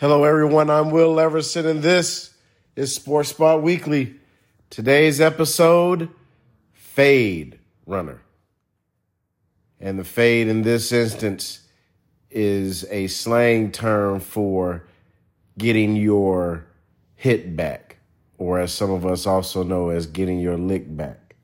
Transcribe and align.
Hello, 0.00 0.24
everyone. 0.24 0.70
I'm 0.70 0.90
Will 0.90 1.14
Leverson, 1.14 1.66
and 1.66 1.82
this 1.82 2.32
is 2.74 2.94
Sports 2.94 3.28
Spot 3.28 3.62
Weekly. 3.62 4.14
Today's 4.70 5.20
episode 5.20 6.08
Fade 6.72 7.58
Runner. 7.84 8.22
And 9.78 9.98
the 9.98 10.04
fade 10.04 10.48
in 10.48 10.62
this 10.62 10.90
instance 10.90 11.68
is 12.30 12.86
a 12.90 13.08
slang 13.08 13.72
term 13.72 14.20
for 14.20 14.88
getting 15.58 15.96
your 15.96 16.64
hit 17.14 17.54
back, 17.54 17.98
or 18.38 18.58
as 18.58 18.72
some 18.72 18.90
of 18.90 19.04
us 19.04 19.26
also 19.26 19.62
know 19.62 19.90
as 19.90 20.06
getting 20.06 20.40
your 20.40 20.56
lick 20.56 20.96
back. 20.96 21.36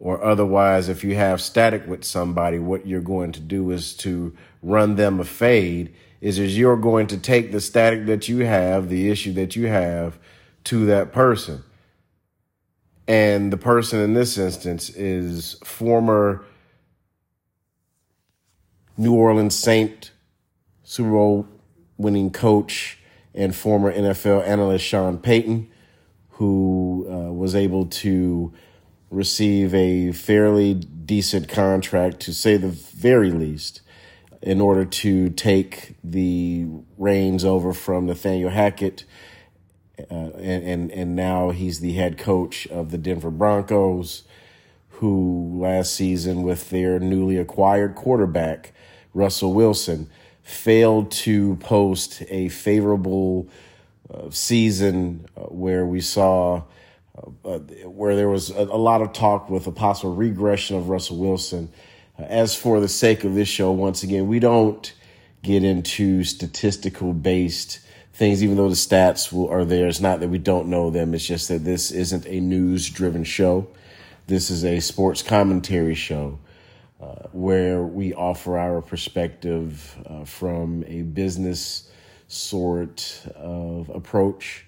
Or 0.00 0.20
otherwise, 0.20 0.88
if 0.88 1.04
you 1.04 1.14
have 1.14 1.40
static 1.40 1.86
with 1.86 2.02
somebody, 2.02 2.58
what 2.58 2.88
you're 2.88 3.00
going 3.00 3.30
to 3.30 3.40
do 3.40 3.70
is 3.70 3.94
to 3.98 4.36
run 4.64 4.96
them 4.96 5.20
a 5.20 5.24
fade 5.24 5.94
is 6.24 6.38
is 6.38 6.56
you're 6.56 6.78
going 6.78 7.06
to 7.06 7.18
take 7.18 7.52
the 7.52 7.60
static 7.60 8.06
that 8.06 8.30
you 8.30 8.38
have, 8.38 8.88
the 8.88 9.10
issue 9.10 9.30
that 9.34 9.54
you 9.54 9.66
have 9.66 10.18
to 10.64 10.86
that 10.86 11.12
person. 11.12 11.62
And 13.06 13.52
the 13.52 13.58
person 13.58 14.00
in 14.00 14.14
this 14.14 14.38
instance 14.38 14.88
is 14.88 15.58
former 15.62 16.42
New 18.96 19.14
Orleans 19.14 19.54
Saint 19.54 20.12
Super 20.82 21.10
Bowl 21.10 21.46
winning 21.98 22.30
coach 22.30 22.98
and 23.34 23.54
former 23.54 23.92
NFL 23.92 24.46
analyst 24.46 24.86
Sean 24.86 25.18
Payton, 25.18 25.68
who 26.30 27.06
uh, 27.06 27.32
was 27.34 27.54
able 27.54 27.84
to 27.84 28.50
receive 29.10 29.74
a 29.74 30.12
fairly 30.12 30.72
decent 30.72 31.50
contract, 31.50 32.20
to 32.20 32.32
say 32.32 32.56
the 32.56 32.68
very 32.68 33.30
least, 33.30 33.82
in 34.44 34.60
order 34.60 34.84
to 34.84 35.30
take 35.30 35.94
the 36.04 36.66
reins 36.98 37.46
over 37.46 37.72
from 37.72 38.04
Nathaniel 38.04 38.50
Hackett. 38.50 39.04
Uh, 39.98 40.32
and, 40.36 40.64
and, 40.64 40.92
and 40.92 41.16
now 41.16 41.48
he's 41.48 41.80
the 41.80 41.94
head 41.94 42.18
coach 42.18 42.66
of 42.66 42.90
the 42.90 42.98
Denver 42.98 43.30
Broncos, 43.30 44.24
who 44.90 45.58
last 45.62 45.94
season, 45.94 46.42
with 46.42 46.68
their 46.68 46.98
newly 46.98 47.38
acquired 47.38 47.94
quarterback, 47.94 48.74
Russell 49.14 49.54
Wilson, 49.54 50.10
failed 50.42 51.10
to 51.10 51.56
post 51.56 52.22
a 52.28 52.50
favorable 52.50 53.48
uh, 54.12 54.28
season 54.28 55.26
uh, 55.38 55.40
where 55.44 55.86
we 55.86 56.02
saw 56.02 56.62
uh, 57.44 57.58
where 57.86 58.14
there 58.14 58.28
was 58.28 58.50
a, 58.50 58.64
a, 58.64 58.76
lot 58.76 59.00
of 59.00 59.12
talk 59.12 59.48
with 59.48 59.66
a 59.68 59.72
possible 59.72 60.14
regression 60.14 60.76
of 60.76 60.88
Russell 60.88 61.16
Wilson 61.16 61.70
as 62.18 62.54
for 62.54 62.80
the 62.80 62.88
sake 62.88 63.24
of 63.24 63.34
this 63.34 63.48
show, 63.48 63.72
once 63.72 64.02
again, 64.02 64.28
we 64.28 64.38
don't 64.38 64.92
get 65.42 65.64
into 65.64 66.24
statistical 66.24 67.12
based 67.12 67.80
things, 68.12 68.42
even 68.42 68.56
though 68.56 68.68
the 68.68 68.74
stats 68.74 69.32
will, 69.32 69.48
are 69.48 69.64
there. 69.64 69.88
It's 69.88 70.00
not 70.00 70.20
that 70.20 70.28
we 70.28 70.38
don't 70.38 70.68
know 70.68 70.90
them. 70.90 71.14
It's 71.14 71.26
just 71.26 71.48
that 71.48 71.64
this 71.64 71.90
isn't 71.90 72.26
a 72.26 72.40
news 72.40 72.88
driven 72.88 73.24
show. 73.24 73.66
This 74.26 74.50
is 74.50 74.64
a 74.64 74.80
sports 74.80 75.22
commentary 75.22 75.94
show 75.94 76.38
uh, 77.00 77.26
where 77.32 77.82
we 77.82 78.14
offer 78.14 78.56
our 78.56 78.80
perspective 78.80 79.96
uh, 80.06 80.24
from 80.24 80.84
a 80.86 81.02
business 81.02 81.90
sort 82.28 83.22
of 83.34 83.90
approach 83.90 84.64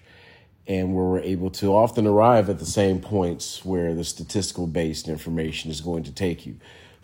and 0.67 0.94
where 0.94 1.05
we're 1.05 1.20
able 1.20 1.50
to 1.50 1.69
often 1.69 2.06
arrive 2.06 2.50
at 2.50 2.58
the 2.58 2.67
same 2.67 3.00
points 3.00 3.64
where 3.64 3.94
the 3.94 4.05
statistical 4.05 4.67
based 4.67 5.08
information 5.08 5.70
is 5.70 5.80
going 5.80 6.02
to 6.02 6.12
take 6.12 6.44
you. 6.44 6.56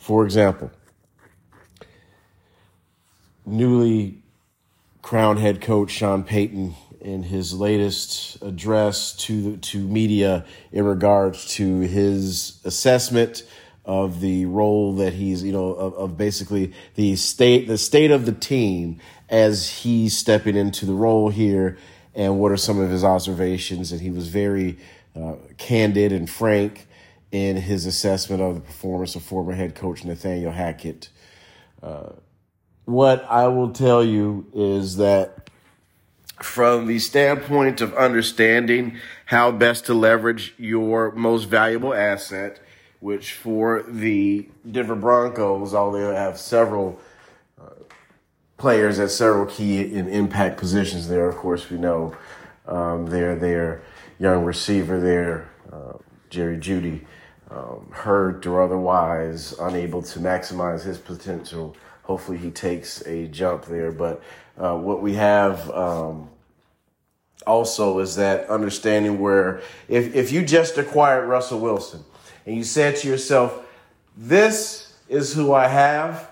For 0.02 0.24
example, 0.24 0.72
newly 3.46 4.20
crowned 5.00 5.38
head 5.38 5.60
coach 5.60 5.92
Sean 5.92 6.24
Payton 6.24 6.74
in 7.00 7.22
his 7.22 7.54
latest 7.54 8.42
address 8.42 9.14
to 9.18 9.58
to 9.58 9.78
media 9.78 10.44
in 10.72 10.86
regards 10.86 11.54
to 11.54 11.80
his 11.82 12.60
assessment 12.64 13.44
of 13.84 14.20
the 14.20 14.46
role 14.46 14.96
that 14.96 15.12
he's 15.12 15.44
you 15.44 15.52
know 15.52 15.68
of, 15.68 15.94
of, 15.94 16.16
basically 16.18 16.72
the 16.96 17.14
state 17.14 17.68
the 17.68 17.78
state 17.78 18.10
of 18.10 18.26
the 18.26 18.32
team 18.32 18.98
as 19.28 19.68
he's 19.68 20.18
stepping 20.18 20.56
into 20.56 20.84
the 20.84 20.94
role 20.94 21.28
here 21.28 21.78
and 22.12 22.40
what 22.40 22.50
are 22.50 22.56
some 22.56 22.80
of 22.80 22.90
his 22.90 23.04
observations? 23.04 23.92
And 23.92 24.00
he 24.00 24.10
was 24.10 24.26
very 24.26 24.78
uh, 25.14 25.34
candid 25.58 26.10
and 26.10 26.28
frank 26.28 26.88
in 27.32 27.56
his 27.56 27.86
assessment 27.86 28.42
of 28.42 28.54
the 28.54 28.60
performance 28.60 29.16
of 29.16 29.22
former 29.22 29.54
head 29.54 29.74
coach 29.74 30.04
Nathaniel 30.04 30.52
Hackett. 30.52 31.08
Uh, 31.82 32.10
what 32.84 33.24
I 33.28 33.48
will 33.48 33.70
tell 33.70 34.04
you 34.04 34.46
is 34.54 34.96
that 34.98 35.50
from 36.40 36.86
the 36.86 36.98
standpoint 36.98 37.80
of 37.80 37.94
understanding 37.94 38.98
how 39.26 39.50
best 39.50 39.86
to 39.86 39.94
leverage 39.94 40.54
your 40.58 41.12
most 41.12 41.44
valuable 41.44 41.94
asset, 41.94 42.60
which 43.00 43.32
for 43.32 43.82
the 43.88 44.48
Denver 44.70 44.94
Broncos, 44.94 45.72
although 45.72 46.10
they 46.10 46.16
have 46.16 46.38
several 46.38 47.00
uh, 47.60 47.70
players 48.58 48.98
at 48.98 49.10
several 49.10 49.46
key 49.46 49.96
and 49.96 50.08
impact 50.08 50.58
positions 50.58 51.08
there, 51.08 51.28
of 51.28 51.36
course, 51.36 51.70
we 51.70 51.78
know 51.78 52.14
um, 52.66 53.06
they're 53.06 53.36
their 53.36 53.82
young 54.18 54.44
receiver 54.44 55.00
there, 55.00 55.48
uh, 55.72 55.96
Jerry 56.28 56.58
Jeudy 56.58 57.06
um, 57.52 57.86
hurt 57.90 58.46
or 58.46 58.62
otherwise 58.62 59.54
unable 59.60 60.02
to 60.02 60.18
maximize 60.18 60.84
his 60.84 60.98
potential. 60.98 61.76
Hopefully, 62.04 62.38
he 62.38 62.50
takes 62.50 63.06
a 63.06 63.28
jump 63.28 63.66
there. 63.66 63.92
But 63.92 64.22
uh, 64.58 64.76
what 64.76 65.02
we 65.02 65.14
have 65.14 65.70
um, 65.70 66.30
also 67.46 67.98
is 67.98 68.16
that 68.16 68.48
understanding 68.48 69.20
where 69.20 69.60
if, 69.88 70.14
if 70.14 70.32
you 70.32 70.44
just 70.44 70.78
acquired 70.78 71.28
Russell 71.28 71.60
Wilson 71.60 72.04
and 72.46 72.56
you 72.56 72.64
said 72.64 72.96
to 72.96 73.08
yourself, 73.08 73.66
This 74.16 74.94
is 75.08 75.34
who 75.34 75.52
I 75.52 75.68
have, 75.68 76.30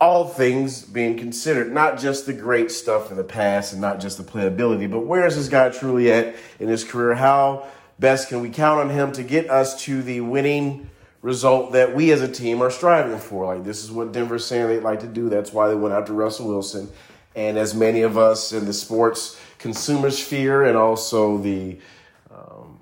all 0.00 0.26
things 0.26 0.82
being 0.82 1.16
considered, 1.16 1.72
not 1.72 1.98
just 1.98 2.26
the 2.26 2.32
great 2.32 2.70
stuff 2.70 3.10
in 3.10 3.16
the 3.16 3.24
past 3.24 3.72
and 3.72 3.80
not 3.80 4.00
just 4.00 4.16
the 4.16 4.24
playability, 4.24 4.90
but 4.90 5.00
where 5.00 5.26
is 5.26 5.36
this 5.36 5.48
guy 5.48 5.68
truly 5.68 6.10
at 6.10 6.34
in 6.58 6.68
his 6.68 6.84
career? 6.84 7.14
How 7.14 7.68
best 8.00 8.28
can 8.28 8.40
we 8.40 8.48
count 8.48 8.80
on 8.80 8.90
him 8.90 9.12
to 9.12 9.22
get 9.22 9.50
us 9.50 9.84
to 9.84 10.02
the 10.02 10.22
winning 10.22 10.90
result 11.22 11.72
that 11.72 11.94
we 11.94 12.10
as 12.12 12.22
a 12.22 12.28
team 12.28 12.62
are 12.62 12.70
striving 12.70 13.18
for? 13.18 13.54
Like, 13.54 13.64
this 13.64 13.84
is 13.84 13.92
what 13.92 14.12
Denver's 14.12 14.46
saying 14.46 14.68
they'd 14.68 14.80
like 14.80 15.00
to 15.00 15.06
do. 15.06 15.28
That's 15.28 15.52
why 15.52 15.68
they 15.68 15.74
went 15.74 15.94
after 15.94 16.14
Russell 16.14 16.48
Wilson. 16.48 16.88
And 17.36 17.58
as 17.58 17.74
many 17.74 18.00
of 18.00 18.18
us 18.18 18.52
in 18.52 18.64
the 18.64 18.72
sports 18.72 19.38
consumer 19.58 20.10
sphere 20.10 20.64
and 20.64 20.76
also 20.76 21.36
the 21.38 21.78
um, 22.30 22.80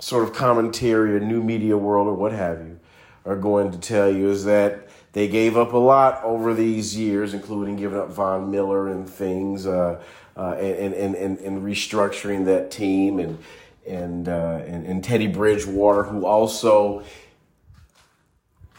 sort 0.00 0.24
of 0.24 0.34
commentary 0.34 1.14
or 1.14 1.20
new 1.20 1.42
media 1.42 1.78
world 1.78 2.08
or 2.08 2.14
what 2.14 2.32
have 2.32 2.58
you 2.58 2.80
are 3.24 3.36
going 3.36 3.70
to 3.70 3.78
tell 3.78 4.10
you 4.10 4.28
is 4.28 4.44
that 4.44 4.88
they 5.12 5.28
gave 5.28 5.56
up 5.56 5.72
a 5.72 5.78
lot 5.78 6.22
over 6.24 6.52
these 6.52 6.96
years, 6.96 7.32
including 7.32 7.76
giving 7.76 7.98
up 7.98 8.10
Von 8.10 8.50
Miller 8.50 8.88
and 8.88 9.08
things, 9.08 9.64
uh, 9.64 10.02
uh, 10.36 10.54
and, 10.54 10.92
and, 10.92 11.14
and, 11.14 11.38
and 11.38 11.62
restructuring 11.62 12.44
that 12.46 12.70
team 12.72 13.20
and 13.20 13.38
and, 13.86 14.28
uh, 14.28 14.62
and, 14.66 14.86
and 14.86 15.04
Teddy 15.04 15.26
Bridgewater, 15.26 16.04
who 16.04 16.26
also, 16.26 17.02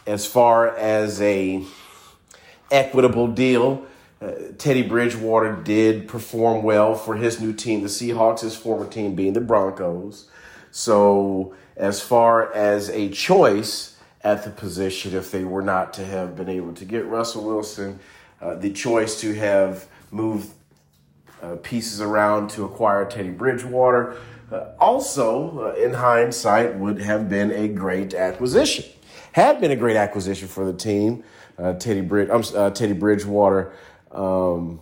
as 0.05 0.25
far 0.25 0.75
as 0.75 1.21
a 1.21 1.63
equitable 2.71 3.27
deal, 3.27 3.85
uh, 4.21 4.31
Teddy 4.57 4.81
Bridgewater 4.81 5.55
did 5.55 6.07
perform 6.07 6.63
well 6.63 6.95
for 6.95 7.15
his 7.15 7.39
new 7.39 7.53
team, 7.53 7.81
the 7.81 7.87
Seahawks, 7.87 8.41
his 8.41 8.55
former 8.55 8.87
team 8.87 9.15
being 9.15 9.33
the 9.33 9.41
Broncos. 9.41 10.29
So, 10.71 11.55
as 11.75 12.01
far 12.01 12.53
as 12.53 12.89
a 12.89 13.09
choice 13.09 13.97
at 14.21 14.43
the 14.43 14.49
position, 14.49 15.15
if 15.15 15.31
they 15.31 15.43
were 15.43 15.61
not 15.61 15.93
to 15.93 16.05
have 16.05 16.35
been 16.35 16.49
able 16.49 16.73
to 16.73 16.85
get 16.85 17.05
Russell 17.05 17.43
Wilson, 17.43 17.99
uh, 18.41 18.55
the 18.55 18.71
choice 18.71 19.19
to 19.21 19.33
have 19.33 19.87
moved 20.11 20.49
uh, 21.41 21.57
pieces 21.57 22.01
around 22.01 22.49
to 22.51 22.63
acquire 22.65 23.05
Teddy 23.05 23.29
Bridgewater 23.29 24.15
uh, 24.51 24.65
also, 24.79 25.73
uh, 25.75 25.81
in 25.81 25.93
hindsight, 25.93 26.75
would 26.75 27.01
have 27.01 27.27
been 27.29 27.51
a 27.51 27.67
great 27.67 28.13
acquisition. 28.13 28.85
Had 29.31 29.59
been 29.59 29.71
a 29.71 29.75
great 29.75 29.97
acquisition 29.97 30.47
for 30.47 30.65
the 30.65 30.73
team. 30.73 31.23
Uh, 31.57 31.73
Teddy, 31.73 32.01
Brid- 32.01 32.29
uh, 32.29 32.69
Teddy 32.71 32.93
Bridgewater 32.93 33.73
um, 34.11 34.79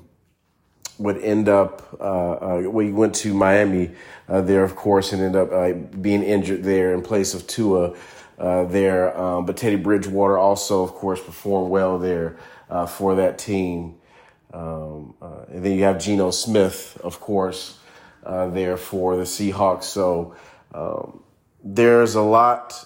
would 0.98 1.18
end 1.19 1.48
up, 1.48 1.95
uh, 2.00 2.62
we 2.65 2.92
went 2.92 3.15
to 3.15 3.33
Miami 3.33 3.92
there, 4.27 4.63
of 4.63 4.75
course, 4.75 5.13
and 5.13 5.21
ended 5.21 5.54
up 5.54 6.01
being 6.01 6.24
injured 6.24 6.63
there 6.63 6.94
in 6.94 7.01
place 7.01 7.33
of 7.33 7.48
Tua 7.48 7.95
there. 8.38 9.18
Um, 9.18 9.45
but 9.45 9.57
Teddy 9.57 9.75
Bridgewater 9.75 10.38
also, 10.38 10.83
of 10.83 10.92
course, 10.92 11.21
performed 11.21 11.69
well 11.69 11.98
there 12.00 12.38
for 12.88 13.15
that 13.15 13.38
team. 13.38 13.95
Um, 14.54 15.15
and 15.50 15.63
then 15.65 15.74
you 15.74 15.83
have 15.83 16.00
Geno 16.00 16.31
Smith, 16.31 17.00
of 17.04 17.19
course, 17.19 17.80
uh, 18.25 18.48
there 18.48 18.78
for 18.78 19.16
the 19.16 19.24
Seahawks. 19.24 19.84
So 19.84 20.36
um, 20.74 21.24
there's 21.64 22.16
a 22.16 22.22
lot 22.22 22.86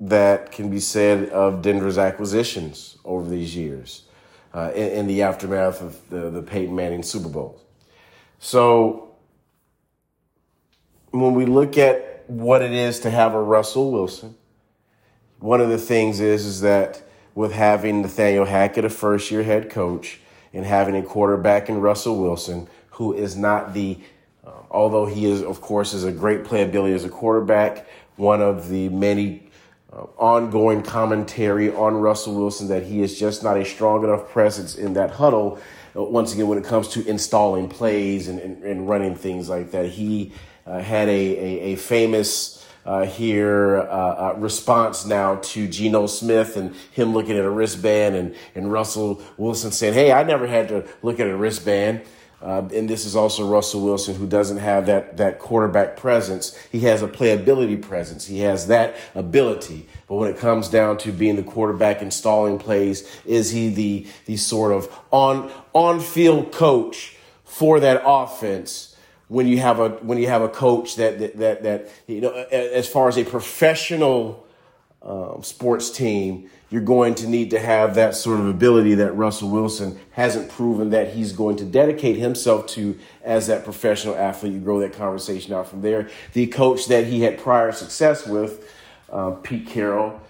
that 0.00 0.52
can 0.52 0.70
be 0.70 0.80
said 0.80 1.28
of 1.30 1.62
Denver's 1.62 1.98
acquisitions 1.98 2.98
over 3.04 3.28
these 3.28 3.54
years 3.54 4.02
uh, 4.52 4.72
in, 4.74 4.90
in, 4.90 5.06
the 5.06 5.22
aftermath 5.22 5.80
of 5.80 6.08
the, 6.10 6.30
the 6.30 6.42
Peyton 6.42 6.74
Manning 6.74 7.02
Super 7.02 7.28
Bowl. 7.28 7.60
So 8.38 9.14
when 11.10 11.34
we 11.34 11.46
look 11.46 11.78
at 11.78 12.24
what 12.26 12.60
it 12.62 12.72
is 12.72 13.00
to 13.00 13.10
have 13.10 13.34
a 13.34 13.42
Russell 13.42 13.92
Wilson, 13.92 14.34
one 15.38 15.60
of 15.60 15.68
the 15.68 15.78
things 15.78 16.20
is 16.20 16.44
is 16.44 16.60
that 16.62 17.02
with 17.34 17.52
having 17.52 18.02
Nathaniel 18.02 18.44
Hackett, 18.44 18.84
a 18.84 18.90
first 18.90 19.30
year 19.30 19.42
head 19.42 19.70
coach, 19.70 20.20
and 20.52 20.64
having 20.64 20.96
a 20.96 21.02
quarterback 21.02 21.68
in 21.68 21.80
Russell 21.80 22.20
Wilson, 22.20 22.68
who 22.90 23.12
is 23.12 23.36
not 23.36 23.74
the, 23.74 23.98
uh, 24.46 24.50
although 24.70 25.06
he 25.06 25.26
is, 25.30 25.42
of 25.42 25.60
course, 25.60 25.94
is 25.94 26.04
a 26.04 26.12
great 26.12 26.44
playability 26.44 26.94
as 26.94 27.04
a 27.04 27.08
quarterback, 27.08 27.86
one 28.16 28.42
of 28.42 28.68
the 28.68 28.88
many 28.90 29.50
uh, 29.92 30.02
ongoing 30.18 30.82
commentary 30.82 31.72
on 31.74 31.94
Russell 31.94 32.34
Wilson 32.34 32.68
that 32.68 32.82
he 32.82 33.02
is 33.02 33.18
just 33.18 33.42
not 33.42 33.56
a 33.56 33.64
strong 33.64 34.04
enough 34.04 34.28
presence 34.30 34.76
in 34.76 34.94
that 34.94 35.10
huddle. 35.10 35.58
Uh, 35.96 36.02
once 36.02 36.34
again, 36.34 36.48
when 36.48 36.58
it 36.58 36.64
comes 36.64 36.88
to 36.88 37.06
installing 37.06 37.68
plays 37.68 38.28
and, 38.28 38.38
and, 38.40 38.62
and 38.64 38.88
running 38.88 39.14
things 39.14 39.48
like 39.48 39.70
that, 39.70 39.86
he 39.86 40.32
uh, 40.66 40.80
had 40.80 41.08
a, 41.08 41.12
a, 41.12 41.60
a 41.72 41.76
famous 41.76 42.66
uh, 42.86 43.04
here 43.06 43.78
uh, 43.78 43.82
uh, 43.82 44.34
response 44.36 45.06
now 45.06 45.36
to 45.36 45.66
Geno 45.66 46.06
Smith 46.06 46.56
and 46.56 46.74
him 46.90 47.14
looking 47.14 47.36
at 47.38 47.44
a 47.44 47.50
wristband 47.50 48.14
and, 48.14 48.34
and 48.54 48.70
Russell 48.70 49.22
Wilson 49.38 49.72
saying, 49.72 49.94
Hey, 49.94 50.12
I 50.12 50.22
never 50.22 50.46
had 50.46 50.68
to 50.68 50.86
look 51.02 51.18
at 51.18 51.26
a 51.26 51.36
wristband. 51.36 52.02
Uh, 52.44 52.68
and 52.74 52.90
this 52.90 53.06
is 53.06 53.16
also 53.16 53.48
Russell 53.48 53.80
Wilson, 53.80 54.14
who 54.16 54.26
doesn't 54.26 54.58
have 54.58 54.84
that, 54.84 55.16
that 55.16 55.38
quarterback 55.38 55.96
presence. 55.96 56.54
He 56.70 56.80
has 56.80 57.00
a 57.00 57.08
playability 57.08 57.80
presence. 57.80 58.26
He 58.26 58.40
has 58.40 58.66
that 58.66 58.96
ability. 59.14 59.88
But 60.06 60.16
when 60.16 60.30
it 60.30 60.36
comes 60.36 60.68
down 60.68 60.98
to 60.98 61.12
being 61.12 61.36
the 61.36 61.42
quarterback 61.42 62.02
installing 62.02 62.58
plays, 62.58 63.10
is 63.24 63.50
he 63.50 63.70
the, 63.70 64.06
the 64.26 64.36
sort 64.36 64.72
of 64.72 64.94
on, 65.10 65.50
on 65.72 66.00
field 66.00 66.52
coach 66.52 67.16
for 67.44 67.80
that 67.80 68.02
offense? 68.04 68.90
when 69.28 69.48
you 69.48 69.58
have 69.58 69.80
a 69.80 69.88
when 70.02 70.18
you 70.18 70.26
have 70.26 70.42
a 70.42 70.50
coach 70.50 70.96
that 70.96 71.18
that 71.18 71.38
that, 71.38 71.62
that 71.62 71.88
you 72.06 72.20
know 72.20 72.30
as 72.30 72.86
far 72.86 73.08
as 73.08 73.16
a 73.16 73.24
professional 73.24 74.46
um, 75.02 75.42
sports 75.42 75.90
team 75.90 76.50
you're 76.74 76.82
going 76.82 77.14
to 77.14 77.28
need 77.28 77.50
to 77.52 77.60
have 77.60 77.94
that 77.94 78.16
sort 78.16 78.40
of 78.40 78.48
ability 78.48 78.96
that 78.96 79.12
Russell 79.12 79.48
Wilson 79.48 79.96
hasn't 80.10 80.50
proven 80.50 80.90
that 80.90 81.14
he's 81.14 81.30
going 81.30 81.54
to 81.54 81.64
dedicate 81.64 82.16
himself 82.16 82.66
to 82.66 82.98
as 83.22 83.46
that 83.46 83.62
professional 83.62 84.16
athlete. 84.16 84.54
You 84.54 84.58
grow 84.58 84.80
that 84.80 84.92
conversation 84.92 85.54
out 85.54 85.68
from 85.68 85.82
there. 85.82 86.08
The 86.32 86.48
coach 86.48 86.88
that 86.88 87.06
he 87.06 87.22
had 87.22 87.38
prior 87.38 87.70
success 87.70 88.26
with, 88.26 88.68
uh, 89.08 89.30
Pete 89.30 89.68
Carroll, 89.68 90.20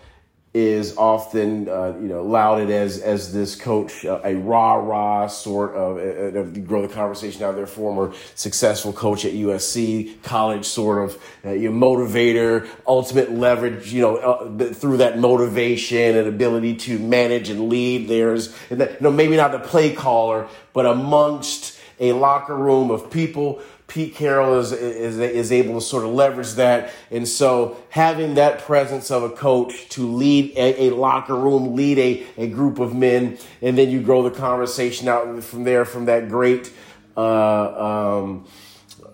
is 0.54 0.96
often 0.96 1.68
uh, 1.68 1.92
you 2.00 2.06
know 2.06 2.22
lauded 2.22 2.70
as 2.70 3.00
as 3.00 3.32
this 3.32 3.56
coach 3.56 4.04
uh, 4.04 4.20
a 4.22 4.36
rah 4.36 4.74
rah 4.74 5.26
sort 5.26 5.74
of 5.74 5.96
uh, 5.98 6.38
uh 6.38 6.42
grow 6.60 6.80
the 6.80 6.94
conversation 6.94 7.42
out 7.42 7.50
of 7.50 7.56
their 7.56 7.66
former 7.66 8.12
successful 8.36 8.92
coach 8.92 9.24
at 9.24 9.32
USC 9.32 10.22
college 10.22 10.64
sort 10.64 11.04
of 11.04 11.22
uh, 11.44 11.50
you 11.50 11.72
know, 11.72 11.86
motivator 11.86 12.68
ultimate 12.86 13.32
leverage 13.32 13.92
you 13.92 14.00
know 14.00 14.16
uh, 14.16 14.72
through 14.72 14.98
that 14.98 15.18
motivation 15.18 16.16
and 16.16 16.28
ability 16.28 16.76
to 16.76 17.00
manage 17.00 17.50
and 17.50 17.68
lead 17.68 18.06
there's 18.06 18.56
you 18.70 18.76
know 19.00 19.10
maybe 19.10 19.36
not 19.36 19.50
the 19.50 19.58
play 19.58 19.92
caller 19.92 20.46
but 20.72 20.86
amongst 20.86 21.80
a 21.98 22.12
locker 22.12 22.56
room 22.56 22.90
of 22.90 23.10
people 23.10 23.60
Pete 23.86 24.14
Carroll 24.14 24.58
is, 24.58 24.72
is, 24.72 25.18
is 25.18 25.52
able 25.52 25.74
to 25.74 25.80
sort 25.80 26.04
of 26.04 26.10
leverage 26.10 26.52
that. 26.54 26.92
And 27.10 27.28
so 27.28 27.76
having 27.90 28.34
that 28.34 28.60
presence 28.60 29.10
of 29.10 29.22
a 29.22 29.30
coach 29.30 29.88
to 29.90 30.06
lead 30.10 30.52
a, 30.56 30.84
a 30.84 30.90
locker 30.90 31.36
room, 31.36 31.76
lead 31.76 31.98
a, 31.98 32.26
a 32.38 32.46
group 32.48 32.78
of 32.78 32.94
men, 32.94 33.38
and 33.60 33.76
then 33.76 33.90
you 33.90 34.00
grow 34.00 34.22
the 34.22 34.30
conversation 34.30 35.06
out 35.08 35.44
from 35.44 35.64
there 35.64 35.84
from 35.84 36.06
that 36.06 36.28
great, 36.28 36.72
uh, 37.16 38.20
um, 38.22 38.46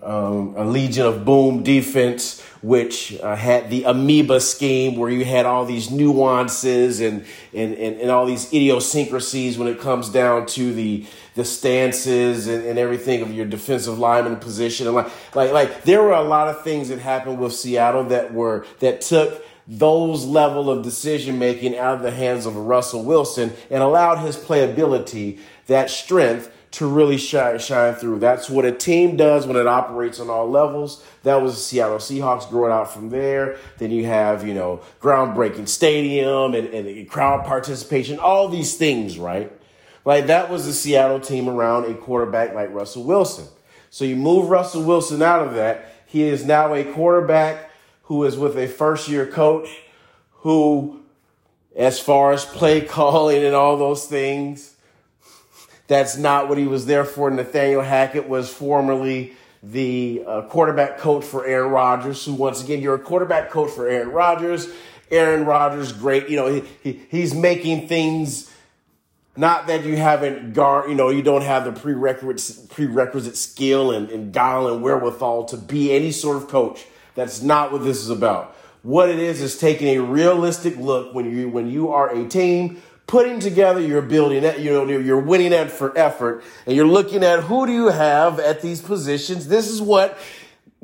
um, 0.01 0.55
a 0.57 0.65
Legion 0.65 1.05
of 1.05 1.25
Boom 1.25 1.63
defense, 1.63 2.41
which 2.61 3.19
uh, 3.19 3.35
had 3.35 3.69
the 3.69 3.83
amoeba 3.83 4.39
scheme 4.39 4.95
where 4.95 5.09
you 5.09 5.25
had 5.25 5.45
all 5.45 5.65
these 5.65 5.91
nuances 5.91 7.01
and, 7.01 7.25
and, 7.53 7.73
and, 7.75 7.99
and, 7.99 8.09
all 8.09 8.25
these 8.25 8.45
idiosyncrasies 8.47 9.57
when 9.57 9.67
it 9.67 9.79
comes 9.79 10.09
down 10.09 10.45
to 10.45 10.73
the, 10.73 11.05
the 11.35 11.45
stances 11.45 12.47
and, 12.47 12.65
and 12.65 12.77
everything 12.77 13.21
of 13.21 13.31
your 13.31 13.45
defensive 13.45 13.97
lineman 13.97 14.37
position. 14.37 14.87
And 14.87 14.95
like, 14.95 15.35
like, 15.35 15.51
like 15.51 15.83
there 15.83 16.01
were 16.01 16.13
a 16.13 16.23
lot 16.23 16.47
of 16.47 16.63
things 16.63 16.89
that 16.89 16.99
happened 16.99 17.39
with 17.39 17.53
Seattle 17.53 18.05
that 18.05 18.33
were, 18.33 18.65
that 18.79 19.01
took 19.01 19.43
those 19.67 20.25
level 20.25 20.69
of 20.69 20.83
decision 20.83 21.39
making 21.39 21.77
out 21.77 21.95
of 21.95 22.01
the 22.01 22.11
hands 22.11 22.45
of 22.45 22.55
Russell 22.57 23.03
Wilson 23.03 23.53
and 23.69 23.81
allowed 23.81 24.17
his 24.17 24.35
playability, 24.35 25.39
that 25.67 25.89
strength 25.89 26.51
to 26.71 26.87
really 26.87 27.17
shine, 27.17 27.59
shine 27.59 27.93
through. 27.93 28.19
That's 28.19 28.49
what 28.49 28.65
a 28.65 28.71
team 28.71 29.17
does 29.17 29.45
when 29.45 29.57
it 29.57 29.67
operates 29.67 30.19
on 30.19 30.29
all 30.29 30.49
levels. 30.49 31.03
That 31.23 31.41
was 31.41 31.53
the 31.53 31.59
Seattle 31.59 31.97
Seahawks 31.97 32.49
growing 32.49 32.71
out 32.71 32.91
from 32.91 33.09
there. 33.09 33.57
Then 33.77 33.91
you 33.91 34.05
have, 34.05 34.47
you 34.47 34.53
know, 34.53 34.81
groundbreaking 35.01 35.67
stadium 35.67 36.55
and, 36.55 36.67
and 36.67 37.09
crowd 37.09 37.45
participation, 37.45 38.19
all 38.19 38.47
these 38.47 38.75
things, 38.75 39.19
right? 39.19 39.51
Like 40.03 40.27
that 40.27 40.49
was 40.49 40.65
the 40.65 40.73
Seattle 40.73 41.19
team 41.19 41.47
around 41.47 41.85
a 41.85 41.93
quarterback 41.93 42.53
like 42.53 42.73
Russell 42.73 43.03
Wilson. 43.03 43.47
So 43.89 44.05
you 44.05 44.15
move 44.15 44.49
Russell 44.49 44.83
Wilson 44.83 45.21
out 45.21 45.45
of 45.45 45.53
that. 45.55 45.93
He 46.05 46.23
is 46.23 46.45
now 46.45 46.73
a 46.73 46.83
quarterback 46.83 47.69
who 48.03 48.23
is 48.23 48.37
with 48.37 48.57
a 48.57 48.67
first 48.67 49.07
year 49.07 49.25
coach 49.25 49.69
who, 50.31 51.01
as 51.75 51.99
far 51.99 52.33
as 52.33 52.45
play 52.45 52.81
calling 52.85 53.43
and 53.43 53.55
all 53.55 53.77
those 53.77 54.05
things, 54.07 54.75
that's 55.87 56.17
not 56.17 56.49
what 56.49 56.57
he 56.57 56.67
was 56.67 56.85
there 56.85 57.05
for. 57.05 57.29
Nathaniel 57.29 57.81
Hackett 57.81 58.27
was 58.27 58.51
formerly 58.51 59.33
the 59.61 60.23
uh, 60.25 60.41
quarterback 60.43 60.97
coach 60.97 61.23
for 61.23 61.45
Aaron 61.45 61.71
Rodgers. 61.71 62.25
Who, 62.25 62.33
once 62.33 62.63
again, 62.63 62.81
you're 62.81 62.95
a 62.95 62.99
quarterback 62.99 63.49
coach 63.49 63.71
for 63.71 63.87
Aaron 63.87 64.09
Rodgers. 64.09 64.69
Aaron 65.11 65.45
Rodgers, 65.45 65.91
great. 65.91 66.29
You 66.29 66.37
know, 66.37 66.47
he, 66.47 66.63
he 66.81 67.01
he's 67.09 67.33
making 67.33 67.87
things. 67.87 68.50
Not 69.37 69.67
that 69.67 69.85
you 69.85 69.95
haven't 69.95 70.53
gar, 70.53 70.89
you 70.89 70.95
know, 70.95 71.09
you 71.09 71.21
don't 71.21 71.43
have 71.43 71.63
the 71.63 71.71
prerequisite 71.71 72.69
prerequisite 72.69 73.37
skill 73.37 73.91
and, 73.91 74.09
and 74.09 74.33
guile 74.33 74.67
and 74.67 74.83
wherewithal 74.83 75.45
to 75.45 75.57
be 75.57 75.93
any 75.93 76.11
sort 76.11 76.37
of 76.37 76.49
coach. 76.49 76.85
That's 77.15 77.41
not 77.41 77.71
what 77.71 77.83
this 77.83 77.97
is 77.97 78.09
about. 78.09 78.55
What 78.83 79.09
it 79.09 79.19
is 79.19 79.41
is 79.41 79.57
taking 79.57 79.97
a 79.97 80.01
realistic 80.01 80.75
look 80.77 81.13
when 81.13 81.31
you 81.31 81.49
when 81.49 81.69
you 81.69 81.89
are 81.89 82.09
a 82.09 82.27
team 82.27 82.81
putting 83.11 83.41
together 83.41 83.81
your 83.81 84.01
building, 84.01 84.43
that, 84.43 84.61
you 84.61 84.71
know, 84.71 84.87
you're 84.87 85.19
winning 85.19 85.53
at 85.53 85.69
for 85.69 85.95
effort, 85.97 86.41
and 86.65 86.75
you're 86.77 86.87
looking 86.87 87.23
at 87.23 87.41
who 87.41 87.67
do 87.67 87.73
you 87.73 87.87
have 87.87 88.39
at 88.39 88.61
these 88.61 88.81
positions. 88.81 89.49
This 89.49 89.69
is 89.69 89.81
what, 89.81 90.17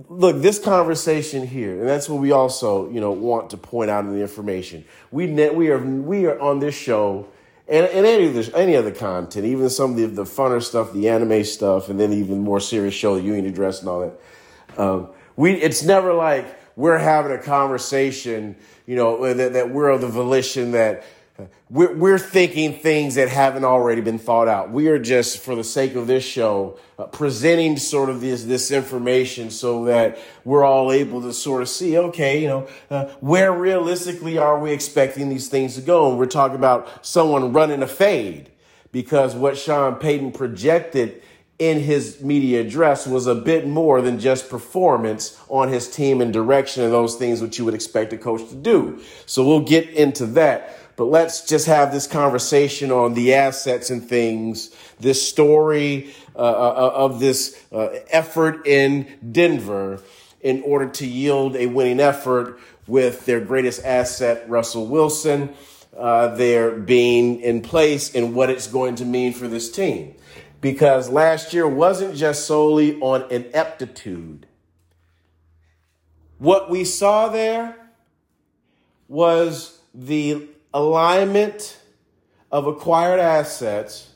look, 0.10 0.41
this 0.41 0.60
conversation 0.60 1.48
here, 1.48 1.79
and 1.79 1.88
that's 1.88 2.10
what 2.10 2.22
we 2.22 2.33
also, 2.33 2.89
you 2.91 3.00
know, 3.00 3.12
want 3.13 3.51
to 3.51 3.57
point 3.57 3.89
out 3.89 4.03
in 4.03 4.13
the 4.13 4.22
information. 4.22 4.83
We 5.10 5.27
net 5.27 5.55
we 5.55 5.69
are 5.69 5.79
we 5.79 6.25
are 6.25 6.38
on 6.39 6.60
this 6.60 6.75
show. 6.75 7.27
And, 7.69 7.86
and 7.88 8.05
any 8.05 8.27
of 8.27 8.33
this, 8.33 8.50
any 8.53 8.75
other 8.75 8.91
content, 8.91 9.45
even 9.45 9.69
some 9.69 9.91
of 9.91 9.97
the, 9.97 10.05
the 10.05 10.24
funner 10.24 10.63
stuff, 10.63 10.93
the 10.93 11.09
anime 11.09 11.43
stuff, 11.43 11.89
and 11.89 12.00
then 12.00 12.13
even 12.13 12.39
more 12.39 12.62
serious 12.62 12.93
show, 12.93 13.15
the 13.15 13.21
Union 13.21 13.45
Address 13.45 13.81
and 13.81 13.89
all 13.89 14.00
that. 14.00 14.81
Um, 14.81 15.09
we, 15.36 15.53
it's 15.53 15.83
never 15.83 16.13
like 16.13 16.45
we're 16.77 16.97
having 16.97 17.31
a 17.33 17.41
conversation, 17.41 18.55
you 18.86 18.95
know, 18.95 19.33
that, 19.33 19.53
that 19.53 19.69
we're 19.69 19.89
of 19.89 20.00
the 20.00 20.07
volition 20.07 20.71
that 20.71 21.03
we're, 21.70 21.94
we're 21.96 22.20
thinking 22.20 22.74
things 22.74 23.15
that 23.15 23.29
haven't 23.29 23.65
already 23.65 24.01
been 24.01 24.20
thought 24.20 24.48
out. 24.48 24.72
We 24.72 24.88
are 24.88 25.00
just, 25.00 25.39
for 25.39 25.56
the 25.56 25.63
sake 25.63 25.96
of 25.96 26.08
this 26.08 26.24
show, 26.24 26.79
uh, 26.98 27.06
presenting 27.06 27.77
sort 27.77 28.10
of 28.10 28.22
this, 28.22 28.44
this 28.46 28.72
information 28.72 29.51
so 29.51 29.86
that 29.86 30.17
we're 30.46 30.63
all 30.63 30.91
able 30.91 31.22
to 31.22 31.34
sort 31.34 31.62
of 31.62 31.70
see, 31.70 31.98
okay, 31.98 32.41
you 32.41 32.48
know, 32.48 32.67
uh, 32.89 33.06
where 33.20 33.51
realistically 33.51 34.38
are 34.38 34.60
we 34.60 34.72
expecting 34.72 35.29
these 35.29 35.50
things 35.50 35.75
to 35.75 35.82
go? 35.82 36.10
And 36.10 36.17
we're 36.17 36.25
talking 36.25 36.56
about 36.56 37.06
someone 37.06 37.53
running 37.53 37.84
a 37.84 37.88
fade 37.88 38.51
because 38.91 39.36
what 39.36 39.58
Sean 39.58 39.96
Payton 39.96 40.32
projected 40.32 41.22
in 41.60 41.79
his 41.79 42.22
media 42.22 42.62
address 42.62 43.08
was 43.08 43.25
a 43.25 43.34
bit 43.34 43.67
more 43.67 44.01
than 44.01 44.20
just 44.20 44.50
performance 44.50 45.39
on 45.50 45.70
his 45.70 45.89
team 45.89 46.22
and 46.22 46.32
direction 46.32 46.84
and 46.84 46.94
those 46.94 47.15
things 47.15 47.41
which 47.41 47.58
you 47.58 47.65
would 47.65 47.74
expect 47.74 48.13
a 48.13 48.17
coach 48.17 48.48
to 48.50 48.56
do. 48.56 49.01
So 49.25 49.44
we'll 49.44 49.62
get 49.62 49.89
into 49.89 50.27
that 50.27 50.87
but 50.98 51.06
let's 51.06 51.46
just 51.46 51.68
have 51.68 51.92
this 51.92 52.08
conversation 52.08 52.92
on 52.92 53.13
the 53.13 53.36
assets 53.36 53.92
and 53.92 54.04
things, 54.04 54.75
this 55.00 55.25
story 55.25 56.12
uh, 56.36 56.39
uh, 56.39 56.92
of 56.96 57.20
this 57.20 57.63
uh, 57.72 57.89
effort 58.10 58.66
in 58.66 59.08
Denver 59.32 60.01
in 60.42 60.63
order 60.63 60.89
to 60.89 61.06
yield 61.06 61.56
a 61.56 61.68
winning 61.68 62.00
effort 62.00 62.60
with 62.88 63.27
their 63.27 63.39
greatest 63.39 63.86
asset, 63.86 64.50
Russell 64.50 64.88
Wilson, 64.88 65.54
uh, 65.96 66.30
there 66.30 66.72
being 66.72 67.42
in 67.42 67.62
place 67.62 68.16
and 68.16 68.34
what 68.34 68.50
it's 68.50 68.68
going 68.68 68.96
to 68.96 69.06
mean 69.06 69.34
for 69.34 69.48
this 69.48 69.72
team. 69.72 70.16
Because 70.62 71.10
last 71.10 71.54
year 71.54 71.68
wasn't 71.68 72.16
just 72.16 72.48
solely 72.48 73.00
on 73.01 73.30
ineptitude. 73.30 74.48
What 76.39 76.72
we 76.72 76.84
saw 76.86 77.30
there 77.30 77.75
was 79.08 79.80
the 79.94 80.48
alignment 80.77 81.79
of 82.51 82.67
acquired 82.67 83.19
assets 83.19 84.13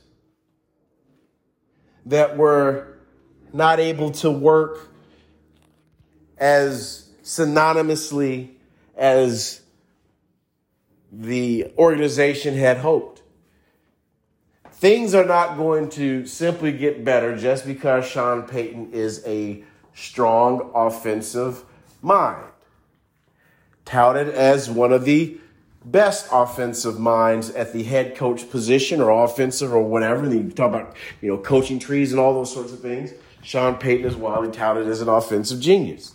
that 2.06 2.38
were 2.38 3.00
not 3.51 3.80
able 3.80 4.12
to 4.12 4.30
work 4.30 4.89
as 6.38 7.10
synonymously 7.24 8.51
as 8.96 9.62
the 11.12 11.74
organization 11.80 12.56
had 12.56 12.77
hoped. 12.77 13.24
Things 14.72 15.15
are 15.15 15.25
not 15.25 15.58
going 15.58 15.89
to 15.89 16.27
simply 16.27 16.72
get 16.72 17.03
better 17.03 17.36
just 17.36 17.65
because 17.65 18.06
Sean 18.06 18.44
Payton 18.44 18.94
is 18.94 19.24
a 19.25 19.63
strong 19.96 20.72
offensive 20.75 21.63
mind. 22.03 22.46
Touted 23.84 24.30
as 24.30 24.70
one 24.70 24.94
of 24.94 25.06
the 25.06 25.39
best 25.84 26.28
offensive 26.32 27.00
minds 27.00 27.50
at 27.52 27.74
the 27.74 27.84
head 27.84 28.16
coach 28.16 28.50
position 28.50 29.02
or 29.02 29.24
offensive 29.24 29.74
or 29.74 29.82
whatever. 29.82 30.24
And 30.24 30.34
You 30.34 30.52
talk 30.52 30.70
about, 30.70 30.96
you 31.22 31.30
know, 31.30 31.38
coaching 31.38 31.80
trees 31.80 32.12
and 32.12 32.20
all 32.20 32.34
those 32.34 32.54
sorts 32.54 32.72
of 32.72 32.80
things. 32.80 33.12
Sean 33.44 33.76
Payton 33.76 34.06
is 34.06 34.16
widely 34.16 34.52
touted 34.52 34.88
as 34.88 35.02
an 35.02 35.10
offensive 35.10 35.60
genius. 35.60 36.14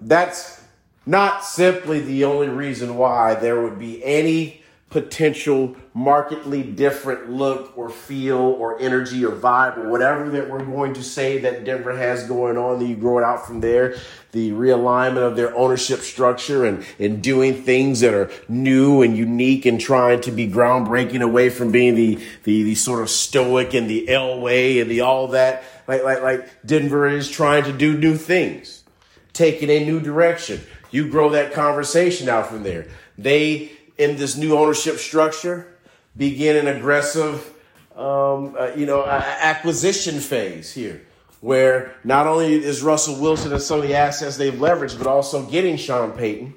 That's 0.00 0.60
not 1.06 1.44
simply 1.44 2.00
the 2.00 2.24
only 2.24 2.48
reason 2.48 2.96
why 2.96 3.34
there 3.34 3.62
would 3.62 3.78
be 3.78 4.04
any 4.04 4.62
potential 4.88 5.74
markedly 5.92 6.62
different 6.62 7.28
look 7.28 7.76
or 7.76 7.90
feel 7.90 8.38
or 8.38 8.80
energy 8.80 9.24
or 9.24 9.32
vibe 9.32 9.76
or 9.76 9.90
whatever 9.90 10.30
that 10.30 10.48
we're 10.48 10.64
going 10.64 10.94
to 10.94 11.02
say 11.02 11.38
that 11.38 11.64
Denver 11.64 11.96
has 11.96 12.28
going 12.28 12.56
on, 12.56 12.78
that 12.78 12.86
you 12.86 12.94
grow 12.94 13.18
it 13.18 13.24
out 13.24 13.46
from 13.46 13.60
there, 13.60 13.96
the 14.30 14.52
realignment 14.52 15.26
of 15.26 15.34
their 15.34 15.54
ownership 15.56 16.00
structure 16.00 16.64
and, 16.64 16.86
and 17.00 17.20
doing 17.20 17.62
things 17.62 18.00
that 18.00 18.14
are 18.14 18.30
new 18.48 19.02
and 19.02 19.16
unique 19.16 19.66
and 19.66 19.80
trying 19.80 20.20
to 20.20 20.30
be 20.30 20.48
groundbreaking 20.48 21.20
away 21.20 21.50
from 21.50 21.72
being 21.72 21.96
the, 21.96 22.14
the, 22.44 22.62
the 22.62 22.74
sort 22.76 23.02
of 23.02 23.10
stoic 23.10 23.74
and 23.74 23.90
the 23.90 24.06
Elway 24.06 24.80
and 24.80 24.88
the 24.88 25.00
all 25.00 25.28
that. 25.28 25.64
Like, 25.88 26.04
like, 26.04 26.22
like 26.22 26.48
Denver 26.64 27.08
is 27.08 27.28
trying 27.28 27.64
to 27.64 27.72
do 27.72 27.98
new 27.98 28.16
things, 28.16 28.84
taking 29.32 29.68
a 29.68 29.84
new 29.84 29.98
direction. 29.98 30.60
You 30.92 31.08
grow 31.08 31.30
that 31.30 31.52
conversation 31.52 32.28
out 32.28 32.46
from 32.46 32.62
there. 32.62 32.86
They, 33.18 33.72
in 33.98 34.16
this 34.16 34.36
new 34.36 34.56
ownership 34.56 34.96
structure, 34.96 35.74
begin 36.16 36.56
an 36.56 36.76
aggressive, 36.76 37.52
um, 37.94 38.54
uh, 38.58 38.70
you 38.76 38.86
know, 38.86 39.04
acquisition 39.06 40.20
phase 40.20 40.72
here, 40.72 41.02
where 41.40 41.94
not 42.04 42.26
only 42.26 42.54
is 42.54 42.82
Russell 42.82 43.20
Wilson 43.20 43.52
and 43.52 43.62
some 43.62 43.80
of 43.80 43.86
the 43.86 43.94
assets 43.94 44.36
they've 44.36 44.52
leveraged, 44.52 44.98
but 44.98 45.06
also 45.06 45.44
getting 45.46 45.76
Sean 45.76 46.12
Payton. 46.12 46.54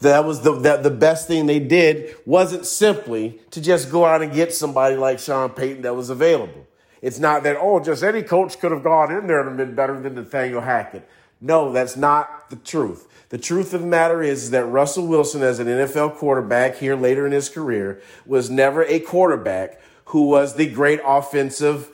That 0.00 0.24
was 0.24 0.40
the 0.40 0.54
that 0.60 0.82
the 0.82 0.90
best 0.90 1.28
thing 1.28 1.44
they 1.44 1.60
did 1.60 2.16
wasn't 2.24 2.64
simply 2.64 3.38
to 3.50 3.60
just 3.60 3.90
go 3.90 4.06
out 4.06 4.22
and 4.22 4.32
get 4.32 4.54
somebody 4.54 4.96
like 4.96 5.18
Sean 5.18 5.50
Payton 5.50 5.82
that 5.82 5.94
was 5.94 6.08
available. 6.08 6.66
It's 7.02 7.18
not 7.18 7.42
that 7.42 7.56
oh, 7.60 7.80
just 7.80 8.02
any 8.02 8.22
coach 8.22 8.58
could 8.58 8.72
have 8.72 8.82
gone 8.82 9.12
in 9.12 9.26
there 9.26 9.46
and 9.46 9.58
been 9.58 9.74
better 9.74 10.00
than 10.00 10.14
Nathaniel 10.14 10.62
Hackett. 10.62 11.06
No, 11.40 11.72
that's 11.72 11.96
not 11.96 12.50
the 12.50 12.56
truth. 12.56 13.08
The 13.30 13.38
truth 13.38 13.72
of 13.74 13.80
the 13.80 13.86
matter 13.86 14.22
is 14.22 14.50
that 14.50 14.64
Russell 14.64 15.06
Wilson, 15.06 15.42
as 15.42 15.60
an 15.60 15.68
NFL 15.68 16.16
quarterback 16.16 16.76
here 16.76 16.96
later 16.96 17.24
in 17.26 17.32
his 17.32 17.48
career, 17.48 18.02
was 18.26 18.50
never 18.50 18.82
a 18.84 18.98
quarterback 18.98 19.80
who 20.06 20.22
was 20.22 20.56
the 20.56 20.68
great 20.68 21.00
offensive 21.04 21.90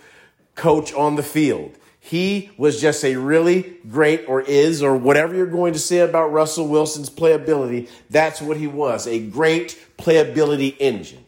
coach 0.55 0.95
on 0.95 1.17
the 1.17 1.23
field. 1.23 1.77
He 2.01 2.51
was 2.57 2.81
just 2.81 3.05
a 3.05 3.17
really 3.17 3.77
great, 3.87 4.25
or 4.27 4.41
is, 4.41 4.83
or 4.83 4.97
whatever 4.97 5.35
you're 5.35 5.45
going 5.45 5.75
to 5.75 5.79
say 5.79 5.99
about 5.99 6.33
Russell 6.33 6.69
Wilson's 6.69 7.11
playability. 7.11 7.91
That's 8.09 8.41
what 8.41 8.57
he 8.57 8.67
was 8.67 9.07
a 9.07 9.21
great 9.21 9.79
playability 9.99 10.75
engine. 10.79 11.27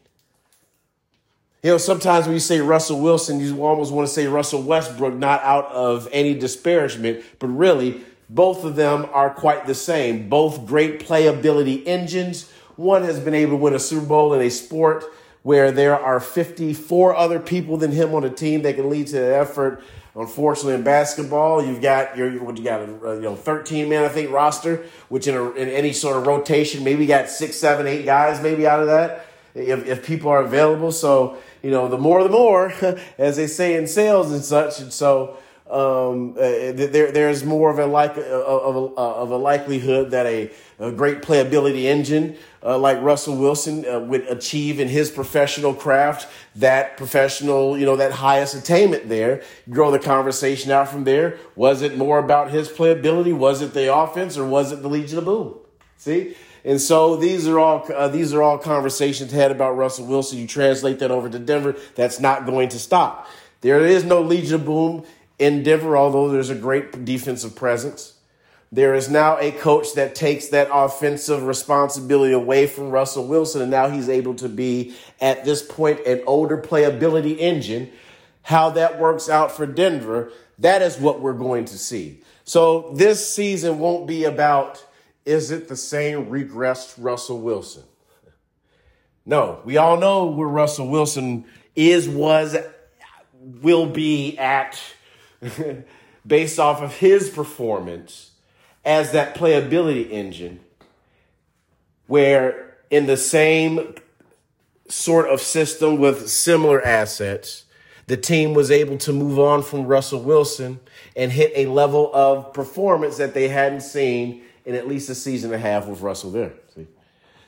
You 1.63 1.73
know, 1.73 1.79
sometimes 1.79 2.25
when 2.25 2.35
you 2.35 2.41
say 2.41 2.61
Russell 2.61 3.01
Wilson, 3.01 3.41
you 3.41 3.63
almost 3.63 3.93
want 3.93 4.07
to 4.09 4.15
say 4.15 4.27
Russell 4.29 4.63
Westbrook, 4.63 5.15
not 5.15 5.43
out 5.43 5.67
of 5.67 6.09
any 6.13 6.33
disparagement, 6.33 7.25
but 7.41 7.49
really, 7.49 8.01
both 8.29 8.65
of 8.65 8.77
them 8.77 9.07
are 9.13 9.31
quite 9.31 9.67
the 9.67 9.75
same. 9.75 10.29
Both 10.29 10.67
great 10.67 11.01
playability 11.01 11.83
engines. 11.87 12.51
One 12.77 13.03
has 13.05 13.19
been 13.19 13.35
able 13.35 13.53
to 13.53 13.57
win 13.57 13.75
a 13.75 13.79
Super 13.79 14.07
Bowl 14.07 14.35
in 14.35 14.43
a 14.43 14.51
sport 14.51 15.05
where 15.43 15.73
there 15.73 15.99
are 15.99 16.21
54 16.21 17.17
other 17.17 17.41
people 17.41 17.77
than 17.77 17.93
him 17.93 18.15
on 18.15 18.25
a 18.25 18.31
team 18.31 18.63
that 18.63 18.77
can 18.77 18.91
lead 18.91 19.07
to 19.09 19.15
the 19.15 19.35
effort. 19.35 19.83
Unfortunately, 20.15 20.75
in 20.75 20.83
basketball, 20.83 21.65
you've 21.65 21.81
got 21.81 22.17
your 22.17 22.43
what 22.43 22.57
you 22.59 22.65
got 22.65 22.81
a 22.81 23.15
you 23.15 23.21
know 23.21 23.37
13 23.37 23.89
man 23.89 24.05
I 24.05 24.09
think 24.09 24.33
roster, 24.33 24.85
which 25.09 25.29
in, 25.29 25.35
a, 25.35 25.51
in 25.53 25.69
any 25.69 25.93
sort 25.93 26.17
of 26.17 26.27
rotation, 26.27 26.83
maybe 26.83 27.07
got 27.07 27.31
six, 27.31 27.57
seven, 27.57 27.87
eight 27.87 28.05
guys 28.05 28.43
maybe 28.43 28.67
out 28.67 28.81
of 28.81 28.89
that 28.89 29.27
if, 29.55 29.87
if 29.87 30.05
people 30.05 30.31
are 30.31 30.43
available. 30.43 30.91
So 30.91 31.39
you 31.63 31.71
know 31.71 31.89
the 31.89 31.99
more 31.99 32.23
the 32.25 32.31
more, 32.31 32.73
as 33.19 33.37
they 33.37 33.47
say 33.47 33.77
in 33.77 33.87
sales 33.87 34.33
and 34.33 34.45
such. 34.45 34.81
And 34.81 34.93
so 34.93 35.39
um, 35.71 36.33
uh, 36.33 36.73
there, 36.73 37.13
there's 37.13 37.45
more 37.45 37.71
of 37.71 37.79
a 37.79 37.87
like 37.87 38.17
uh, 38.17 38.23
of 38.23 38.77
a, 38.77 39.01
uh, 39.01 39.15
of 39.15 39.31
a 39.31 39.37
likelihood 39.37 40.13
that 40.13 40.25
a, 40.27 40.51
a 40.79 40.91
great 40.91 41.21
playability 41.21 41.85
engine 41.85 42.37
uh, 42.63 42.79
like 42.79 43.01
Russell 43.03 43.37
Wilson 43.37 44.09
would 44.09 44.23
achieve 44.29 44.81
in 44.81 44.89
his 44.89 45.11
professional 45.11 45.75
craft 45.75 46.27
that 46.57 46.97
professional, 46.97 47.79
you 47.79 47.87
know, 47.87 47.97
that 47.97 48.13
highest 48.13 48.55
attainment 48.55 49.09
there. 49.09 49.43
Grow 49.71 49.91
the 49.91 49.99
conversation 49.99 50.71
out 50.71 50.89
from 50.89 51.05
there. 51.05 51.39
Was 51.55 51.83
it 51.83 51.97
more 51.97 52.19
about 52.19 52.51
his 52.51 52.69
playability? 52.69 53.37
Was 53.37 53.63
it 53.63 53.75
the 53.75 53.95
offense 53.95 54.37
or 54.37 54.47
was 54.47 54.73
it 54.73 54.83
the 54.83 54.89
Legion 54.89 55.19
of 55.19 55.25
Boom? 55.27 55.55
See? 55.99 56.35
And 56.65 56.81
so 56.81 57.17
these 57.17 57.47
are 57.47 57.59
all 57.59 57.87
uh, 57.95 58.09
these 58.09 58.35
are 58.35 58.43
all 58.43 58.59
conversations 58.59 59.33
had 59.33 59.51
about 59.51 59.77
Russell 59.77 60.07
Wilson. 60.07 60.39
You 60.39 60.47
translate 60.47 60.99
that 60.99 61.11
over 61.11 61.29
to 61.29 61.39
Denver, 61.39 61.77
that's 61.95 62.21
not 62.21 62.47
going 62.47 62.71
to 62.71 62.79
stop. 62.79 63.29
There 63.61 63.85
is 63.85 64.05
no 64.05 64.21
Legion 64.21 64.57
of 64.57 64.65
Boom 64.65 65.05
in 65.39 65.63
Denver, 65.63 65.97
although 65.97 66.29
there's 66.29 66.51
a 66.51 66.55
great 66.55 67.05
defensive 67.05 67.55
presence. 67.55 68.15
There 68.71 68.95
is 68.95 69.09
now 69.09 69.39
a 69.39 69.51
coach 69.51 69.95
that 69.95 70.15
takes 70.15 70.49
that 70.49 70.69
offensive 70.71 71.43
responsibility 71.45 72.35
away 72.35 72.67
from 72.67 72.91
Russell 72.91 73.27
Wilson, 73.27 73.63
and 73.63 73.71
now 73.71 73.89
he's 73.89 74.11
able 74.11 74.35
to 74.35 74.49
be, 74.49 74.95
at 75.21 75.45
this 75.45 75.63
point, 75.63 76.01
an 76.07 76.23
older 76.27 76.59
playability 76.59 77.39
engine. 77.39 77.91
How 78.43 78.71
that 78.71 78.99
works 78.99 79.29
out 79.29 79.53
for 79.53 79.67
Denver, 79.67 80.33
that 80.59 80.83
is 80.83 80.99
what 80.99 81.21
we're 81.21 81.33
going 81.33 81.65
to 81.67 81.79
see. 81.79 82.21
So 82.45 82.93
this 82.95 83.33
season 83.33 83.79
won't 83.79 84.07
be 84.07 84.25
about 84.25 84.85
is 85.25 85.51
it 85.51 85.69
the 85.69 85.77
same 85.77 86.27
regressed 86.27 86.95
Russell 86.97 87.41
Wilson? 87.41 87.85
No, 89.27 89.61
we 89.67 89.77
all 89.77 89.99
know 89.99 90.27
where 90.27 90.49
Russell 90.49 90.89
Wilson 90.89 91.45
is, 91.77 92.09
was, 92.09 92.57
will 93.43 93.85
be 93.85 94.39
at 94.39 94.81
based 96.27 96.59
off 96.59 96.83
of 96.83 96.97
his 96.97 97.31
performance 97.31 98.33
as 98.85 99.13
that 99.13 99.35
playability 99.35 100.11
engine, 100.11 100.61
where 102.07 102.77
in 102.91 103.07
the 103.07 103.17
same 103.17 103.95
sort 104.89 105.29
of 105.29 105.41
system 105.41 105.99
with 105.99 106.29
similar 106.29 106.83
assets, 106.85 107.65
the 108.07 108.17
team 108.17 108.55
was 108.55 108.71
able 108.71 108.97
to 108.97 109.13
move 109.13 109.39
on 109.39 109.63
from 109.63 109.87
Russell 109.87 110.23
Wilson 110.23 110.81
and 111.15 111.31
hit 111.31 111.53
a 111.55 111.67
level 111.67 112.11
of 112.15 112.55
performance 112.55 113.19
that 113.19 113.35
they 113.35 113.49
hadn't 113.49 113.83
seen 113.83 114.43
in 114.65 114.75
at 114.75 114.89
least 114.89 115.11
a 115.11 115.15
season 115.15 115.53
and 115.53 115.63
a 115.63 115.67
half 115.67 115.87
with 115.87 116.01
Russell 116.01 116.31
there. 116.31 116.53
See? 116.75 116.87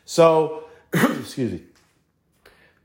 So, 0.04 0.64
excuse 0.92 1.52
me. 1.52 1.62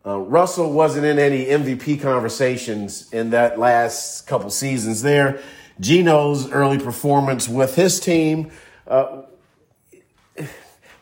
Uh, 0.05 0.19
Russell 0.19 0.71
wasn't 0.71 1.05
in 1.05 1.17
any 1.17 1.45
MVP 1.45 1.99
conversations 2.01 3.11
in 3.11 3.31
that 3.31 3.57
last 3.57 4.27
couple 4.27 4.49
seasons 4.51 5.01
there. 5.01 5.41
Geno's 5.79 6.51
early 6.51 6.77
performance 6.77 7.49
with 7.49 7.75
his 7.75 7.99
team, 7.99 8.51
uh, 8.87 9.23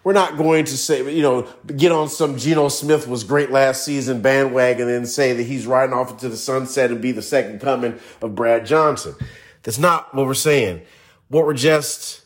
we're 0.04 0.14
not 0.14 0.38
going 0.38 0.66
to 0.66 0.78
say, 0.78 1.14
you 1.14 1.22
know, 1.22 1.48
get 1.66 1.92
on 1.92 2.10
some 2.10 2.38
Geno 2.38 2.68
Smith 2.68 3.08
was 3.08 3.24
great 3.24 3.52
last 3.52 3.86
season 3.86 4.22
bandwagon 4.22 4.90
and 4.90 5.08
say 5.08 5.34
that 5.34 5.44
he's 5.44 5.66
riding 5.66 5.94
off 5.94 6.12
into 6.12 6.28
the 6.28 6.38
sunset 6.38 6.92
and 6.92 7.02
be 7.02 7.14
the 7.14 7.22
second 7.22 7.62
coming 7.62 7.98
of 8.22 8.36
Brad 8.36 8.66
Johnson. 8.66 9.16
That's 9.64 9.78
not 9.78 10.14
what 10.14 10.26
we're 10.26 10.34
saying. 10.34 10.82
What 11.30 11.46
we're 11.46 11.54
just 11.54 12.22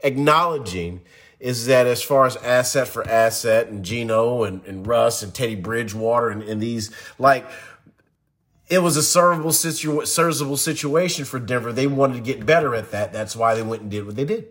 acknowledging 0.00 1.00
is 1.38 1.66
that 1.66 1.86
as 1.86 2.02
far 2.02 2.26
as 2.26 2.36
asset 2.36 2.88
for 2.88 3.06
asset 3.08 3.68
and 3.68 3.84
Geno 3.84 4.44
and, 4.44 4.64
and 4.64 4.86
Russ 4.86 5.22
and 5.22 5.34
Teddy 5.34 5.54
Bridgewater 5.54 6.30
and, 6.30 6.42
and 6.42 6.60
these, 6.60 6.90
like, 7.18 7.46
it 8.68 8.78
was 8.78 8.96
a 8.96 9.00
servable, 9.00 9.52
situ- 9.52 10.56
situation 10.56 11.24
for 11.24 11.38
Denver. 11.38 11.72
They 11.72 11.86
wanted 11.86 12.14
to 12.14 12.20
get 12.20 12.46
better 12.46 12.74
at 12.74 12.90
that. 12.90 13.12
That's 13.12 13.36
why 13.36 13.54
they 13.54 13.62
went 13.62 13.82
and 13.82 13.90
did 13.90 14.06
what 14.06 14.16
they 14.16 14.24
did. 14.24 14.48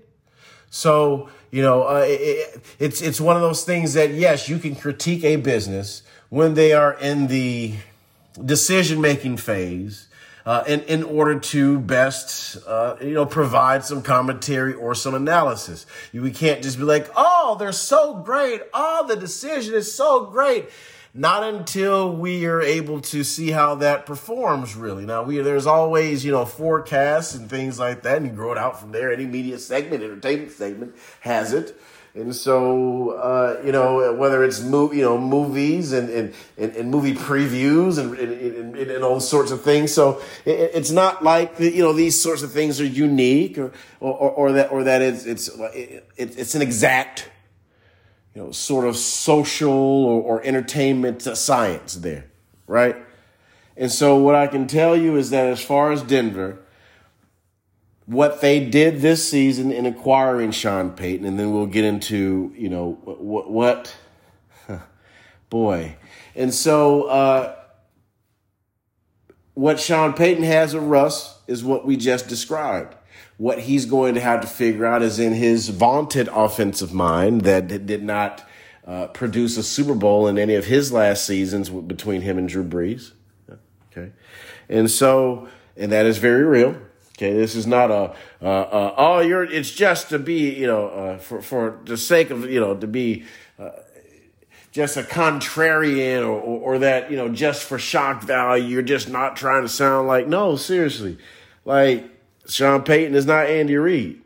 So, 0.69 1.29
you 1.51 1.61
know, 1.61 1.83
uh, 1.83 2.03
it, 2.05 2.61
it's, 2.79 3.01
it's 3.01 3.19
one 3.19 3.35
of 3.35 3.41
those 3.41 3.63
things 3.63 3.93
that, 3.93 4.11
yes, 4.11 4.47
you 4.47 4.59
can 4.59 4.75
critique 4.75 5.23
a 5.23 5.37
business 5.37 6.03
when 6.29 6.53
they 6.53 6.73
are 6.73 6.93
in 6.93 7.27
the 7.27 7.75
decision 8.43 9.01
making 9.01 9.37
phase 9.37 10.07
uh, 10.45 10.63
in, 10.67 10.81
in 10.81 11.03
order 11.03 11.39
to 11.39 11.79
best, 11.79 12.57
uh, 12.67 12.95
you 13.01 13.13
know, 13.13 13.25
provide 13.25 13.83
some 13.83 14.01
commentary 14.03 14.73
or 14.73 14.93
some 14.93 15.15
analysis. 15.15 15.85
You, 16.11 16.21
we 16.21 16.31
can't 16.31 16.61
just 16.61 16.77
be 16.77 16.83
like, 16.83 17.09
oh, 17.15 17.55
they're 17.57 17.71
so 17.71 18.13
great. 18.13 18.61
Oh, 18.73 19.05
the 19.07 19.15
decision 19.15 19.73
is 19.73 19.93
so 19.93 20.25
great. 20.25 20.69
not 21.17 21.43
until 21.43 22.13
we 22.13 22.45
are 22.45 22.61
able 22.61 22.99
to 22.99 23.23
see 23.23 23.49
how 23.49 23.75
that 23.75 24.05
performs 24.05 24.75
really. 24.75 25.05
Now 25.05 25.23
we 25.23 25.37
there's 25.37 25.65
always, 25.65 26.25
you 26.25 26.31
know, 26.33 26.45
forecasts 26.45 27.33
and 27.35 27.49
things 27.49 27.79
like 27.79 28.03
that, 28.03 28.17
and 28.17 28.25
you 28.25 28.33
grow 28.33 28.51
it 28.51 28.57
out 28.57 28.81
from 28.81 28.91
there. 28.91 29.13
Any 29.13 29.25
media 29.25 29.57
segment, 29.57 30.03
entertainment 30.03 30.51
segment 30.51 30.95
has 31.21 31.53
it. 31.53 31.79
And 32.15 32.33
so, 32.33 33.09
uh, 33.11 33.61
you 33.65 33.73
know, 33.73 34.13
whether 34.13 34.43
it's 34.45 34.61
mo- 34.61 34.93
you 34.93 35.01
know 35.01 35.17
movies 35.17 35.91
and, 35.91 36.09
and, 36.09 36.33
and, 36.57 36.73
and 36.75 36.89
movie 36.89 37.13
previews 37.13 37.97
and, 37.97 38.17
and, 38.17 38.75
and, 38.77 39.03
all 39.03 39.19
sorts 39.19 39.51
of 39.51 39.63
things. 39.63 39.93
So 39.93 40.21
it, 40.45 40.71
it's 40.73 40.91
not 40.91 41.25
like 41.25 41.59
you 41.59 41.83
know 41.83 41.91
these 41.91 42.19
sorts 42.19 42.41
of 42.41 42.53
things 42.53 42.79
are 42.79 42.85
unique 42.85 43.57
or 43.57 43.73
or, 43.99 44.31
or 44.31 44.51
that 44.53 44.71
or 44.71 44.85
that 44.85 45.01
it's 45.01 45.25
it's 45.25 45.49
it's 46.15 46.55
an 46.55 46.61
exact 46.61 47.29
you 48.35 48.43
know, 48.43 48.51
sort 48.51 48.85
of 48.85 48.97
social 48.97 49.71
or, 49.71 50.21
or 50.21 50.43
entertainment 50.43 51.21
science 51.21 51.95
there, 51.95 52.25
right? 52.67 52.97
And 53.77 53.91
so 53.91 54.17
what 54.17 54.35
I 54.35 54.47
can 54.47 54.67
tell 54.67 54.95
you 54.95 55.15
is 55.15 55.29
that 55.29 55.47
as 55.47 55.63
far 55.63 55.91
as 55.91 56.03
Denver, 56.03 56.59
what 58.05 58.41
they 58.41 58.63
did 58.63 59.01
this 59.01 59.27
season 59.27 59.71
in 59.71 59.85
acquiring 59.85 60.51
Sean 60.51 60.91
Payton, 60.91 61.25
and 61.25 61.39
then 61.39 61.53
we'll 61.53 61.65
get 61.65 61.85
into, 61.85 62.53
you 62.55 62.69
know, 62.69 62.99
what, 63.03 63.49
what 63.49 63.95
boy. 65.49 65.95
And 66.35 66.53
so, 66.53 67.03
uh, 67.03 67.55
what 69.53 69.79
Sean 69.79 70.13
Payton 70.13 70.43
has 70.43 70.73
of 70.73 70.83
Russ 70.83 71.39
is 71.47 71.63
what 71.63 71.85
we 71.85 71.97
just 71.97 72.27
described 72.27 72.95
what 73.37 73.59
he's 73.59 73.85
going 73.85 74.15
to 74.15 74.21
have 74.21 74.41
to 74.41 74.47
figure 74.47 74.85
out 74.85 75.01
is 75.01 75.19
in 75.19 75.33
his 75.33 75.69
vaunted 75.69 76.29
offensive 76.29 76.93
mind 76.93 77.41
that 77.41 77.67
did 77.85 78.03
not 78.03 78.47
uh, 78.85 79.07
produce 79.07 79.57
a 79.57 79.63
Super 79.63 79.95
Bowl 79.95 80.27
in 80.27 80.37
any 80.37 80.55
of 80.55 80.65
his 80.65 80.91
last 80.91 81.25
seasons 81.25 81.69
between 81.69 82.21
him 82.21 82.37
and 82.37 82.47
Drew 82.47 82.63
Brees. 82.63 83.11
Okay. 83.91 84.11
And 84.69 84.89
so, 84.89 85.49
and 85.75 85.91
that 85.91 86.05
is 86.05 86.17
very 86.17 86.43
real. 86.43 86.77
Okay. 87.17 87.33
This 87.33 87.55
is 87.55 87.65
not 87.65 87.91
a, 87.91 88.13
uh, 88.41 88.45
uh, 88.45 88.95
oh, 88.97 89.19
you're, 89.19 89.43
it's 89.43 89.71
just 89.71 90.09
to 90.09 90.19
be, 90.19 90.53
you 90.53 90.67
know, 90.67 90.87
uh, 90.87 91.17
for, 91.17 91.41
for 91.41 91.79
the 91.85 91.97
sake 91.97 92.29
of, 92.29 92.49
you 92.49 92.59
know, 92.59 92.75
to 92.75 92.87
be, 92.87 93.23
uh, 93.57 93.69
just 94.71 94.97
a 94.97 95.03
contrarian 95.03 96.21
or, 96.21 96.41
or, 96.41 96.59
or 96.75 96.79
that, 96.79 97.09
you 97.09 97.15
know, 97.15 97.29
just 97.29 97.63
for 97.63 97.79
shock 97.79 98.21
value, 98.21 98.65
you're 98.65 98.81
just 98.81 99.07
not 99.07 99.37
trying 99.37 99.61
to 99.61 99.69
sound 99.69 100.09
like, 100.09 100.27
no, 100.27 100.57
seriously. 100.57 101.17
Like, 101.63 102.09
Sean 102.47 102.83
Payton 102.83 103.15
is 103.15 103.25
not 103.25 103.47
Andy 103.47 103.77
Reid. 103.77 104.21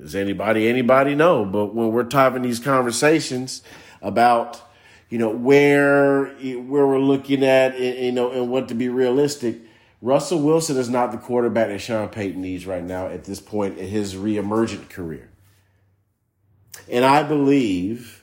Does 0.00 0.14
anybody 0.14 0.68
anybody 0.68 1.14
know? 1.14 1.44
But 1.44 1.74
when 1.74 1.92
we're 1.92 2.08
having 2.10 2.42
these 2.42 2.60
conversations 2.60 3.62
about 4.00 4.62
you 5.10 5.18
know 5.18 5.30
where 5.30 6.26
where 6.26 6.86
we're 6.86 7.00
looking 7.00 7.44
at 7.44 7.78
you 7.78 8.12
know 8.12 8.30
and 8.30 8.50
what 8.50 8.68
to 8.68 8.74
be 8.74 8.88
realistic, 8.88 9.56
Russell 10.00 10.40
Wilson 10.40 10.76
is 10.76 10.88
not 10.88 11.10
the 11.10 11.18
quarterback 11.18 11.68
that 11.68 11.80
Sean 11.80 12.08
Payton 12.08 12.40
needs 12.40 12.66
right 12.66 12.84
now 12.84 13.08
at 13.08 13.24
this 13.24 13.40
point 13.40 13.78
in 13.78 13.88
his 13.88 14.14
reemergent 14.14 14.88
career. 14.90 15.28
And 16.88 17.04
I 17.04 17.24
believe 17.24 18.22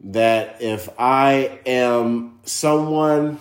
that 0.00 0.60
if 0.60 0.88
I 0.98 1.60
am 1.64 2.40
someone 2.44 3.40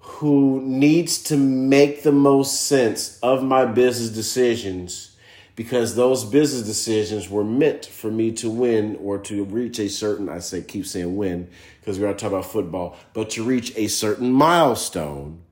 who 0.00 0.60
needs 0.62 1.22
to 1.24 1.36
make 1.36 2.02
the 2.02 2.12
most 2.12 2.62
sense 2.66 3.18
of 3.20 3.42
my 3.42 3.64
business 3.64 4.10
decisions 4.10 5.16
because 5.56 5.94
those 5.94 6.24
business 6.24 6.66
decisions 6.66 7.30
were 7.30 7.44
meant 7.44 7.86
for 7.86 8.10
me 8.10 8.32
to 8.32 8.50
win 8.50 8.96
or 9.00 9.18
to 9.18 9.44
reach 9.44 9.78
a 9.78 9.88
certain 9.88 10.28
I 10.28 10.40
say 10.40 10.62
keep 10.62 10.86
saying 10.86 11.16
win 11.16 11.48
because 11.80 11.98
we're 11.98 12.08
not 12.08 12.18
talking 12.18 12.38
about 12.38 12.50
football, 12.50 12.96
but 13.12 13.30
to 13.30 13.44
reach 13.44 13.72
a 13.76 13.86
certain 13.86 14.32
milestone, 14.32 15.43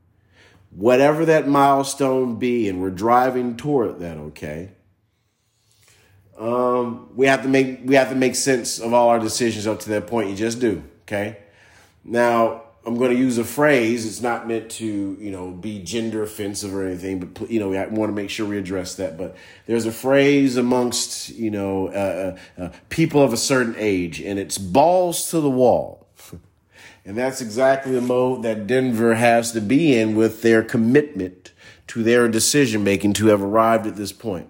whatever 0.75 1.25
that 1.26 1.49
milestone 1.49 2.37
be, 2.37 2.69
and 2.69 2.81
we're 2.81 2.91
driving 2.91 3.57
toward 3.57 4.01
that, 4.01 4.16
okay? 4.16 4.70
Um, 6.38 7.11
we 7.14 7.27
have 7.27 7.42
to 7.42 7.49
make 7.49 7.81
we 7.85 7.94
have 7.94 8.09
to 8.09 8.16
make 8.16 8.35
sense 8.35 8.81
of 8.81 8.92
all 8.92 9.11
our 9.11 9.18
decisions 9.18 9.66
up 9.66 9.81
to 9.81 9.90
that 9.90 10.07
point. 10.07 10.31
You 10.31 10.37
just 10.37 10.61
do, 10.61 10.83
okay? 11.03 11.38
Now, 12.05 12.62
I'm 12.85 12.97
going 12.97 13.12
to 13.12 13.16
use 13.16 13.38
a 13.38 13.44
phrase. 13.44 14.07
It's 14.07 14.20
not 14.20 14.49
meant 14.49 14.70
to, 14.73 15.16
you 15.20 15.31
know, 15.31 15.51
be 15.51 15.81
gender 15.83 16.23
offensive 16.23 16.75
or 16.75 16.85
anything, 16.85 17.20
but 17.20 17.49
you 17.49 17.61
know, 17.61 17.73
I 17.73 17.87
want 17.87 18.11
to 18.11 18.14
make 18.14 18.29
sure 18.29 18.47
we 18.47 18.59
address 18.59 18.97
that. 18.97 19.16
But 19.16 19.37
there's 19.66 19.87
a 19.87 19.92
phrase 19.92 20.57
amongst, 20.57 21.29
you 21.29 21.51
know, 21.51 21.88
uh, 21.88 22.37
uh, 22.59 22.62
uh 22.62 22.73
people 22.88 23.23
of 23.23 23.33
a 23.33 23.37
certain 23.37 23.77
age, 23.79 24.20
and 24.20 24.38
it's 24.38 24.59
balls 24.59 25.31
to 25.31 25.40
the 25.40 25.51
wall. 25.51 26.02
And 27.05 27.17
that's 27.17 27.41
exactly 27.41 27.93
the 27.93 28.01
mode 28.01 28.43
that 28.43 28.67
Denver 28.67 29.15
has 29.15 29.53
to 29.53 29.61
be 29.61 29.99
in 29.99 30.15
with 30.15 30.43
their 30.43 30.62
commitment 30.62 31.53
to 31.88 32.03
their 32.03 32.29
decision 32.29 32.85
making 32.85 33.12
to 33.15 33.27
have 33.27 33.43
arrived 33.43 33.87
at 33.87 33.97
this 33.97 34.12
point. 34.12 34.49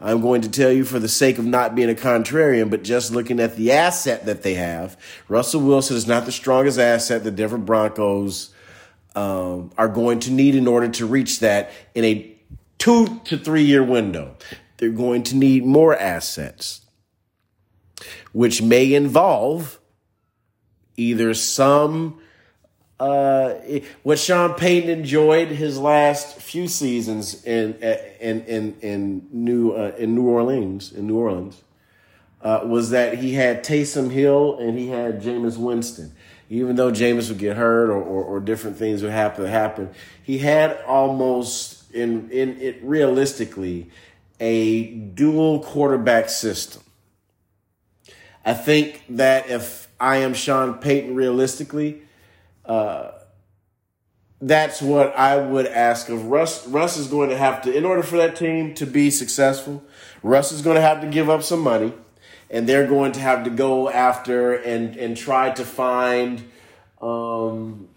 I'm 0.00 0.22
going 0.22 0.40
to 0.42 0.50
tell 0.50 0.72
you 0.72 0.84
for 0.84 0.98
the 0.98 1.08
sake 1.08 1.38
of 1.38 1.44
not 1.44 1.74
being 1.74 1.90
a 1.90 1.94
contrarian, 1.94 2.70
but 2.70 2.82
just 2.82 3.12
looking 3.12 3.38
at 3.38 3.56
the 3.56 3.72
asset 3.72 4.24
that 4.24 4.42
they 4.42 4.54
have, 4.54 4.96
Russell 5.28 5.60
Wilson 5.60 5.96
is 5.96 6.06
not 6.06 6.24
the 6.24 6.32
strongest 6.32 6.78
asset 6.78 7.22
the 7.22 7.30
Denver 7.30 7.58
Broncos 7.58 8.54
um, 9.14 9.70
are 9.76 9.88
going 9.88 10.20
to 10.20 10.30
need 10.30 10.54
in 10.54 10.66
order 10.66 10.88
to 10.88 11.06
reach 11.06 11.40
that 11.40 11.70
in 11.94 12.04
a 12.04 12.34
two 12.78 13.20
to 13.24 13.36
three 13.36 13.64
year 13.64 13.84
window. 13.84 14.36
They're 14.78 14.88
going 14.88 15.22
to 15.24 15.36
need 15.36 15.66
more 15.66 15.94
assets, 15.94 16.80
which 18.32 18.62
may 18.62 18.94
involve 18.94 19.79
either 21.00 21.32
some 21.34 22.20
uh, 23.00 23.54
what 24.02 24.18
Sean 24.18 24.52
Payton 24.54 24.90
enjoyed 24.90 25.48
his 25.48 25.78
last 25.78 26.36
few 26.38 26.68
seasons 26.68 27.42
in 27.44 27.74
in 28.20 28.44
in 28.44 28.76
in 28.82 29.28
New 29.32 29.72
uh, 29.72 29.92
in 29.96 30.14
New 30.14 30.28
Orleans 30.28 30.92
in 30.92 31.06
New 31.06 31.16
Orleans 31.16 31.62
uh, 32.42 32.60
was 32.64 32.90
that 32.90 33.16
he 33.18 33.32
had 33.32 33.64
Taysom 33.64 34.10
Hill 34.10 34.58
and 34.58 34.78
he 34.78 34.88
had 34.88 35.22
Jameis 35.22 35.56
Winston. 35.56 36.12
Even 36.50 36.76
though 36.76 36.90
Jameis 36.90 37.28
would 37.28 37.38
get 37.38 37.56
hurt 37.56 37.90
or, 37.90 38.02
or, 38.02 38.24
or 38.24 38.40
different 38.40 38.76
things 38.76 39.02
would 39.02 39.12
happen 39.12 39.46
happen, 39.46 39.88
he 40.22 40.38
had 40.38 40.78
almost 40.86 41.90
in 41.92 42.30
in 42.30 42.60
it 42.60 42.82
realistically 42.82 43.90
a 44.40 44.86
dual 44.90 45.60
quarterback 45.60 46.28
system. 46.28 46.82
I 48.44 48.52
think 48.52 49.04
that 49.08 49.48
if 49.48 49.89
I 50.00 50.18
am 50.18 50.34
Sean 50.34 50.74
Payton 50.78 51.14
realistically 51.14 52.02
uh, 52.64 53.10
that's 54.40 54.80
what 54.80 55.14
I 55.16 55.36
would 55.36 55.66
ask 55.66 56.08
of 56.08 56.26
Russ. 56.26 56.66
Russ 56.66 56.96
is 56.96 57.08
going 57.08 57.30
to 57.30 57.36
have 57.36 57.62
to, 57.62 57.76
in 57.76 57.84
order 57.84 58.02
for 58.02 58.16
that 58.16 58.36
team 58.36 58.74
to 58.74 58.86
be 58.86 59.10
successful, 59.10 59.82
Russ 60.22 60.52
is 60.52 60.62
going 60.62 60.76
to 60.76 60.80
have 60.80 61.00
to 61.02 61.08
give 61.08 61.28
up 61.28 61.42
some 61.42 61.60
money, 61.60 61.92
and 62.48 62.68
they're 62.68 62.86
going 62.86 63.12
to 63.12 63.20
have 63.20 63.44
to 63.44 63.50
go 63.50 63.90
after 63.90 64.54
and 64.54 64.96
and 64.96 65.16
try 65.16 65.50
to 65.50 65.64
find 65.64 66.48
um, 67.02 67.88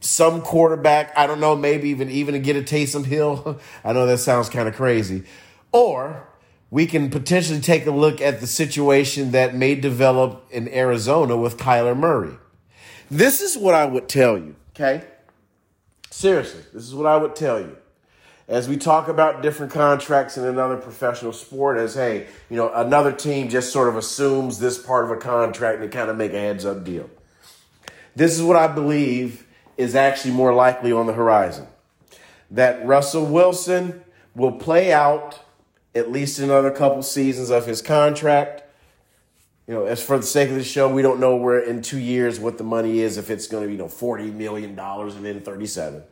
some 0.00 0.40
quarterback. 0.40 1.12
I 1.16 1.26
don't 1.26 1.40
know, 1.40 1.56
maybe 1.56 1.90
even 1.90 2.10
even 2.10 2.34
to 2.34 2.40
get 2.40 2.56
a 2.56 2.62
Taysom 2.62 3.04
Hill. 3.04 3.60
I 3.84 3.92
know 3.92 4.06
that 4.06 4.18
sounds 4.18 4.48
kind 4.48 4.68
of 4.68 4.74
crazy, 4.74 5.24
or 5.72 6.26
we 6.70 6.86
can 6.86 7.10
potentially 7.10 7.60
take 7.60 7.86
a 7.86 7.90
look 7.90 8.20
at 8.20 8.40
the 8.40 8.46
situation 8.46 9.30
that 9.30 9.54
may 9.54 9.74
develop 9.74 10.46
in 10.50 10.68
Arizona 10.68 11.36
with 11.36 11.56
Kyler 11.56 11.96
Murray. 11.96 12.34
This 13.10 13.40
is 13.40 13.56
what 13.56 13.74
I 13.74 13.84
would 13.84 14.08
tell 14.08 14.36
you, 14.36 14.56
okay? 14.74 15.04
Seriously, 16.10 16.62
this 16.72 16.82
is 16.82 16.94
what 16.94 17.06
I 17.06 17.16
would 17.16 17.36
tell 17.36 17.60
you. 17.60 17.76
As 18.46 18.68
we 18.68 18.76
talk 18.76 19.08
about 19.08 19.40
different 19.40 19.72
contracts 19.72 20.36
in 20.36 20.44
another 20.44 20.76
professional 20.76 21.32
sport, 21.32 21.78
as 21.78 21.94
hey, 21.94 22.26
you 22.50 22.56
know, 22.56 22.72
another 22.74 23.12
team 23.12 23.48
just 23.48 23.72
sort 23.72 23.88
of 23.88 23.96
assumes 23.96 24.58
this 24.58 24.78
part 24.78 25.04
of 25.04 25.10
a 25.10 25.16
contract 25.16 25.80
and 25.80 25.84
they 25.84 25.96
kind 25.96 26.10
of 26.10 26.16
make 26.16 26.32
a 26.32 26.38
heads 26.38 26.64
up 26.66 26.84
deal. 26.84 27.08
This 28.14 28.34
is 28.36 28.42
what 28.42 28.56
I 28.56 28.68
believe 28.68 29.46
is 29.76 29.94
actually 29.94 30.34
more 30.34 30.54
likely 30.54 30.92
on 30.92 31.06
the 31.06 31.12
horizon. 31.12 31.66
That 32.50 32.84
Russell 32.86 33.26
Wilson 33.26 34.02
will 34.34 34.52
play 34.52 34.92
out 34.92 35.40
at 35.94 36.10
least 36.10 36.38
another 36.38 36.70
couple 36.70 37.02
seasons 37.02 37.50
of 37.50 37.66
his 37.66 37.80
contract 37.80 38.64
you 39.66 39.72
know, 39.72 39.86
as 39.86 40.02
for 40.02 40.18
the 40.18 40.26
sake 40.26 40.50
of 40.50 40.56
the 40.56 40.64
show, 40.64 40.92
we 40.92 41.00
don't 41.00 41.18
know 41.18 41.36
where 41.36 41.58
in 41.58 41.80
two 41.80 41.98
years 41.98 42.38
what 42.38 42.58
the 42.58 42.64
money 42.64 43.00
is, 43.00 43.16
if 43.16 43.30
it's 43.30 43.46
going 43.46 43.62
to 43.62 43.66
be, 43.68 43.72
you 43.72 43.78
know, 43.78 43.86
$40 43.86 44.34
million 44.34 44.78
and 44.78 45.24
then 45.24 45.40
37. 45.40 46.02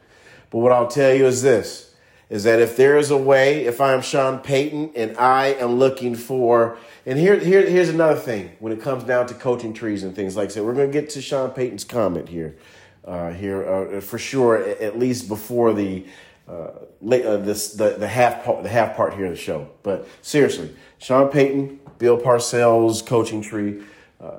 But 0.50 0.58
what 0.58 0.72
I'll 0.72 0.88
tell 0.88 1.12
you 1.12 1.26
is 1.26 1.42
this, 1.42 1.94
is 2.30 2.44
that 2.44 2.60
if 2.60 2.78
there 2.78 2.96
is 2.96 3.10
a 3.10 3.16
way, 3.16 3.66
if 3.66 3.78
I'm 3.78 4.00
Sean 4.00 4.38
Payton 4.38 4.92
and 4.96 5.14
I 5.18 5.48
am 5.48 5.78
looking 5.78 6.14
for, 6.14 6.78
and 7.04 7.18
here, 7.18 7.38
here 7.38 7.68
here's 7.68 7.90
another 7.90 8.18
thing 8.18 8.52
when 8.58 8.72
it 8.72 8.80
comes 8.80 9.04
down 9.04 9.26
to 9.26 9.34
coaching 9.34 9.74
trees 9.74 10.02
and 10.02 10.16
things 10.16 10.34
like 10.34 10.50
that. 10.54 10.64
We're 10.64 10.74
going 10.74 10.90
to 10.90 11.00
get 11.00 11.10
to 11.10 11.20
Sean 11.20 11.50
Payton's 11.50 11.84
comment 11.84 12.30
here, 12.30 12.56
uh, 13.04 13.32
here 13.32 13.68
uh, 13.68 14.00
for 14.00 14.16
sure, 14.16 14.56
at 14.56 14.98
least 14.98 15.28
before 15.28 15.74
the, 15.74 16.06
uh, 16.52 16.70
late, 17.00 17.24
uh, 17.24 17.38
this, 17.38 17.72
the, 17.72 17.96
the 17.98 18.08
half 18.08 18.44
part, 18.44 18.62
the 18.62 18.68
half 18.68 18.94
part 18.94 19.14
here 19.14 19.26
of 19.26 19.30
the 19.30 19.36
show. 19.36 19.68
But 19.82 20.06
seriously, 20.20 20.74
Sean 20.98 21.30
Payton, 21.30 21.80
Bill 21.98 22.18
Parcells 22.18 23.04
coaching 23.06 23.40
tree. 23.40 23.82
Uh, 24.20 24.38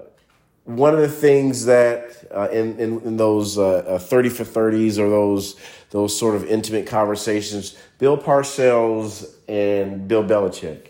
one 0.66 0.94
of 0.94 1.00
the 1.00 1.10
things 1.10 1.66
that 1.66 2.26
uh, 2.32 2.50
in, 2.52 2.80
in, 2.80 3.02
in 3.02 3.18
those 3.18 3.58
uh, 3.58 3.78
uh, 3.78 4.00
30 4.00 4.30
for 4.30 4.44
30s 4.44 4.98
or 4.98 5.10
those 5.10 5.56
those 5.90 6.18
sort 6.18 6.36
of 6.36 6.46
intimate 6.46 6.88
conversations, 6.88 7.78
Bill 8.00 8.18
Parcells 8.18 9.34
and 9.48 10.08
Bill 10.08 10.24
Belichick 10.24 10.88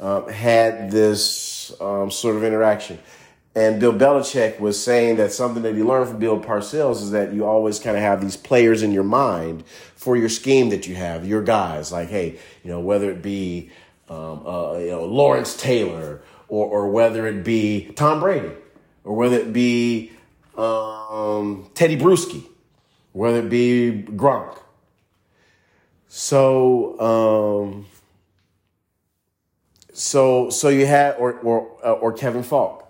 um, 0.00 0.28
had 0.28 0.90
this 0.90 1.72
um, 1.80 2.10
sort 2.10 2.36
of 2.36 2.44
interaction. 2.44 2.98
And 3.56 3.78
Bill 3.78 3.92
Belichick 3.92 4.58
was 4.58 4.82
saying 4.82 5.16
that 5.16 5.32
something 5.32 5.62
that 5.62 5.76
he 5.76 5.82
learned 5.82 6.08
from 6.08 6.18
Bill 6.18 6.40
Parcells 6.40 7.02
is 7.02 7.12
that 7.12 7.32
you 7.32 7.46
always 7.46 7.78
kind 7.78 7.96
of 7.96 8.02
have 8.02 8.20
these 8.20 8.36
players 8.36 8.82
in 8.82 8.90
your 8.90 9.04
mind 9.04 9.64
for 9.94 10.16
your 10.16 10.28
scheme 10.28 10.70
that 10.70 10.88
you 10.88 10.96
have, 10.96 11.24
your 11.26 11.42
guys. 11.42 11.92
Like, 11.92 12.08
hey, 12.08 12.38
you 12.64 12.70
know, 12.70 12.80
whether 12.80 13.10
it 13.10 13.22
be 13.22 13.70
um, 14.08 14.46
uh, 14.46 14.78
you 14.78 14.90
know 14.90 15.04
Lawrence 15.04 15.56
Taylor 15.56 16.20
or, 16.48 16.66
or 16.66 16.90
whether 16.90 17.26
it 17.26 17.44
be 17.44 17.92
Tom 17.94 18.20
Brady 18.20 18.52
or 19.04 19.14
whether 19.14 19.36
it 19.36 19.52
be 19.52 20.12
um, 20.56 21.70
Tedy 21.74 21.98
Bruschi, 21.98 22.44
whether 23.12 23.38
it 23.38 23.48
be 23.48 24.04
Gronk. 24.10 24.58
So, 26.08 27.00
um, 27.00 27.86
so, 29.92 30.50
so 30.50 30.68
you 30.68 30.86
had, 30.86 31.16
or 31.18 31.34
or 31.40 31.76
uh, 31.84 31.92
or 31.92 32.12
Kevin 32.12 32.42
Faulk, 32.42 32.83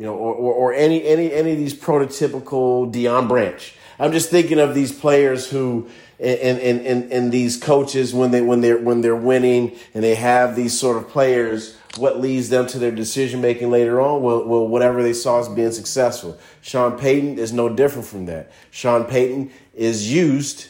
you 0.00 0.06
know, 0.06 0.14
or, 0.14 0.34
or, 0.34 0.54
or 0.54 0.72
any 0.72 1.04
any 1.04 1.30
any 1.30 1.52
of 1.52 1.58
these 1.58 1.74
prototypical 1.74 2.90
Deion 2.90 3.28
Branch. 3.28 3.74
I'm 3.98 4.12
just 4.12 4.30
thinking 4.30 4.58
of 4.58 4.74
these 4.74 4.92
players 4.92 5.50
who 5.50 5.90
and, 6.18 6.58
and, 6.58 6.86
and, 6.86 7.12
and 7.12 7.30
these 7.30 7.58
coaches 7.58 8.14
when 8.14 8.30
they 8.30 8.40
when 8.40 8.62
they're 8.62 8.78
when 8.78 9.02
they're 9.02 9.14
winning 9.14 9.76
and 9.92 10.02
they 10.02 10.14
have 10.14 10.56
these 10.56 10.78
sort 10.78 10.96
of 10.96 11.10
players 11.10 11.76
what 11.98 12.18
leads 12.18 12.48
them 12.48 12.66
to 12.68 12.78
their 12.78 12.92
decision 12.92 13.42
making 13.42 13.70
later 13.70 14.00
on? 14.00 14.22
Well, 14.22 14.46
well 14.46 14.66
whatever 14.66 15.02
they 15.02 15.12
saw 15.12 15.40
as 15.40 15.50
being 15.50 15.72
successful. 15.72 16.38
Sean 16.62 16.98
payton 16.98 17.38
is 17.38 17.52
no 17.52 17.68
different 17.68 18.06
from 18.08 18.24
that. 18.24 18.52
Sean 18.70 19.04
payton 19.04 19.50
is 19.74 20.10
used 20.10 20.68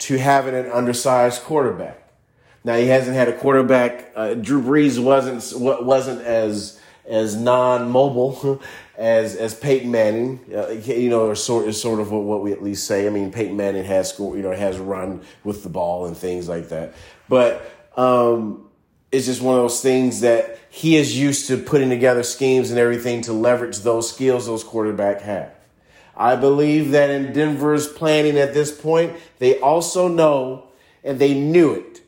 to 0.00 0.18
having 0.18 0.54
an 0.54 0.70
undersized 0.70 1.42
quarterback. 1.42 1.98
Now 2.62 2.76
he 2.76 2.86
hasn't 2.86 3.16
had 3.16 3.28
a 3.28 3.36
quarterback 3.36 4.12
uh, 4.14 4.34
drew 4.34 4.62
brees 4.62 5.02
wasn't 5.02 5.60
wasn't 5.84 6.20
as 6.20 6.78
as 7.06 7.36
non-mobile 7.36 8.62
as 8.96 9.36
as 9.36 9.54
Peyton 9.54 9.90
Manning, 9.90 10.40
uh, 10.54 10.68
you 10.70 11.10
know, 11.10 11.30
is 11.30 11.42
sort 11.42 11.68
is 11.68 11.80
sort 11.80 12.00
of 12.00 12.10
what, 12.12 12.22
what 12.22 12.42
we 12.42 12.52
at 12.52 12.62
least 12.62 12.86
say. 12.86 13.06
I 13.06 13.10
mean, 13.10 13.32
Peyton 13.32 13.56
Manning 13.56 13.84
has 13.84 14.14
you 14.18 14.42
know, 14.42 14.52
has 14.52 14.78
run 14.78 15.22
with 15.44 15.62
the 15.62 15.68
ball 15.68 16.06
and 16.06 16.16
things 16.16 16.48
like 16.48 16.68
that. 16.68 16.94
But 17.28 17.70
um, 17.96 18.68
it's 19.10 19.26
just 19.26 19.42
one 19.42 19.56
of 19.56 19.62
those 19.62 19.80
things 19.80 20.20
that 20.20 20.58
he 20.70 20.96
is 20.96 21.18
used 21.18 21.48
to 21.48 21.58
putting 21.58 21.90
together 21.90 22.22
schemes 22.22 22.70
and 22.70 22.78
everything 22.78 23.22
to 23.22 23.32
leverage 23.32 23.80
those 23.80 24.10
skills 24.10 24.46
those 24.46 24.64
quarterback 24.64 25.20
have. 25.22 25.52
I 26.16 26.36
believe 26.36 26.90
that 26.92 27.10
in 27.10 27.32
Denver's 27.32 27.88
planning 27.88 28.38
at 28.38 28.54
this 28.54 28.70
point, 28.70 29.14
they 29.38 29.58
also 29.60 30.08
know 30.08 30.68
and 31.02 31.18
they 31.18 31.34
knew 31.34 31.72
it 31.72 32.00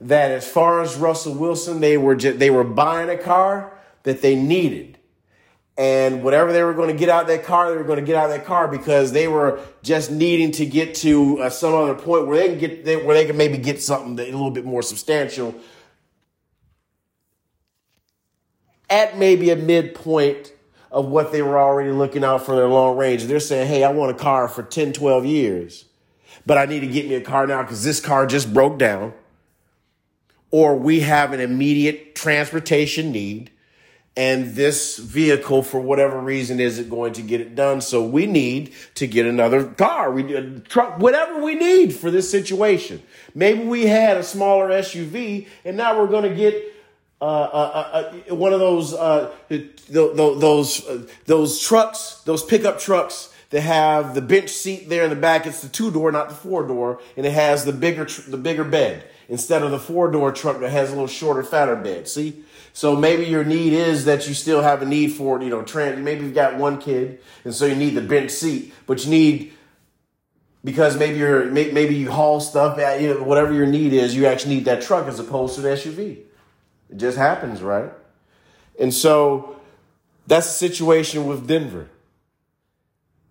that 0.00 0.30
as 0.30 0.46
far 0.46 0.80
as 0.80 0.96
Russell 0.96 1.34
Wilson, 1.34 1.80
they 1.80 1.96
were 1.96 2.14
just, 2.14 2.38
they 2.38 2.50
were 2.50 2.64
buying 2.64 3.08
a 3.08 3.16
car 3.16 3.77
that 4.08 4.22
they 4.22 4.34
needed 4.34 4.98
and 5.78 6.24
whatever 6.24 6.52
they 6.52 6.64
were 6.64 6.74
going 6.74 6.88
to 6.88 6.98
get 6.98 7.08
out 7.08 7.22
of 7.22 7.28
that 7.28 7.44
car, 7.44 7.70
they 7.70 7.76
were 7.76 7.84
going 7.84 8.00
to 8.00 8.04
get 8.04 8.16
out 8.16 8.24
of 8.24 8.30
that 8.32 8.44
car 8.44 8.66
because 8.66 9.12
they 9.12 9.28
were 9.28 9.60
just 9.84 10.10
needing 10.10 10.50
to 10.50 10.66
get 10.66 10.96
to 10.96 11.38
uh, 11.38 11.50
some 11.50 11.72
other 11.72 11.94
point 11.94 12.26
where 12.26 12.36
they 12.36 12.48
can 12.48 12.58
get 12.58 12.84
they, 12.84 12.96
where 12.96 13.14
they 13.14 13.24
can 13.24 13.36
maybe 13.36 13.56
get 13.56 13.80
something 13.80 14.16
that, 14.16 14.28
a 14.28 14.32
little 14.32 14.50
bit 14.50 14.64
more 14.64 14.82
substantial 14.82 15.54
at 18.90 19.16
maybe 19.16 19.50
a 19.50 19.56
midpoint 19.56 20.52
of 20.90 21.06
what 21.06 21.30
they 21.30 21.42
were 21.42 21.58
already 21.58 21.92
looking 21.92 22.24
out 22.24 22.44
for 22.44 22.56
their 22.56 22.66
long 22.66 22.96
range. 22.96 23.26
They're 23.26 23.38
saying, 23.38 23.68
"Hey, 23.68 23.84
I 23.84 23.92
want 23.92 24.10
a 24.10 24.18
car 24.18 24.48
for 24.48 24.64
10, 24.64 24.92
12 24.92 25.24
years, 25.26 25.84
but 26.44 26.58
I 26.58 26.64
need 26.64 26.80
to 26.80 26.88
get 26.88 27.06
me 27.06 27.14
a 27.14 27.20
car 27.20 27.46
now 27.46 27.62
because 27.62 27.84
this 27.84 28.00
car 28.00 28.26
just 28.26 28.52
broke 28.52 28.78
down." 28.78 29.14
Or 30.50 30.74
we 30.74 31.00
have 31.00 31.32
an 31.32 31.40
immediate 31.40 32.16
transportation 32.16 33.12
need 33.12 33.52
and 34.18 34.56
this 34.56 34.98
vehicle 34.98 35.62
for 35.62 35.78
whatever 35.78 36.18
reason 36.18 36.58
isn't 36.58 36.90
going 36.90 37.12
to 37.12 37.22
get 37.22 37.40
it 37.40 37.54
done. 37.54 37.80
So 37.80 38.04
we 38.04 38.26
need 38.26 38.72
to 38.96 39.06
get 39.06 39.26
another 39.26 39.62
car. 39.64 40.10
We 40.10 40.34
a 40.34 40.58
truck 40.58 40.98
whatever 40.98 41.40
we 41.40 41.54
need 41.54 41.94
for 41.94 42.10
this 42.10 42.28
situation. 42.28 43.00
Maybe 43.32 43.62
we 43.62 43.86
had 43.86 44.16
a 44.16 44.24
smaller 44.24 44.70
suv 44.70 45.46
and 45.64 45.76
now 45.76 45.96
we're 45.96 46.08
going 46.08 46.28
to 46.28 46.34
get 46.34 46.56
uh, 47.20 47.24
uh, 47.24 48.16
uh, 48.26 48.32
uh, 48.32 48.34
one 48.34 48.52
of 48.52 48.58
those 48.58 48.92
uh, 48.92 49.32
those 49.88 50.84
uh, 50.88 51.06
those 51.26 51.60
trucks 51.60 52.20
those 52.24 52.42
pickup 52.42 52.80
trucks 52.80 53.32
that 53.50 53.60
have 53.60 54.16
the 54.16 54.20
bench 54.20 54.50
seat 54.50 54.88
there 54.88 55.04
in 55.04 55.10
the 55.10 55.16
back. 55.16 55.46
It's 55.46 55.60
the 55.60 55.68
two 55.68 55.92
door 55.92 56.10
not 56.10 56.28
the 56.28 56.34
four 56.34 56.66
door 56.66 57.00
and 57.16 57.24
it 57.24 57.32
has 57.32 57.64
the 57.64 57.72
bigger 57.72 58.04
tr- 58.04 58.28
the 58.28 58.36
bigger 58.36 58.64
bed 58.64 59.04
instead 59.28 59.62
of 59.62 59.70
the 59.70 59.78
four 59.78 60.10
door 60.10 60.32
truck 60.32 60.60
that 60.60 60.70
has 60.70 60.88
a 60.88 60.92
little 60.92 61.06
shorter 61.06 61.42
fatter 61.42 61.76
bed 61.76 62.08
see 62.08 62.44
so 62.78 62.94
maybe 62.94 63.24
your 63.24 63.42
need 63.42 63.72
is 63.72 64.04
that 64.04 64.28
you 64.28 64.34
still 64.34 64.62
have 64.62 64.82
a 64.82 64.86
need 64.86 65.08
for, 65.08 65.42
you 65.42 65.50
know, 65.50 65.62
trans. 65.62 65.98
Maybe 65.98 66.24
you've 66.24 66.32
got 66.32 66.56
one 66.56 66.78
kid, 66.78 67.20
and 67.44 67.52
so 67.52 67.66
you 67.66 67.74
need 67.74 67.96
the 67.96 68.00
bench 68.00 68.30
seat, 68.30 68.72
but 68.86 69.04
you 69.04 69.10
need 69.10 69.52
because 70.62 70.96
maybe 70.96 71.18
you're 71.18 71.46
maybe 71.46 71.96
you 71.96 72.08
haul 72.08 72.38
stuff, 72.38 72.78
at, 72.78 73.00
you 73.00 73.14
know, 73.14 73.24
whatever 73.24 73.52
your 73.52 73.66
need 73.66 73.92
is. 73.92 74.14
You 74.14 74.26
actually 74.26 74.54
need 74.54 74.66
that 74.66 74.80
truck 74.80 75.08
as 75.08 75.18
opposed 75.18 75.56
to 75.56 75.68
an 75.68 75.76
SUV. 75.76 76.18
It 76.88 76.96
just 76.98 77.18
happens, 77.18 77.62
right? 77.62 77.90
And 78.78 78.94
so 78.94 79.56
that's 80.28 80.46
the 80.46 80.52
situation 80.52 81.26
with 81.26 81.48
Denver. 81.48 81.88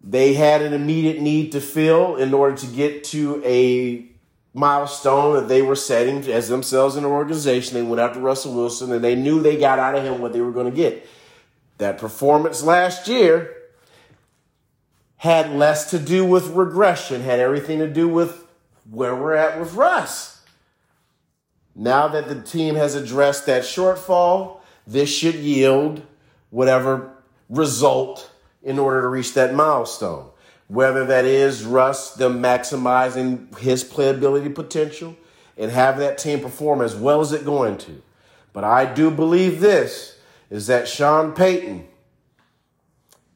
They 0.04 0.34
had 0.34 0.62
an 0.62 0.74
immediate 0.74 1.22
need 1.22 1.54
to 1.54 1.62
fill 1.62 2.18
in 2.18 2.34
order 2.34 2.58
to 2.58 2.68
get 2.68 3.06
to 3.06 3.42
a 3.46 4.10
milestone 4.58 5.36
that 5.36 5.48
they 5.48 5.62
were 5.62 5.76
setting 5.76 6.18
as 6.32 6.48
themselves 6.48 6.96
in 6.96 7.06
an 7.06 7.12
organization. 7.12 7.76
They 7.76 7.84
went 7.84 8.02
after 8.02 8.20
Russell 8.20 8.56
Wilson 8.56 8.92
and 8.92 9.04
they 9.04 9.14
knew 9.14 9.40
they 9.40 9.56
got 9.56 9.78
out 9.78 9.94
of 9.94 10.04
him 10.04 10.20
what 10.20 10.34
they 10.34 10.42
were 10.42 10.52
going 10.52 10.70
to 10.70 10.76
get. 10.76 11.08
That 11.78 12.00
performance 12.00 12.64
last 12.64 13.08
year 13.08 13.56
had 15.18 15.52
less 15.52 15.92
to 15.92 16.00
do 16.00 16.26
with 16.26 16.48
regression, 16.48 17.22
had 17.22 17.40
everything 17.40 17.78
to 17.80 17.88
do 17.88 18.08
with 18.08 18.48
where 18.90 19.16
we're 19.16 19.36
at 19.36 19.60
with 19.60 19.76
Russ. 19.76 20.42
Now 21.76 22.08
that 22.08 22.28
the 22.28 22.42
team 22.42 22.74
has 22.74 22.96
addressed 22.96 23.46
that 23.46 23.62
shortfall, 23.62 24.62
this 24.88 25.10
should 25.10 25.36
yield 25.36 26.02
whatever 26.50 27.14
result 27.48 28.32
in 28.64 28.80
order 28.80 29.02
to 29.02 29.08
reach 29.08 29.36
that 29.36 29.54
milestone 29.54 30.32
whether 30.68 31.06
that 31.06 31.26
is 31.26 31.64
Russ 31.64 32.14
them 32.16 32.42
maximizing 32.42 33.58
his 33.60 33.84
playability 33.84 34.54
potential 34.54 35.16
and 35.58 35.72
having 35.72 36.02
that 36.02 36.18
team 36.18 36.42
perform 36.42 36.82
as 36.82 36.96
well 36.96 37.22
as 37.22 37.32
it 37.32 37.46
going 37.46 37.78
to. 37.80 38.02
But 38.54 38.64
I 38.64 38.92
do 38.92 39.10
believe 39.10 39.60
this 39.60 40.20
is 40.50 40.68
that 40.68 40.88
Sean 40.88 41.34
Payton, 41.34 41.88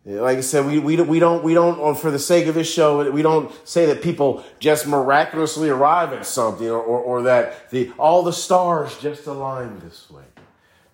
like 0.05 0.39
I 0.39 0.41
said, 0.41 0.65
we, 0.65 0.79
we, 0.79 0.99
we 1.01 1.19
don't, 1.19 1.43
we 1.43 1.53
don't, 1.53 1.95
for 1.97 2.11
the 2.11 2.19
sake 2.19 2.47
of 2.47 2.55
this 2.55 2.71
show, 2.71 3.09
we 3.11 3.21
don't 3.21 3.51
say 3.67 3.85
that 3.87 4.01
people 4.01 4.43
just 4.59 4.87
miraculously 4.87 5.69
arrive 5.69 6.11
at 6.11 6.25
something 6.25 6.67
or, 6.67 6.81
or, 6.81 6.99
or 6.99 7.21
that 7.23 7.69
the, 7.69 7.91
all 7.97 8.23
the 8.23 8.33
stars 8.33 8.97
just 8.97 9.27
align 9.27 9.79
this 9.79 10.09
way. 10.09 10.23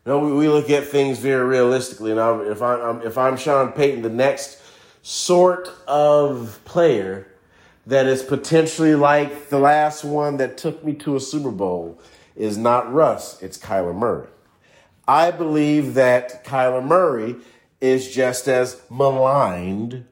No, 0.05 0.19
we, 0.19 0.31
we 0.31 0.49
look 0.49 0.69
at 0.69 0.85
things 0.85 1.19
very 1.19 1.45
realistically. 1.45 2.11
And 2.11 2.19
I, 2.19 2.41
if 2.43 2.61
I'm, 2.61 3.01
if 3.01 3.17
I'm 3.17 3.37
Sean 3.37 3.71
Payton, 3.71 4.01
the 4.03 4.09
next 4.09 4.61
sort 5.07 5.69
of 5.87 6.59
player 6.65 7.25
that 7.85 8.05
is 8.05 8.21
potentially 8.21 8.93
like 8.93 9.47
the 9.47 9.57
last 9.57 10.03
one 10.03 10.35
that 10.35 10.57
took 10.57 10.83
me 10.83 10.93
to 10.93 11.15
a 11.15 11.19
Super 11.21 11.49
Bowl 11.49 11.97
is 12.35 12.57
not 12.57 12.93
Russ, 12.93 13.41
it's 13.41 13.57
Kyler 13.57 13.95
Murray. 13.95 14.27
I 15.07 15.31
believe 15.31 15.93
that 15.93 16.43
Kyler 16.43 16.85
Murray 16.85 17.37
is 17.79 18.13
just 18.13 18.49
as 18.49 18.81
maligned 18.89 20.03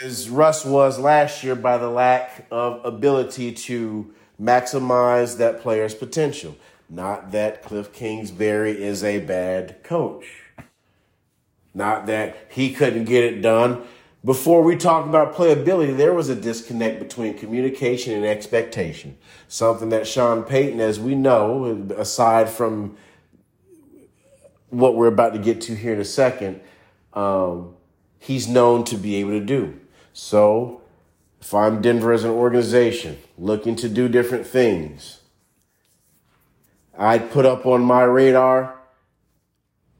as 0.00 0.30
Russ 0.30 0.64
was 0.64 1.00
last 1.00 1.42
year 1.42 1.56
by 1.56 1.76
the 1.76 1.90
lack 1.90 2.46
of 2.52 2.84
ability 2.84 3.50
to 3.50 4.14
maximize 4.40 5.38
that 5.38 5.60
player's 5.60 5.96
potential. 5.96 6.56
Not 6.88 7.32
that 7.32 7.64
Cliff 7.64 7.92
Kingsbury 7.92 8.80
is 8.80 9.02
a 9.02 9.18
bad 9.18 9.82
coach. 9.82 10.45
Not 11.76 12.06
that 12.06 12.38
he 12.48 12.72
couldn't 12.72 13.04
get 13.04 13.22
it 13.22 13.42
done. 13.42 13.82
Before 14.24 14.62
we 14.62 14.76
talk 14.76 15.06
about 15.06 15.34
playability, 15.34 15.94
there 15.94 16.14
was 16.14 16.30
a 16.30 16.34
disconnect 16.34 16.98
between 16.98 17.36
communication 17.36 18.14
and 18.14 18.24
expectation. 18.24 19.18
Something 19.46 19.90
that 19.90 20.06
Sean 20.06 20.42
Payton, 20.42 20.80
as 20.80 20.98
we 20.98 21.14
know, 21.14 21.86
aside 21.98 22.48
from 22.48 22.96
what 24.70 24.96
we're 24.96 25.06
about 25.08 25.34
to 25.34 25.38
get 25.38 25.60
to 25.62 25.74
here 25.74 25.92
in 25.92 26.00
a 26.00 26.04
second, 26.04 26.62
um, 27.12 27.74
he's 28.18 28.48
known 28.48 28.82
to 28.84 28.96
be 28.96 29.16
able 29.16 29.32
to 29.32 29.44
do. 29.44 29.78
So, 30.14 30.80
if 31.42 31.52
I'm 31.52 31.82
Denver 31.82 32.14
as 32.14 32.24
an 32.24 32.30
organization 32.30 33.18
looking 33.36 33.76
to 33.76 33.88
do 33.90 34.08
different 34.08 34.46
things, 34.46 35.20
I'd 36.98 37.30
put 37.30 37.44
up 37.44 37.66
on 37.66 37.82
my 37.82 38.02
radar 38.04 38.78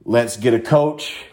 let's 0.07 0.37
get 0.37 0.55
a 0.55 0.61
coach 0.61 1.27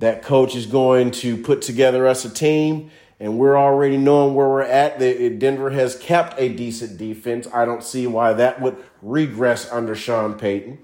That 0.00 0.22
coach 0.22 0.54
is 0.54 0.66
going 0.66 1.12
to 1.12 1.36
put 1.36 1.62
together 1.62 2.06
us 2.06 2.24
a 2.24 2.30
team, 2.30 2.90
and 3.18 3.38
we're 3.38 3.56
already 3.56 3.96
knowing 3.96 4.34
where 4.34 4.48
we're 4.48 4.62
at. 4.62 4.98
Denver 5.38 5.70
has 5.70 5.96
kept 5.96 6.38
a 6.38 6.48
decent 6.48 6.98
defense. 6.98 7.46
I 7.54 7.64
don't 7.64 7.82
see 7.82 8.06
why 8.06 8.32
that 8.34 8.60
would 8.60 8.76
regress 9.00 9.70
under 9.70 9.94
Sean 9.94 10.34
Payton 10.34 10.78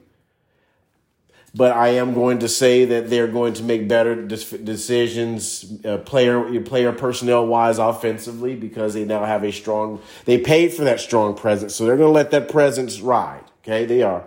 but 1.56 1.72
I 1.72 1.88
am 1.88 2.12
going 2.12 2.40
to 2.40 2.48
say 2.48 2.84
that 2.84 3.08
they're 3.08 3.26
going 3.26 3.54
to 3.54 3.62
make 3.62 3.88
better 3.88 4.26
decisions, 4.26 5.80
uh, 5.86 5.96
player 5.98 6.60
player 6.60 6.92
personnel 6.92 7.46
wise, 7.46 7.78
offensively, 7.78 8.54
because 8.54 8.92
they 8.92 9.06
now 9.06 9.24
have 9.24 9.42
a 9.42 9.50
strong. 9.50 10.02
They 10.26 10.36
paid 10.36 10.74
for 10.74 10.84
that 10.84 11.00
strong 11.00 11.34
presence, 11.34 11.74
so 11.74 11.86
they're 11.86 11.96
going 11.96 12.10
to 12.10 12.14
let 12.14 12.30
that 12.32 12.50
presence 12.50 13.00
ride. 13.00 13.44
Okay, 13.64 13.86
they 13.86 14.02
are. 14.02 14.24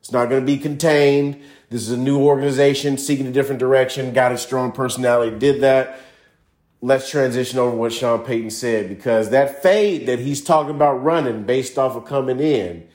It's 0.00 0.10
not 0.10 0.28
going 0.28 0.40
to 0.40 0.46
be 0.46 0.58
contained. 0.58 1.40
This 1.68 1.82
is 1.82 1.90
a 1.90 1.96
new 1.96 2.20
organization 2.20 2.96
seeking 2.96 3.26
a 3.26 3.32
different 3.32 3.58
direction. 3.58 4.12
Got 4.12 4.32
a 4.32 4.38
strong 4.38 4.72
personality. 4.72 5.36
Did 5.38 5.62
that. 5.62 6.00
Let's 6.80 7.10
transition 7.10 7.58
over 7.58 7.74
what 7.74 7.92
Sean 7.92 8.24
Payton 8.24 8.50
said 8.50 8.88
because 8.88 9.30
that 9.30 9.62
fade 9.62 10.06
that 10.06 10.18
he's 10.18 10.44
talking 10.44 10.74
about 10.74 11.02
running 11.02 11.44
based 11.44 11.78
off 11.78 11.96
of 11.96 12.04
coming 12.04 12.38
in 12.38 12.86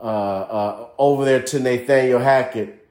uh, 0.00 0.04
uh, 0.04 0.88
over 0.96 1.24
there 1.24 1.42
to 1.42 1.58
Nathaniel 1.58 2.20
Hackett 2.20 2.86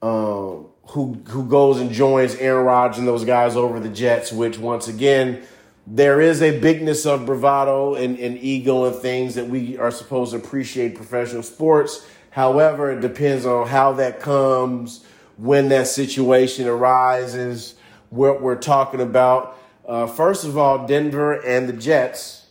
um, 0.00 0.66
who 0.88 1.14
who 1.28 1.46
goes 1.46 1.80
and 1.80 1.90
joins 1.92 2.34
Aaron 2.34 2.66
Rodgers 2.66 2.98
and 2.98 3.06
those 3.06 3.24
guys 3.24 3.56
over 3.56 3.78
the 3.78 3.88
Jets, 3.88 4.32
which 4.32 4.58
once 4.58 4.88
again, 4.88 5.42
there 5.86 6.20
is 6.20 6.42
a 6.42 6.58
bigness 6.58 7.06
of 7.06 7.24
bravado 7.24 7.94
and, 7.94 8.18
and 8.18 8.36
ego 8.38 8.84
and 8.84 8.96
things 8.96 9.36
that 9.36 9.46
we 9.46 9.78
are 9.78 9.90
supposed 9.90 10.32
to 10.32 10.38
appreciate 10.38 10.94
professional 10.94 11.42
sports. 11.42 12.06
However, 12.32 12.90
it 12.90 13.00
depends 13.00 13.44
on 13.44 13.68
how 13.68 13.92
that 13.92 14.20
comes, 14.20 15.04
when 15.36 15.68
that 15.68 15.86
situation 15.86 16.66
arises, 16.66 17.74
what 18.08 18.40
we're 18.40 18.56
talking 18.56 19.02
about. 19.02 19.58
Uh, 19.86 20.06
first 20.06 20.44
of 20.44 20.56
all, 20.56 20.86
Denver 20.86 21.32
and 21.32 21.68
the 21.68 21.74
Jets, 21.74 22.46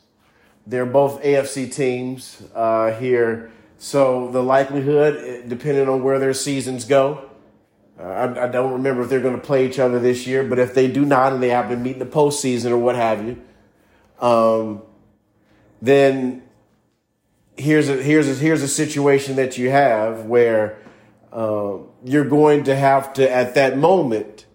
they're 0.68 0.86
both 0.86 1.24
AFC 1.24 1.74
teams 1.74 2.44
uh, 2.54 2.92
here. 2.92 3.52
So 3.80 4.30
the 4.30 4.44
likelihood, 4.44 5.50
depending 5.50 5.90
on 5.90 6.04
where 6.04 6.20
their 6.20 6.36
seasons 6.36 6.86
go, 6.86 7.28
uh, 8.00 8.04
I, 8.04 8.44
I, 8.44 8.48
don't 8.50 8.74
remember 8.74 9.02
if 9.02 9.10
they're 9.10 9.20
going 9.20 9.36
to 9.36 9.42
play 9.42 9.68
each 9.68 9.80
other 9.80 10.00
this 10.00 10.28
year, 10.28 10.44
but 10.44 10.60
if 10.60 10.76
they 10.76 10.88
do 10.88 11.06
not 11.06 11.34
and 11.34 11.42
they 11.42 11.50
happen 11.50 11.72
to 11.72 11.78
meet 11.78 11.94
in 11.94 12.00
the 12.00 12.06
postseason 12.06 12.70
or 12.70 12.78
what 12.78 12.96
have 12.96 13.26
you, 13.26 13.42
um, 14.20 14.84
then 15.82 16.44
here's 17.62 17.90
a 17.90 18.02
here's 18.02 18.28
a, 18.28 18.34
here's 18.34 18.62
a 18.62 18.68
situation 18.68 19.36
that 19.36 19.58
you 19.58 19.70
have 19.70 20.26
where 20.26 20.80
uh, 21.32 21.78
you're 22.04 22.26
going 22.26 22.64
to 22.66 22.76
have 22.76 23.14
to 23.14 23.32
at 23.32 23.56
that 23.56 23.78
moment, 23.78 24.46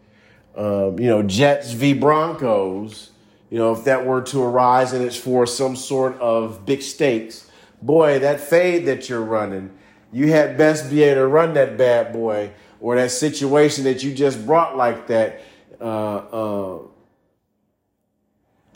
um, 0.57 0.99
you 0.99 1.07
know, 1.07 1.23
Jets 1.23 1.73
v 1.73 1.95
Broncos. 1.95 3.11
You 3.49 3.59
know, 3.59 3.73
if 3.73 3.85
that 3.85 4.05
were 4.05 4.23
to 4.23 4.43
arise 4.43 4.93
and 4.93 5.05
it's 5.05 5.17
for 5.17 5.47
some 5.47 5.77
sort 5.77 6.21
of 6.21 6.67
big 6.67 6.83
stakes, 6.83 7.49
boy, 7.81 8.19
that 8.19 8.41
fade 8.41 8.87
that 8.87 9.09
you're 9.09 9.23
running, 9.23 9.71
you 10.13 10.33
had 10.33 10.59
best 10.59 10.91
be 10.91 11.05
able 11.05 11.23
to 11.23 11.27
run 11.29 11.55
that 11.55 11.79
bad 11.79 12.13
boy 12.13 12.51
or 12.81 12.97
that 12.97 13.13
situation 13.13 13.85
that 13.85 14.03
you 14.03 14.13
just 14.13 14.45
brought 14.45 14.77
like 14.77 15.07
that, 15.07 15.43
uh, 15.81 15.85
uh, 15.85 16.79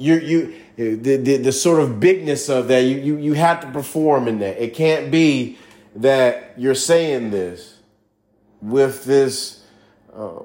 you 0.01 0.15
you 0.15 0.55
the, 0.77 1.17
the, 1.17 1.37
the 1.37 1.53
sort 1.53 1.81
of 1.81 2.01
bigness 2.01 2.49
of 2.49 2.69
that 2.69 2.81
you, 2.81 2.97
you 2.99 3.17
you 3.19 3.33
have 3.35 3.61
to 3.61 3.71
perform 3.71 4.29
in 4.29 4.39
that. 4.39 4.63
It 4.63 4.75
can't 4.75 5.11
be 5.11 5.59
that 5.97 6.55
you're 6.57 6.75
saying 6.75 7.31
this 7.31 7.79
with 8.63 9.05
this. 9.05 9.63
Uh, 10.15 10.43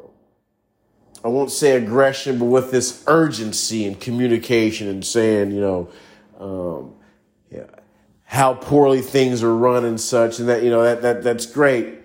I 1.23 1.27
won't 1.27 1.49
say 1.51 1.71
aggression, 1.71 2.37
but 2.37 2.45
with 2.45 2.69
this 2.69 3.03
urgency 3.07 3.85
and 3.85 3.99
communication 3.99 4.87
and 4.87 5.03
saying, 5.03 5.51
you 5.51 5.61
know, 5.61 5.89
um, 6.39 6.93
yeah, 7.49 7.65
how 8.25 8.53
poorly 8.53 9.01
things 9.01 9.41
are 9.41 9.55
run 9.55 9.85
and 9.85 9.99
such, 9.99 10.39
and 10.39 10.47
that 10.49 10.61
you 10.63 10.69
know 10.69 10.83
that 10.83 11.01
that 11.01 11.23
that's 11.23 11.45
great 11.45 11.99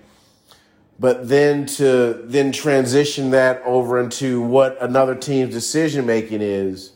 but 1.00 1.30
then 1.30 1.64
to 1.64 2.20
then 2.26 2.52
transition 2.52 3.30
that 3.30 3.62
over 3.64 3.98
into 3.98 4.42
what 4.42 4.76
another 4.82 5.14
team's 5.14 5.54
decision 5.54 6.04
making 6.04 6.42
is 6.42 6.92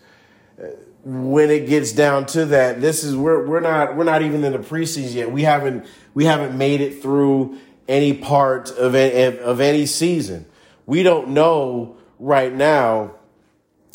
when 1.05 1.51
it 1.51 1.67
gets 1.67 1.93
down 1.93 2.25
to 2.25 2.47
that 2.47 2.81
this 2.81 3.05
is 3.05 3.15
we're 3.15 3.47
we're 3.47 3.61
not 3.61 3.95
we're 3.95 4.05
not 4.05 4.23
even 4.23 4.43
in 4.43 4.53
the 4.53 4.59
preseason 4.59 5.15
yet. 5.15 5.31
We 5.31 5.43
haven't 5.43 5.87
we 6.15 6.25
haven't 6.25 6.57
made 6.57 6.81
it 6.81 7.03
through 7.03 7.59
any 7.87 8.15
part 8.15 8.71
of 8.71 8.95
of 8.95 9.61
any 9.61 9.87
season. 9.87 10.47
We 10.87 11.03
don't 11.03 11.29
know 11.29 11.97
right 12.19 12.53
now 12.53 13.17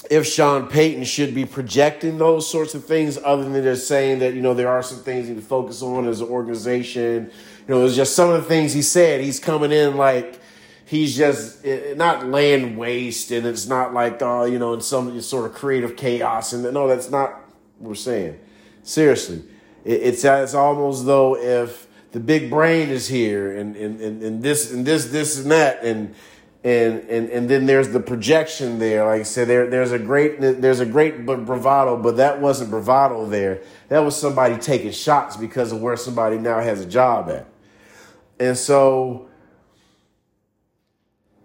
if 0.09 0.25
Sean 0.25 0.67
Payton 0.67 1.03
should 1.03 1.35
be 1.35 1.45
projecting 1.45 2.17
those 2.17 2.49
sorts 2.49 2.73
of 2.73 2.85
things 2.85 3.17
other 3.17 3.47
than 3.47 3.61
just 3.63 3.87
saying 3.87 4.19
that 4.19 4.33
you 4.33 4.41
know 4.41 4.53
there 4.53 4.69
are 4.69 4.83
some 4.83 4.99
things 4.99 5.27
he 5.27 5.33
to 5.33 5.41
focus 5.41 5.81
on 5.81 6.07
as 6.07 6.21
an 6.21 6.27
organization. 6.27 7.31
You 7.67 7.75
know, 7.75 7.81
it 7.81 7.83
was 7.83 7.95
just 7.95 8.15
some 8.15 8.29
of 8.29 8.41
the 8.41 8.47
things 8.47 8.73
he 8.73 8.81
said. 8.81 9.21
He's 9.21 9.39
coming 9.39 9.71
in 9.71 9.97
like 9.97 10.39
he's 10.89 11.15
just 11.15 11.63
eh, 11.63 11.93
not 11.95 12.25
laying 12.25 12.75
waste, 12.75 13.29
and 13.31 13.45
it's 13.45 13.67
not 13.67 13.93
like 13.93 14.21
oh, 14.21 14.45
you 14.45 14.57
know, 14.57 14.73
in 14.73 14.81
some 14.81 15.21
sort 15.21 15.45
of 15.45 15.55
creative 15.55 15.95
chaos. 15.95 16.51
And 16.51 16.63
no, 16.73 16.87
that's 16.87 17.11
not 17.11 17.31
what 17.77 17.89
we're 17.89 17.95
saying. 17.95 18.39
Seriously, 18.81 19.43
it, 19.85 20.01
it's 20.01 20.23
it's 20.23 20.55
almost 20.55 21.05
though 21.05 21.37
if 21.37 21.87
the 22.11 22.19
big 22.19 22.49
brain 22.49 22.89
is 22.89 23.07
here, 23.07 23.55
and 23.55 23.75
and, 23.75 24.01
and, 24.01 24.23
and 24.23 24.43
this 24.43 24.71
and 24.71 24.85
this 24.85 25.05
this 25.05 25.39
and 25.39 25.51
that, 25.51 25.83
and 25.83 26.15
and 26.63 27.07
and 27.07 27.29
and 27.29 27.47
then 27.47 27.67
there's 27.67 27.89
the 27.89 27.99
projection 27.99 28.79
there. 28.79 29.05
Like 29.05 29.21
I 29.21 29.23
said, 29.23 29.47
there 29.47 29.69
there's 29.69 29.91
a 29.91 29.99
great 29.99 30.41
there's 30.41 30.79
a 30.79 30.87
great 30.87 31.23
bravado, 31.23 31.97
but 31.97 32.17
that 32.17 32.41
wasn't 32.41 32.71
bravado 32.71 33.27
there. 33.27 33.61
That 33.89 33.99
was 33.99 34.19
somebody 34.19 34.57
taking 34.57 34.91
shots 34.91 35.37
because 35.37 35.71
of 35.71 35.81
where 35.81 35.95
somebody 35.95 36.39
now 36.39 36.59
has 36.61 36.81
a 36.81 36.85
job 36.85 37.29
at. 37.29 37.45
And 38.39 38.57
so, 38.57 39.28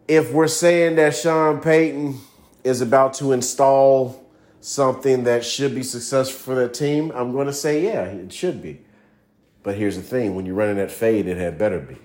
if 0.08 0.32
we're 0.32 0.48
saying 0.48 0.96
that 0.96 1.16
Sean 1.16 1.60
Payton 1.60 2.18
is 2.62 2.80
about 2.80 3.14
to 3.14 3.32
install 3.32 4.22
something 4.60 5.24
that 5.24 5.44
should 5.44 5.74
be 5.74 5.82
successful 5.82 6.38
for 6.38 6.54
that 6.54 6.74
team, 6.74 7.12
I'm 7.14 7.32
going 7.32 7.46
to 7.46 7.52
say, 7.52 7.84
yeah, 7.84 8.04
it 8.04 8.32
should 8.32 8.62
be. 8.62 8.80
But 9.62 9.76
here's 9.76 9.96
the 9.96 10.02
thing 10.02 10.34
when 10.34 10.46
you're 10.46 10.54
running 10.54 10.76
that 10.76 10.90
fade, 10.90 11.26
it 11.26 11.36
had 11.36 11.58
better 11.58 11.78
be. 11.78 11.96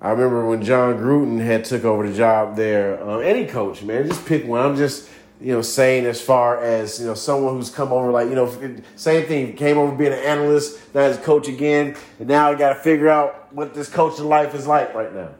I 0.00 0.10
remember 0.10 0.46
when 0.46 0.62
Jon 0.62 0.98
Gruden 0.98 1.40
had 1.40 1.64
took 1.64 1.84
over 1.84 2.06
the 2.06 2.14
job 2.14 2.56
there. 2.56 3.02
Uh, 3.02 3.18
any 3.18 3.46
coach, 3.46 3.82
man, 3.82 4.06
just 4.06 4.26
pick 4.26 4.46
one. 4.46 4.60
I'm 4.60 4.76
just 4.76 5.08
you 5.40 5.52
know, 5.52 5.62
saying 5.62 6.06
as 6.06 6.20
far 6.20 6.62
as, 6.62 7.00
you 7.00 7.06
know, 7.06 7.14
someone 7.14 7.54
who's 7.56 7.70
come 7.70 7.92
over, 7.92 8.10
like, 8.10 8.28
you 8.28 8.34
know, 8.34 8.50
same 8.96 9.26
thing, 9.26 9.54
came 9.56 9.78
over 9.78 9.94
being 9.94 10.12
an 10.12 10.18
analyst, 10.20 10.94
now 10.94 11.02
as 11.02 11.18
coach 11.18 11.48
again, 11.48 11.96
and 12.18 12.28
now 12.28 12.50
I 12.50 12.54
got 12.54 12.70
to 12.70 12.76
figure 12.76 13.08
out 13.08 13.52
what 13.52 13.74
this 13.74 13.88
coaching 13.88 14.26
life 14.26 14.54
is 14.54 14.66
like 14.66 14.94
right 14.94 15.12
now. 15.12 15.30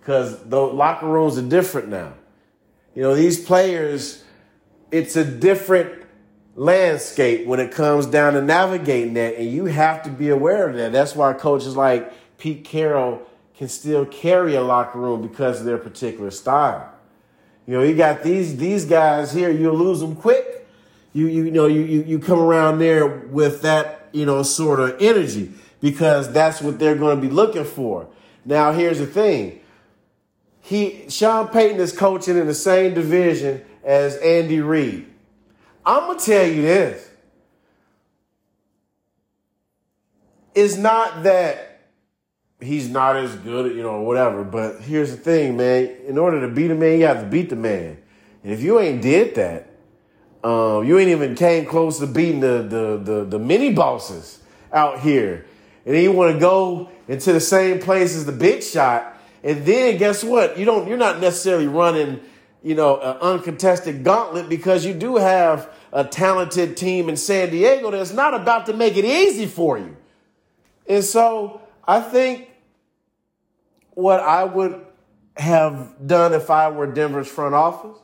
Because 0.00 0.42
the 0.44 0.60
locker 0.60 1.06
rooms 1.06 1.38
are 1.38 1.42
different 1.42 1.88
now. 1.88 2.14
You 2.94 3.02
know, 3.02 3.14
these 3.14 3.44
players, 3.44 4.24
it's 4.90 5.14
a 5.16 5.24
different 5.24 6.02
landscape 6.56 7.46
when 7.46 7.60
it 7.60 7.70
comes 7.70 8.06
down 8.06 8.32
to 8.34 8.42
navigating 8.42 9.14
that, 9.14 9.36
and 9.36 9.50
you 9.50 9.66
have 9.66 10.02
to 10.02 10.10
be 10.10 10.28
aware 10.30 10.68
of 10.68 10.76
that. 10.76 10.92
That's 10.92 11.14
why 11.14 11.32
coaches 11.34 11.76
like 11.76 12.12
Pete 12.38 12.64
Carroll 12.64 13.22
can 13.56 13.68
still 13.68 14.06
carry 14.06 14.54
a 14.54 14.62
locker 14.62 14.98
room 14.98 15.22
because 15.22 15.60
of 15.60 15.66
their 15.66 15.78
particular 15.78 16.30
style. 16.30 16.92
You 17.66 17.74
know, 17.74 17.82
you 17.82 17.94
got 17.94 18.22
these 18.22 18.56
these 18.56 18.84
guys 18.84 19.32
here. 19.32 19.50
You 19.50 19.70
lose 19.70 20.00
them 20.00 20.16
quick. 20.16 20.66
You 21.12 21.26
you, 21.26 21.50
know 21.50 21.66
you, 21.66 21.82
you 21.82 22.02
you 22.02 22.18
come 22.18 22.40
around 22.40 22.78
there 22.78 23.06
with 23.06 23.62
that 23.62 24.08
you 24.12 24.26
know 24.26 24.42
sort 24.42 24.80
of 24.80 24.96
energy 25.00 25.52
because 25.80 26.32
that's 26.32 26.60
what 26.60 26.78
they're 26.78 26.96
going 26.96 27.20
to 27.20 27.26
be 27.26 27.32
looking 27.32 27.64
for. 27.64 28.08
Now, 28.44 28.72
here's 28.72 28.98
the 28.98 29.06
thing. 29.06 29.59
He 30.70 31.06
Sean 31.08 31.48
Payton 31.48 31.80
is 31.80 31.92
coaching 31.92 32.36
in 32.36 32.46
the 32.46 32.54
same 32.54 32.94
division 32.94 33.64
as 33.82 34.14
Andy 34.18 34.60
Reid. 34.60 35.04
I'm 35.84 36.06
gonna 36.06 36.20
tell 36.20 36.46
you 36.46 36.62
this. 36.62 37.10
It's 40.54 40.76
not 40.76 41.24
that 41.24 41.80
he's 42.60 42.88
not 42.88 43.16
as 43.16 43.34
good, 43.34 43.74
you 43.74 43.82
know, 43.82 44.02
whatever. 44.02 44.44
But 44.44 44.82
here's 44.82 45.10
the 45.10 45.16
thing, 45.16 45.56
man. 45.56 45.92
In 46.06 46.16
order 46.16 46.40
to 46.42 46.46
beat 46.46 46.70
a 46.70 46.76
man, 46.76 47.00
you 47.00 47.06
have 47.06 47.20
to 47.20 47.26
beat 47.26 47.50
the 47.50 47.56
man. 47.56 47.98
And 48.44 48.52
if 48.52 48.62
you 48.62 48.78
ain't 48.78 49.02
did 49.02 49.34
that, 49.34 49.70
um, 50.48 50.86
you 50.86 51.00
ain't 51.00 51.10
even 51.10 51.34
came 51.34 51.66
close 51.66 51.98
to 51.98 52.06
beating 52.06 52.38
the 52.38 52.62
the 52.62 53.12
the, 53.12 53.24
the 53.24 53.38
mini 53.40 53.72
bosses 53.72 54.38
out 54.72 55.00
here. 55.00 55.46
And 55.84 55.96
then 55.96 56.04
you 56.04 56.12
want 56.12 56.32
to 56.32 56.38
go 56.38 56.92
into 57.08 57.32
the 57.32 57.40
same 57.40 57.80
place 57.80 58.14
as 58.14 58.24
the 58.24 58.30
big 58.30 58.62
shot. 58.62 59.16
And 59.42 59.64
then 59.64 59.96
guess 59.96 60.22
what? 60.22 60.58
You 60.58 60.64
don't 60.64 60.88
you're 60.88 60.98
not 60.98 61.20
necessarily 61.20 61.66
running, 61.66 62.20
you 62.62 62.74
know, 62.74 63.00
an 63.00 63.16
uncontested 63.16 64.04
gauntlet 64.04 64.48
because 64.48 64.84
you 64.84 64.94
do 64.94 65.16
have 65.16 65.72
a 65.92 66.04
talented 66.04 66.76
team 66.76 67.08
in 67.08 67.16
San 67.16 67.50
Diego 67.50 67.90
that's 67.90 68.12
not 68.12 68.34
about 68.34 68.66
to 68.66 68.72
make 68.72 68.96
it 68.96 69.04
easy 69.04 69.46
for 69.46 69.78
you. 69.78 69.96
And 70.86 71.04
so 71.04 71.62
I 71.86 72.00
think 72.00 72.50
what 73.94 74.20
I 74.20 74.44
would 74.44 74.84
have 75.36 75.94
done 76.06 76.32
if 76.34 76.50
I 76.50 76.68
were 76.68 76.86
Denver's 76.86 77.28
front 77.28 77.54
office 77.54 77.98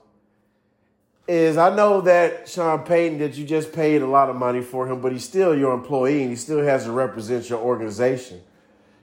is 1.28 1.56
I 1.56 1.74
know 1.74 2.00
that 2.02 2.48
Sean 2.48 2.84
Payton 2.84 3.18
that 3.18 3.36
you 3.36 3.44
just 3.44 3.72
paid 3.72 4.02
a 4.02 4.06
lot 4.06 4.30
of 4.30 4.36
money 4.36 4.62
for 4.62 4.88
him, 4.88 5.00
but 5.00 5.12
he's 5.12 5.24
still 5.24 5.56
your 5.56 5.74
employee 5.74 6.22
and 6.22 6.30
he 6.30 6.36
still 6.36 6.62
has 6.62 6.84
to 6.84 6.92
represent 6.92 7.50
your 7.50 7.58
organization. 7.58 8.40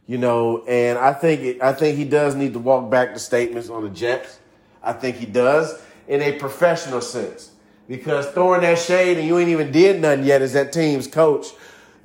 You 0.05 0.17
know, 0.17 0.63
and 0.65 0.97
I 0.97 1.13
think 1.13 1.41
it, 1.41 1.61
I 1.61 1.73
think 1.73 1.97
he 1.97 2.03
does 2.03 2.35
need 2.35 2.53
to 2.53 2.59
walk 2.59 2.89
back 2.91 3.13
the 3.13 3.19
statements 3.19 3.69
on 3.69 3.83
the 3.83 3.89
Jets. 3.89 4.39
I 4.83 4.93
think 4.93 5.15
he 5.15 5.25
does 5.25 5.81
in 6.07 6.21
a 6.21 6.33
professional 6.33 6.99
sense 6.99 7.51
because 7.87 8.25
throwing 8.27 8.61
that 8.61 8.79
shade 8.79 9.17
and 9.17 9.25
you 9.25 9.37
ain't 9.37 9.49
even 9.49 9.71
did 9.71 10.01
nothing 10.01 10.25
yet 10.25 10.41
as 10.41 10.53
that 10.53 10.73
team's 10.73 11.07
coach. 11.07 11.47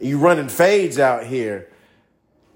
You 0.00 0.18
running 0.18 0.48
fades 0.48 0.98
out 0.98 1.26
here. 1.26 1.70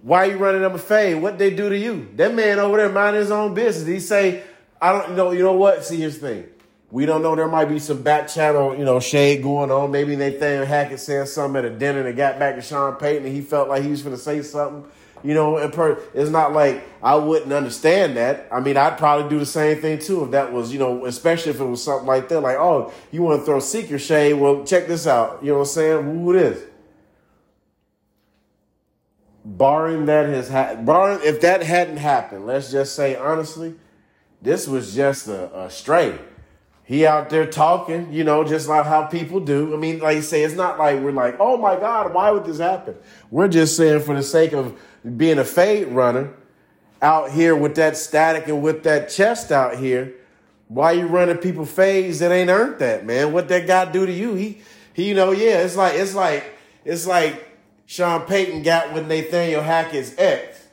Why 0.02 0.26
are 0.26 0.30
you 0.32 0.36
running 0.36 0.62
them 0.62 0.74
a 0.74 0.78
fade? 0.78 1.20
What 1.20 1.38
they 1.38 1.50
do 1.54 1.68
to 1.68 1.78
you? 1.78 2.08
That 2.16 2.34
man 2.34 2.58
over 2.58 2.76
there 2.76 2.88
mind 2.88 3.16
his 3.16 3.30
own 3.30 3.54
business. 3.54 3.86
He 3.86 4.00
say, 4.00 4.42
I 4.80 4.92
don't 4.92 5.16
know. 5.16 5.30
You 5.32 5.42
know 5.42 5.52
what? 5.52 5.84
See, 5.84 6.00
his 6.00 6.18
thing. 6.18 6.46
We 6.90 7.06
don't 7.06 7.22
know. 7.22 7.34
There 7.34 7.48
might 7.48 7.66
be 7.66 7.78
some 7.78 8.02
back 8.02 8.28
channel, 8.28 8.76
you 8.76 8.84
know, 8.84 9.00
shade 9.00 9.42
going 9.42 9.70
on. 9.70 9.90
Maybe 9.90 10.14
Nathaniel 10.14 10.66
Hackett 10.66 11.00
said 11.00 11.26
something 11.26 11.56
at 11.56 11.64
a 11.64 11.70
dinner 11.70 12.06
and 12.06 12.16
got 12.16 12.38
back 12.38 12.56
to 12.56 12.60
Sean 12.60 12.96
Payton 12.96 13.24
and 13.24 13.34
he 13.34 13.40
felt 13.40 13.68
like 13.68 13.82
he 13.82 13.90
was 13.90 14.02
going 14.02 14.14
to 14.14 14.20
say 14.20 14.42
something. 14.42 14.84
You 15.24 15.34
know, 15.34 15.56
it's 15.56 16.30
not 16.30 16.52
like 16.52 16.84
I 17.02 17.14
wouldn't 17.14 17.52
understand 17.52 18.16
that. 18.16 18.48
I 18.50 18.60
mean, 18.60 18.76
I'd 18.76 18.98
probably 18.98 19.28
do 19.28 19.38
the 19.38 19.46
same 19.46 19.80
thing 19.80 19.98
too 19.98 20.24
if 20.24 20.32
that 20.32 20.52
was, 20.52 20.72
you 20.72 20.78
know, 20.78 21.06
especially 21.06 21.50
if 21.50 21.60
it 21.60 21.64
was 21.64 21.82
something 21.82 22.06
like 22.06 22.28
that. 22.28 22.40
Like, 22.40 22.56
oh, 22.56 22.92
you 23.12 23.22
want 23.22 23.40
to 23.40 23.46
throw 23.46 23.60
seeker 23.60 23.98
shade? 23.98 24.34
Well, 24.34 24.64
check 24.64 24.88
this 24.88 25.06
out. 25.06 25.38
You 25.42 25.52
know 25.52 25.58
what 25.58 25.60
I'm 25.60 25.66
saying? 25.66 26.04
Who 26.04 26.34
it 26.34 26.42
is? 26.42 26.64
Barring 29.44 30.06
that 30.06 30.26
has 30.26 30.48
ha- 30.48 30.74
barring 30.76 31.20
if 31.22 31.40
that 31.40 31.62
hadn't 31.62 31.96
happened, 31.96 32.46
let's 32.46 32.70
just 32.70 32.94
say 32.94 33.16
honestly, 33.16 33.74
this 34.40 34.66
was 34.66 34.94
just 34.94 35.28
a, 35.28 35.64
a 35.64 35.70
stray. 35.70 36.18
He 36.92 37.06
out 37.06 37.30
there 37.30 37.46
talking, 37.46 38.12
you 38.12 38.22
know, 38.22 38.44
just 38.44 38.68
like 38.68 38.84
how 38.84 39.04
people 39.04 39.40
do. 39.40 39.72
I 39.72 39.78
mean, 39.78 40.00
like 40.00 40.16
you 40.16 40.22
say, 40.22 40.42
it's 40.42 40.54
not 40.54 40.78
like 40.78 41.00
we're 41.00 41.10
like, 41.10 41.36
oh 41.40 41.56
my 41.56 41.74
God, 41.76 42.12
why 42.12 42.30
would 42.30 42.44
this 42.44 42.58
happen? 42.58 42.96
We're 43.30 43.48
just 43.48 43.78
saying 43.78 44.02
for 44.02 44.14
the 44.14 44.22
sake 44.22 44.52
of 44.52 44.78
being 45.16 45.38
a 45.38 45.44
fade 45.46 45.88
runner 45.88 46.34
out 47.00 47.30
here 47.30 47.56
with 47.56 47.76
that 47.76 47.96
static 47.96 48.46
and 48.46 48.62
with 48.62 48.82
that 48.82 49.08
chest 49.08 49.50
out 49.50 49.78
here, 49.78 50.12
why 50.68 50.92
you 50.92 51.06
running 51.06 51.38
people 51.38 51.64
fades 51.64 52.18
that 52.18 52.30
ain't 52.30 52.50
earned 52.50 52.78
that, 52.80 53.06
man? 53.06 53.32
What 53.32 53.48
that 53.48 53.66
guy 53.66 53.90
do 53.90 54.04
to 54.04 54.12
you? 54.12 54.34
He, 54.34 54.60
he, 54.92 55.08
you 55.08 55.14
know, 55.14 55.30
yeah, 55.30 55.62
it's 55.62 55.76
like, 55.76 55.94
it's 55.94 56.14
like, 56.14 56.44
it's 56.84 57.06
like 57.06 57.56
Sean 57.86 58.26
Payton 58.26 58.64
got 58.64 58.92
with 58.92 59.08
Nathaniel 59.08 59.62
Hackett's 59.62 60.14
ex 60.18 60.68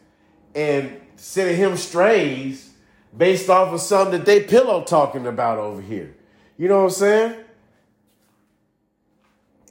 and 0.53 0.99
sending 1.15 1.55
him 1.55 1.77
strays 1.77 2.68
based 3.17 3.49
off 3.49 3.73
of 3.73 3.81
something 3.81 4.19
that 4.19 4.25
they 4.25 4.43
pillow 4.43 4.83
talking 4.83 5.27
about 5.27 5.57
over 5.57 5.81
here. 5.81 6.15
You 6.57 6.67
know 6.67 6.79
what 6.79 6.85
I'm 6.85 6.89
saying? 6.91 7.35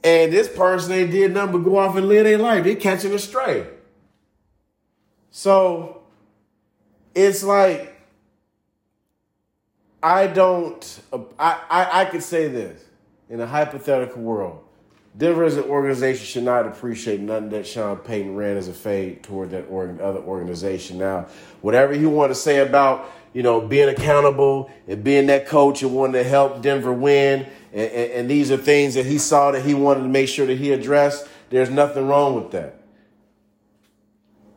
And 0.03 0.31
this 0.31 0.47
person 0.47 0.93
ain't 0.93 1.11
did 1.11 1.33
nothing 1.33 1.51
but 1.51 1.69
go 1.69 1.77
off 1.77 1.95
and 1.95 2.07
live 2.07 2.23
their 2.23 2.37
life. 2.37 2.63
They 2.63 2.75
catching 2.75 3.13
a 3.13 3.19
stray. 3.19 3.67
So 5.31 6.03
it's 7.13 7.43
like 7.43 7.95
I 10.01 10.27
don't. 10.27 11.01
I, 11.37 11.59
I 11.69 12.01
I 12.01 12.05
could 12.05 12.23
say 12.23 12.47
this 12.47 12.81
in 13.29 13.39
a 13.41 13.45
hypothetical 13.45 14.21
world. 14.21 14.63
Denver 15.17 15.43
as 15.43 15.57
an 15.57 15.63
organization 15.65 16.25
should 16.25 16.43
not 16.43 16.65
appreciate 16.65 17.19
nothing 17.19 17.49
that 17.49 17.67
Sean 17.67 17.97
Payton 17.97 18.35
ran 18.35 18.55
as 18.57 18.67
a 18.67 18.73
fade 18.73 19.23
toward 19.23 19.49
that 19.51 19.65
org- 19.69 19.99
other 19.99 20.19
organization. 20.19 20.97
Now, 20.97 21.27
whatever 21.61 21.93
you 21.93 22.09
want 22.09 22.31
to 22.31 22.35
say 22.35 22.59
about 22.59 23.11
you 23.33 23.43
know 23.43 23.61
being 23.61 23.89
accountable 23.89 24.71
and 24.87 25.03
being 25.03 25.27
that 25.27 25.47
coach 25.47 25.81
and 25.83 25.93
wanting 25.93 26.13
to 26.13 26.23
help 26.23 26.61
Denver 26.61 26.93
win, 26.93 27.47
and, 27.73 27.91
and, 27.91 28.11
and 28.11 28.29
these 28.29 28.51
are 28.51 28.57
things 28.57 28.95
that 28.95 29.05
he 29.05 29.17
saw 29.17 29.51
that 29.51 29.63
he 29.63 29.73
wanted 29.73 30.01
to 30.01 30.09
make 30.09 30.29
sure 30.29 30.45
that 30.45 30.57
he 30.57 30.71
addressed. 30.71 31.27
There's 31.49 31.69
nothing 31.69 32.07
wrong 32.07 32.35
with 32.35 32.51
that. 32.51 32.79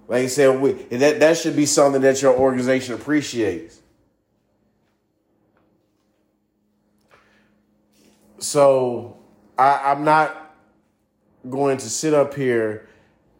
Like 0.09 0.25
I 0.25 0.27
said, 0.27 0.61
we, 0.61 0.73
that, 0.73 1.21
that 1.21 1.39
should 1.39 1.57
be 1.57 1.65
something 1.65 2.03
that 2.03 2.21
your 2.21 2.37
organization 2.37 2.95
appreciates. 2.95 3.81
So 8.39 9.17
I, 9.57 9.93
I'm 9.93 10.05
not 10.05 10.55
going 11.49 11.79
to 11.79 11.89
sit 11.89 12.13
up 12.13 12.35
here 12.35 12.89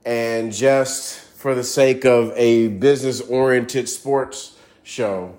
and 0.05 0.53
just 0.53 1.19
for 1.19 1.55
the 1.55 1.65
sake 1.65 2.05
of 2.05 2.33
a 2.37 2.69
business 2.69 3.21
oriented 3.21 3.89
sports 3.89 4.52
show 4.83 5.35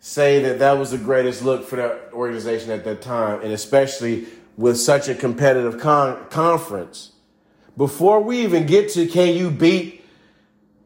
say 0.00 0.42
that 0.42 0.58
that 0.58 0.78
was 0.78 0.90
the 0.90 0.98
greatest 0.98 1.42
look 1.42 1.66
for 1.66 1.76
that 1.76 2.10
organization 2.12 2.70
at 2.70 2.84
that 2.84 3.02
time, 3.02 3.42
and 3.42 3.52
especially 3.52 4.26
with 4.56 4.78
such 4.78 5.08
a 5.08 5.14
competitive 5.14 5.78
con- 5.78 6.26
conference. 6.30 7.12
Before 7.76 8.20
we 8.20 8.40
even 8.42 8.66
get 8.66 8.90
to 8.90 9.06
can 9.06 9.36
you 9.36 9.50
beat 9.50 10.04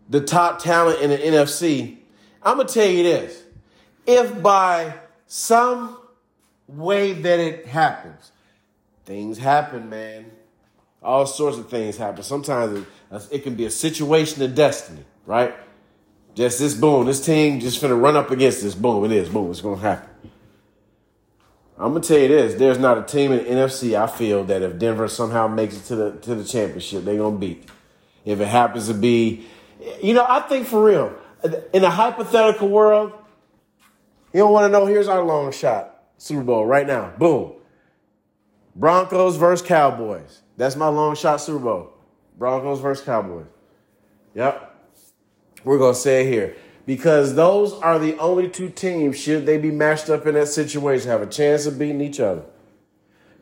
the 0.08 0.20
top 0.20 0.60
talent 0.60 1.00
in 1.00 1.10
the 1.10 1.18
NFC, 1.18 1.98
I'm 2.42 2.56
going 2.56 2.68
to 2.68 2.74
tell 2.74 2.88
you 2.88 3.02
this. 3.04 3.42
If 4.06 4.42
by 4.42 4.94
some 5.26 5.96
way 6.68 7.12
that 7.12 7.40
it 7.40 7.66
happens, 7.66 8.32
things 9.04 9.38
happen, 9.38 9.88
man. 9.88 10.30
All 11.02 11.26
sorts 11.26 11.58
of 11.58 11.68
things 11.68 11.96
happen. 11.96 12.22
Sometimes 12.22 12.78
it, 13.10 13.28
it 13.30 13.42
can 13.42 13.54
be 13.54 13.64
a 13.66 13.70
situation 13.70 14.42
of 14.42 14.54
destiny, 14.54 15.04
right? 15.26 15.54
Just 16.34 16.58
this 16.58 16.74
boom, 16.74 17.06
this 17.06 17.24
team 17.24 17.60
just 17.60 17.80
finna 17.80 18.00
run 18.00 18.16
up 18.16 18.30
against 18.30 18.62
this. 18.62 18.74
Boom, 18.74 19.04
it 19.04 19.12
is. 19.12 19.28
Boom, 19.28 19.50
it's 19.50 19.60
gonna 19.60 19.80
happen. 19.80 20.10
I'm 21.78 21.92
gonna 21.92 22.00
tell 22.04 22.18
you 22.18 22.28
this: 22.28 22.54
there's 22.54 22.78
not 22.78 22.98
a 22.98 23.02
team 23.02 23.32
in 23.32 23.44
the 23.44 23.50
NFC 23.50 23.96
I 24.00 24.06
feel 24.06 24.44
that 24.44 24.62
if 24.62 24.78
Denver 24.78 25.08
somehow 25.08 25.46
makes 25.48 25.76
it 25.76 25.84
to 25.86 25.96
the 25.96 26.10
to 26.12 26.34
the 26.34 26.44
championship, 26.44 27.04
they're 27.04 27.16
gonna 27.16 27.36
beat. 27.36 27.68
If 28.24 28.40
it 28.40 28.48
happens 28.48 28.88
to 28.88 28.94
be 28.94 29.46
you 30.02 30.14
know, 30.14 30.24
I 30.28 30.40
think 30.40 30.66
for 30.66 30.84
real, 30.84 31.14
in 31.72 31.84
a 31.84 31.90
hypothetical 31.90 32.68
world, 32.68 33.12
you 34.32 34.40
don't 34.40 34.52
want 34.52 34.66
to 34.66 34.68
know. 34.68 34.86
Here's 34.86 35.08
our 35.08 35.22
long 35.22 35.52
shot 35.52 36.02
Super 36.18 36.42
Bowl 36.42 36.66
right 36.66 36.86
now. 36.86 37.12
Boom. 37.18 37.52
Broncos 38.74 39.36
versus 39.36 39.66
Cowboys. 39.66 40.40
That's 40.56 40.76
my 40.76 40.88
long 40.88 41.14
shot 41.14 41.40
Super 41.40 41.58
Bowl. 41.58 41.92
Broncos 42.38 42.80
versus 42.80 43.04
Cowboys. 43.04 43.46
Yep. 44.34 44.73
We're 45.64 45.78
going 45.78 45.94
to 45.94 46.00
say 46.00 46.26
it 46.26 46.30
here. 46.30 46.56
Because 46.86 47.34
those 47.34 47.72
are 47.74 47.98
the 47.98 48.18
only 48.18 48.48
two 48.48 48.68
teams, 48.68 49.18
should 49.18 49.46
they 49.46 49.56
be 49.56 49.70
matched 49.70 50.10
up 50.10 50.26
in 50.26 50.34
that 50.34 50.48
situation, 50.48 51.08
have 51.08 51.22
a 51.22 51.26
chance 51.26 51.64
of 51.64 51.78
beating 51.78 52.02
each 52.02 52.20
other. 52.20 52.44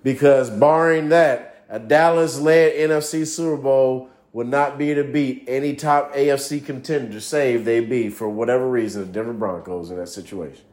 Because 0.02 0.48
barring 0.48 1.08
that, 1.08 1.64
a 1.68 1.78
Dallas 1.78 2.38
led 2.38 2.74
NFC 2.74 3.26
Super 3.26 3.60
Bowl 3.60 4.10
would 4.32 4.46
not 4.46 4.78
be 4.78 4.94
to 4.94 5.04
beat 5.04 5.44
any 5.46 5.74
top 5.74 6.14
AFC 6.14 6.64
contender, 6.64 7.20
save 7.20 7.64
they 7.64 7.80
be, 7.80 8.08
for 8.08 8.28
whatever 8.28 8.68
reason, 8.68 9.02
the 9.02 9.12
Denver 9.12 9.32
Broncos 9.32 9.90
in 9.90 9.96
that 9.98 10.08
situation. 10.08 10.64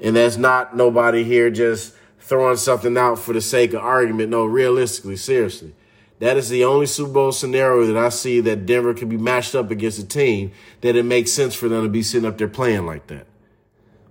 And 0.00 0.16
that's 0.16 0.36
not 0.36 0.76
nobody 0.76 1.24
here 1.24 1.50
just 1.50 1.94
throwing 2.18 2.56
something 2.56 2.96
out 2.96 3.18
for 3.18 3.32
the 3.32 3.40
sake 3.40 3.72
of 3.72 3.82
argument. 3.82 4.30
No, 4.30 4.44
realistically, 4.44 5.16
seriously. 5.16 5.74
That 6.22 6.36
is 6.36 6.48
the 6.48 6.64
only 6.64 6.86
Super 6.86 7.10
Bowl 7.10 7.32
scenario 7.32 7.84
that 7.84 7.96
I 7.96 8.08
see 8.08 8.38
that 8.42 8.64
Denver 8.64 8.94
can 8.94 9.08
be 9.08 9.16
matched 9.16 9.56
up 9.56 9.72
against 9.72 9.98
a 9.98 10.06
team 10.06 10.52
that 10.80 10.94
it 10.94 11.04
makes 11.04 11.32
sense 11.32 11.52
for 11.52 11.68
them 11.68 11.82
to 11.82 11.88
be 11.88 12.04
sitting 12.04 12.28
up 12.28 12.38
there 12.38 12.46
playing 12.46 12.86
like 12.86 13.08
that. 13.08 13.26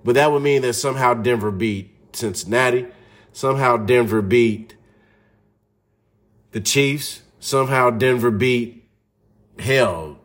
But 0.03 0.15
that 0.15 0.29
would 0.29 0.43
mean 0.43 0.61
that 0.63 0.73
somehow 0.73 1.13
Denver 1.13 1.51
beat 1.51 1.89
Cincinnati, 2.13 2.87
somehow 3.31 3.77
Denver 3.77 4.21
beat 4.21 4.75
the 6.51 6.59
Chiefs, 6.59 7.21
somehow 7.39 7.91
Denver 7.91 8.29
beat 8.29 8.89
hell 9.57 10.19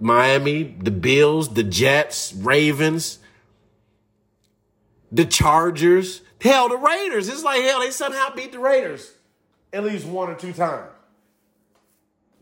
Miami, 0.00 0.76
the 0.80 0.90
Bills, 0.90 1.54
the 1.54 1.62
Jets, 1.62 2.34
Ravens, 2.34 3.20
the 5.12 5.24
Chargers, 5.24 6.22
hell 6.40 6.68
the 6.68 6.78
Raiders. 6.78 7.28
It's 7.28 7.44
like 7.44 7.62
hell 7.62 7.78
they 7.78 7.92
somehow 7.92 8.34
beat 8.34 8.50
the 8.50 8.58
Raiders 8.58 9.12
at 9.72 9.84
least 9.84 10.04
one 10.04 10.30
or 10.30 10.34
two 10.34 10.52
times. 10.52 10.90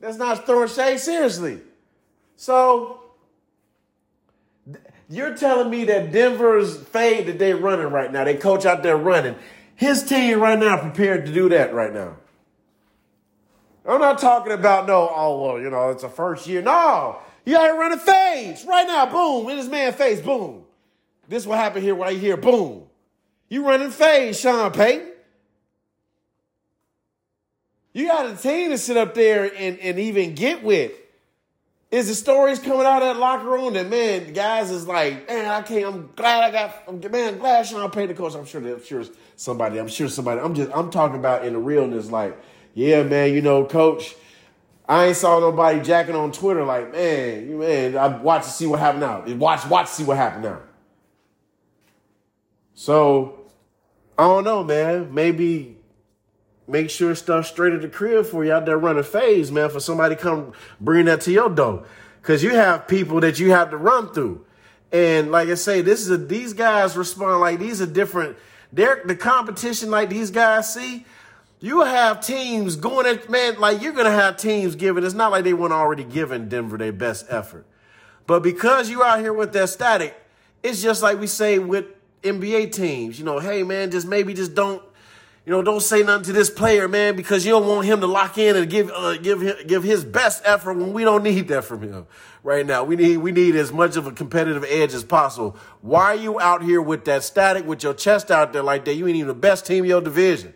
That's 0.00 0.16
not 0.16 0.46
throwing 0.46 0.68
shade 0.68 0.98
seriously. 0.98 1.60
So 2.36 3.00
you're 5.08 5.36
telling 5.36 5.70
me 5.70 5.84
that 5.84 6.12
Denver's 6.12 6.76
fade 6.76 7.26
that 7.26 7.38
they're 7.38 7.56
running 7.56 7.86
right 7.86 8.12
now, 8.12 8.24
they 8.24 8.36
coach 8.36 8.66
out 8.66 8.82
there 8.82 8.96
running. 8.96 9.36
His 9.74 10.02
team 10.02 10.40
right 10.40 10.58
now 10.58 10.78
prepared 10.78 11.26
to 11.26 11.32
do 11.32 11.48
that 11.50 11.72
right 11.72 11.92
now. 11.92 12.16
I'm 13.88 14.00
not 14.00 14.18
talking 14.18 14.52
about 14.52 14.86
no, 14.86 15.10
oh, 15.14 15.40
well, 15.40 15.60
you 15.60 15.70
know, 15.70 15.90
it's 15.90 16.02
a 16.02 16.08
first 16.08 16.46
year. 16.46 16.60
No, 16.60 17.18
you 17.44 17.52
got 17.54 17.68
to 17.68 17.74
run 17.74 17.92
a 17.92 17.98
phase 17.98 18.64
right 18.64 18.86
now. 18.86 19.06
Boom. 19.06 19.48
In 19.48 19.56
this 19.56 19.68
man 19.68 19.92
face. 19.92 20.20
Boom. 20.20 20.64
This 21.28 21.46
will 21.46 21.54
happen 21.54 21.82
here 21.82 21.94
right 21.94 22.18
here. 22.18 22.36
Boom. 22.36 22.84
You 23.48 23.64
running 23.66 23.90
phase, 23.90 24.40
Sean 24.40 24.72
Payton. 24.72 25.12
You 27.96 28.08
got 28.08 28.30
a 28.30 28.36
team 28.36 28.72
to 28.72 28.76
sit 28.76 28.98
up 28.98 29.14
there 29.14 29.50
and, 29.56 29.78
and 29.78 29.98
even 29.98 30.34
get 30.34 30.62
with. 30.62 30.92
is 31.90 32.08
the 32.08 32.14
stories 32.14 32.58
coming 32.58 32.84
out 32.84 33.00
of 33.00 33.08
that 33.14 33.16
locker 33.16 33.48
room 33.48 33.72
that 33.72 33.88
man, 33.88 34.34
guys 34.34 34.70
is 34.70 34.86
like, 34.86 35.26
man, 35.26 35.46
I 35.46 35.62
can't. 35.62 35.86
I'm 35.86 36.10
glad 36.14 36.44
I 36.44 36.50
got. 36.50 36.82
I'm, 36.86 37.00
man, 37.10 37.38
glad 37.38 37.66
Sean 37.66 37.90
Payton 37.90 38.08
the 38.08 38.14
coach. 38.14 38.34
I'm 38.34 38.44
sure. 38.44 38.60
I'm 38.60 38.84
sure 38.84 39.02
somebody. 39.36 39.78
I'm 39.78 39.88
sure 39.88 40.10
somebody. 40.10 40.42
I'm 40.42 40.54
just. 40.54 40.70
I'm 40.74 40.90
talking 40.90 41.16
about 41.16 41.46
in 41.46 41.54
the 41.54 41.58
realness. 41.58 42.10
Like, 42.10 42.38
yeah, 42.74 43.02
man. 43.02 43.32
You 43.32 43.40
know, 43.40 43.64
coach. 43.64 44.14
I 44.86 45.06
ain't 45.06 45.16
saw 45.16 45.40
nobody 45.40 45.80
jacking 45.80 46.14
on 46.14 46.32
Twitter 46.32 46.64
like, 46.66 46.92
man, 46.92 47.48
you 47.48 47.56
man. 47.56 47.96
I 47.96 48.08
watch 48.08 48.44
to 48.44 48.50
see 48.50 48.66
what 48.66 48.78
happened 48.78 49.00
now. 49.00 49.24
Watch, 49.36 49.66
watch 49.68 49.86
to 49.86 49.92
see 49.94 50.04
what 50.04 50.18
happened 50.18 50.44
now. 50.44 50.60
So, 52.74 53.48
I 54.18 54.24
don't 54.24 54.44
know, 54.44 54.62
man. 54.62 55.14
Maybe 55.14 55.75
make 56.68 56.90
sure 56.90 57.14
stuff 57.14 57.46
straight 57.46 57.72
at 57.72 57.82
the 57.82 57.88
crib 57.88 58.26
for 58.26 58.44
you 58.44 58.52
out 58.52 58.66
there 58.66 58.78
running 58.78 59.02
phase, 59.02 59.52
man, 59.52 59.70
for 59.70 59.80
somebody 59.80 60.16
to 60.16 60.20
come 60.20 60.52
bring 60.80 61.06
that 61.06 61.20
to 61.22 61.32
your 61.32 61.48
door. 61.48 61.86
Cause 62.22 62.42
you 62.42 62.50
have 62.50 62.88
people 62.88 63.20
that 63.20 63.38
you 63.38 63.52
have 63.52 63.70
to 63.70 63.76
run 63.76 64.12
through. 64.12 64.44
And 64.90 65.30
like 65.30 65.48
I 65.48 65.54
say, 65.54 65.80
this 65.80 66.00
is 66.00 66.10
a, 66.10 66.16
these 66.16 66.52
guys 66.52 66.96
respond 66.96 67.40
like 67.40 67.60
these 67.60 67.80
are 67.80 67.86
different. 67.86 68.36
They're 68.72 69.02
the 69.04 69.14
competition 69.14 69.90
like 69.90 70.10
these 70.10 70.30
guys 70.30 70.72
see. 70.72 71.06
You 71.60 71.82
have 71.82 72.20
teams 72.20 72.76
going 72.76 73.06
at 73.06 73.30
man, 73.30 73.60
like 73.60 73.80
you're 73.80 73.92
gonna 73.92 74.10
have 74.10 74.36
teams 74.36 74.74
giving. 74.74 75.04
It's 75.04 75.14
not 75.14 75.30
like 75.30 75.44
they 75.44 75.54
weren't 75.54 75.72
already 75.72 76.04
giving 76.04 76.48
Denver 76.48 76.76
their 76.76 76.92
best 76.92 77.26
effort. 77.28 77.64
But 78.26 78.42
because 78.42 78.90
you 78.90 79.04
out 79.04 79.20
here 79.20 79.32
with 79.32 79.52
that 79.52 79.68
static, 79.68 80.14
it's 80.62 80.82
just 80.82 81.02
like 81.02 81.20
we 81.20 81.28
say 81.28 81.58
with 81.60 81.86
NBA 82.22 82.72
teams, 82.72 83.18
you 83.18 83.24
know, 83.24 83.38
hey 83.38 83.62
man, 83.62 83.90
just 83.90 84.06
maybe 84.06 84.34
just 84.34 84.54
don't 84.54 84.82
you 85.46 85.52
know, 85.52 85.62
don't 85.62 85.80
say 85.80 86.02
nothing 86.02 86.24
to 86.24 86.32
this 86.32 86.50
player, 86.50 86.88
man, 86.88 87.14
because 87.14 87.46
you 87.46 87.52
don't 87.52 87.68
want 87.68 87.86
him 87.86 88.00
to 88.00 88.08
lock 88.08 88.36
in 88.36 88.56
and 88.56 88.68
give 88.68 88.90
uh, 88.90 89.16
give 89.16 89.40
him, 89.40 89.54
give 89.68 89.84
his 89.84 90.04
best 90.04 90.42
effort 90.44 90.76
when 90.76 90.92
we 90.92 91.04
don't 91.04 91.22
need 91.22 91.46
that 91.48 91.64
from 91.64 91.82
him 91.82 92.08
right 92.42 92.66
now. 92.66 92.82
We 92.82 92.96
need 92.96 93.18
we 93.18 93.30
need 93.30 93.54
as 93.54 93.72
much 93.72 93.94
of 93.94 94.08
a 94.08 94.10
competitive 94.10 94.64
edge 94.68 94.92
as 94.92 95.04
possible. 95.04 95.56
Why 95.82 96.06
are 96.06 96.14
you 96.16 96.40
out 96.40 96.64
here 96.64 96.82
with 96.82 97.04
that 97.04 97.22
static, 97.22 97.64
with 97.64 97.84
your 97.84 97.94
chest 97.94 98.32
out 98.32 98.52
there 98.52 98.64
like 98.64 98.86
that? 98.86 98.94
You 98.94 99.06
ain't 99.06 99.16
even 99.16 99.28
the 99.28 99.34
best 99.34 99.64
team 99.66 99.84
in 99.84 99.90
your 99.90 100.00
division. 100.00 100.52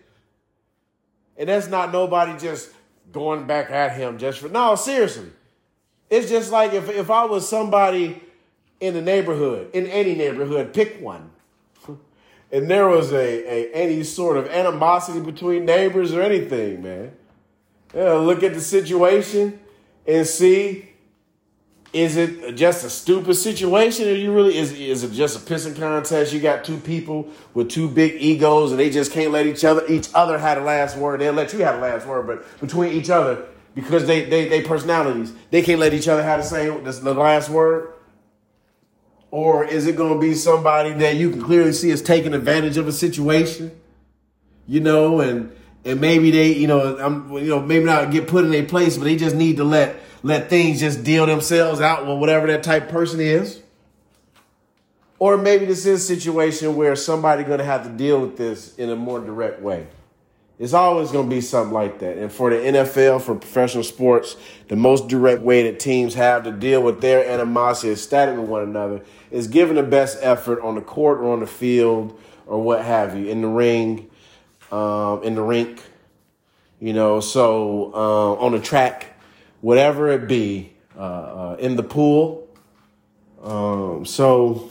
And 1.36 1.48
that's 1.48 1.68
not 1.68 1.92
nobody 1.92 2.36
just 2.36 2.70
going 3.12 3.46
back 3.46 3.70
at 3.70 3.96
him 3.96 4.18
just 4.18 4.40
for 4.40 4.48
no, 4.48 4.74
seriously. 4.74 5.30
It's 6.10 6.28
just 6.28 6.50
like 6.50 6.72
if 6.72 6.88
if 6.88 7.12
I 7.12 7.26
was 7.26 7.48
somebody 7.48 8.20
in 8.80 8.94
the 8.94 9.02
neighborhood, 9.02 9.70
in 9.72 9.86
any 9.86 10.16
neighborhood, 10.16 10.74
pick 10.74 11.00
one 11.00 11.30
and 12.52 12.70
there 12.70 12.88
was 12.88 13.12
a, 13.12 13.16
a 13.16 13.72
any 13.72 14.02
sort 14.02 14.36
of 14.36 14.46
animosity 14.48 15.20
between 15.20 15.64
neighbors 15.64 16.12
or 16.12 16.22
anything, 16.22 16.82
man. 16.82 17.12
Yeah, 17.94 18.12
look 18.12 18.42
at 18.42 18.54
the 18.54 18.60
situation 18.60 19.60
and 20.06 20.26
see 20.26 20.90
is 21.92 22.16
it 22.16 22.54
just 22.54 22.84
a 22.84 22.90
stupid 22.90 23.34
situation 23.34 24.08
or 24.08 24.14
you 24.14 24.32
really 24.32 24.56
is 24.56 24.72
is 24.72 25.02
it 25.02 25.12
just 25.12 25.36
a 25.36 25.52
pissing 25.52 25.76
contest? 25.76 26.32
You 26.32 26.40
got 26.40 26.64
two 26.64 26.76
people 26.76 27.28
with 27.52 27.68
two 27.68 27.88
big 27.88 28.14
egos 28.20 28.70
and 28.70 28.78
they 28.78 28.90
just 28.90 29.10
can't 29.10 29.32
let 29.32 29.46
each 29.46 29.64
other 29.64 29.84
each 29.88 30.08
other 30.14 30.38
have 30.38 30.58
the 30.58 30.64
last 30.64 30.96
word. 30.96 31.20
They'll 31.20 31.32
let 31.32 31.52
you 31.52 31.60
have 31.60 31.76
the 31.76 31.82
last 31.82 32.06
word, 32.06 32.26
but 32.26 32.60
between 32.60 32.92
each 32.92 33.10
other, 33.10 33.44
because 33.74 34.06
they 34.06 34.24
they 34.24 34.48
they 34.48 34.62
personalities, 34.62 35.32
they 35.50 35.62
can't 35.62 35.80
let 35.80 35.92
each 35.92 36.06
other 36.06 36.22
have 36.22 36.40
the 36.40 36.46
same 36.46 36.84
the 36.84 37.14
last 37.14 37.48
word. 37.48 37.92
Or 39.30 39.64
is 39.64 39.86
it 39.86 39.96
going 39.96 40.14
to 40.14 40.20
be 40.20 40.34
somebody 40.34 40.92
that 40.94 41.16
you 41.16 41.30
can 41.30 41.42
clearly 41.42 41.72
see 41.72 41.90
is 41.90 42.02
taking 42.02 42.34
advantage 42.34 42.76
of 42.76 42.88
a 42.88 42.92
situation? 42.92 43.70
You 44.66 44.80
know, 44.80 45.20
and 45.20 45.56
and 45.84 46.00
maybe 46.00 46.30
they, 46.30 46.52
you 46.52 46.66
know, 46.66 46.98
I'm, 46.98 47.32
you 47.32 47.48
know, 47.48 47.60
maybe 47.60 47.84
not 47.84 48.10
get 48.10 48.28
put 48.28 48.44
in 48.44 48.52
a 48.54 48.62
place, 48.62 48.96
but 48.96 49.04
they 49.04 49.16
just 49.16 49.36
need 49.36 49.56
to 49.58 49.64
let 49.64 49.96
let 50.22 50.50
things 50.50 50.80
just 50.80 51.02
deal 51.04 51.26
themselves 51.26 51.80
out 51.80 52.06
with 52.06 52.18
whatever 52.18 52.46
that 52.48 52.62
type 52.62 52.88
person 52.88 53.20
is. 53.20 53.62
Or 55.18 55.36
maybe 55.36 55.66
this 55.66 55.86
is 55.86 56.02
a 56.02 56.04
situation 56.04 56.76
where 56.76 56.96
somebody 56.96 57.44
going 57.44 57.58
to 57.58 57.64
have 57.64 57.84
to 57.84 57.90
deal 57.90 58.20
with 58.20 58.36
this 58.36 58.74
in 58.76 58.90
a 58.90 58.96
more 58.96 59.20
direct 59.20 59.60
way. 59.60 59.86
It's 60.60 60.74
always 60.74 61.10
going 61.10 61.26
to 61.26 61.34
be 61.34 61.40
something 61.40 61.72
like 61.72 62.00
that. 62.00 62.18
And 62.18 62.30
for 62.30 62.50
the 62.50 62.56
NFL, 62.56 63.22
for 63.22 63.34
professional 63.34 63.82
sports, 63.82 64.36
the 64.68 64.76
most 64.76 65.08
direct 65.08 65.40
way 65.40 65.62
that 65.62 65.80
teams 65.80 66.12
have 66.12 66.44
to 66.44 66.52
deal 66.52 66.82
with 66.82 67.00
their 67.00 67.26
animosity 67.26 67.88
and 67.88 67.98
static 67.98 68.38
with 68.38 68.46
one 68.46 68.64
another 68.64 69.00
is 69.30 69.48
giving 69.48 69.76
the 69.76 69.82
best 69.82 70.18
effort 70.20 70.60
on 70.60 70.74
the 70.74 70.82
court 70.82 71.20
or 71.20 71.32
on 71.32 71.40
the 71.40 71.46
field 71.46 72.20
or 72.46 72.62
what 72.62 72.84
have 72.84 73.16
you, 73.16 73.26
in 73.26 73.40
the 73.40 73.48
ring, 73.48 74.10
um, 74.70 75.22
in 75.22 75.34
the 75.34 75.42
rink, 75.42 75.82
you 76.78 76.92
know, 76.92 77.20
so 77.20 77.90
uh, 77.94 78.34
on 78.34 78.52
the 78.52 78.60
track, 78.60 79.18
whatever 79.62 80.08
it 80.08 80.28
be, 80.28 80.74
uh, 80.94 81.00
uh, 81.00 81.56
in 81.58 81.76
the 81.76 81.82
pool. 81.82 82.46
Um, 83.42 84.04
so 84.04 84.70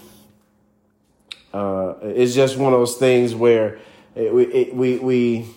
uh, 1.52 1.96
it's 2.04 2.36
just 2.36 2.58
one 2.58 2.74
of 2.74 2.80
those 2.80 2.98
things 2.98 3.34
where 3.34 3.80
it, 4.16 4.32
it, 4.32 4.76
we, 4.76 5.00
we 5.00 5.48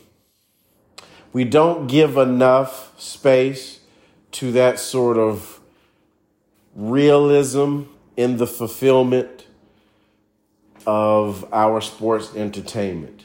we 1.33 1.45
don't 1.45 1.87
give 1.87 2.17
enough 2.17 2.99
space 3.01 3.81
to 4.33 4.53
that 4.53 4.79
sort 4.79 5.17
of 5.19 5.61
realism 6.75 7.83
in 8.17 8.37
the 8.37 8.47
fulfillment 8.47 9.47
of 10.87 11.47
our 11.53 11.81
sports 11.81 12.35
entertainment. 12.35 13.25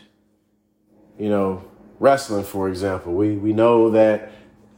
You 1.17 1.29
know, 1.29 1.63
wrestling, 1.99 2.43
for 2.43 2.69
example, 2.69 3.13
we, 3.13 3.35
we 3.35 3.53
know 3.53 3.91
that 3.91 4.31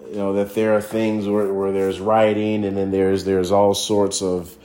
you 0.08 0.16
know 0.16 0.34
that 0.34 0.56
there 0.56 0.76
are 0.76 0.82
things 0.82 1.28
where, 1.28 1.54
where 1.54 1.72
there's 1.72 2.00
writing 2.00 2.66
and 2.66 2.76
then 2.76 2.90
there's 2.90 3.26
there's 3.26 3.52
all 3.52 3.76
sorts 3.76 4.24
of 4.24 4.56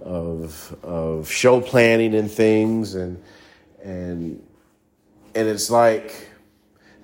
of 0.00 0.74
of 0.82 1.30
show 1.30 1.60
planning 1.60 2.14
and 2.14 2.30
things 2.30 2.94
and 2.94 3.22
and 3.82 4.42
and 5.34 5.48
it's 5.48 5.68
like 5.68 6.30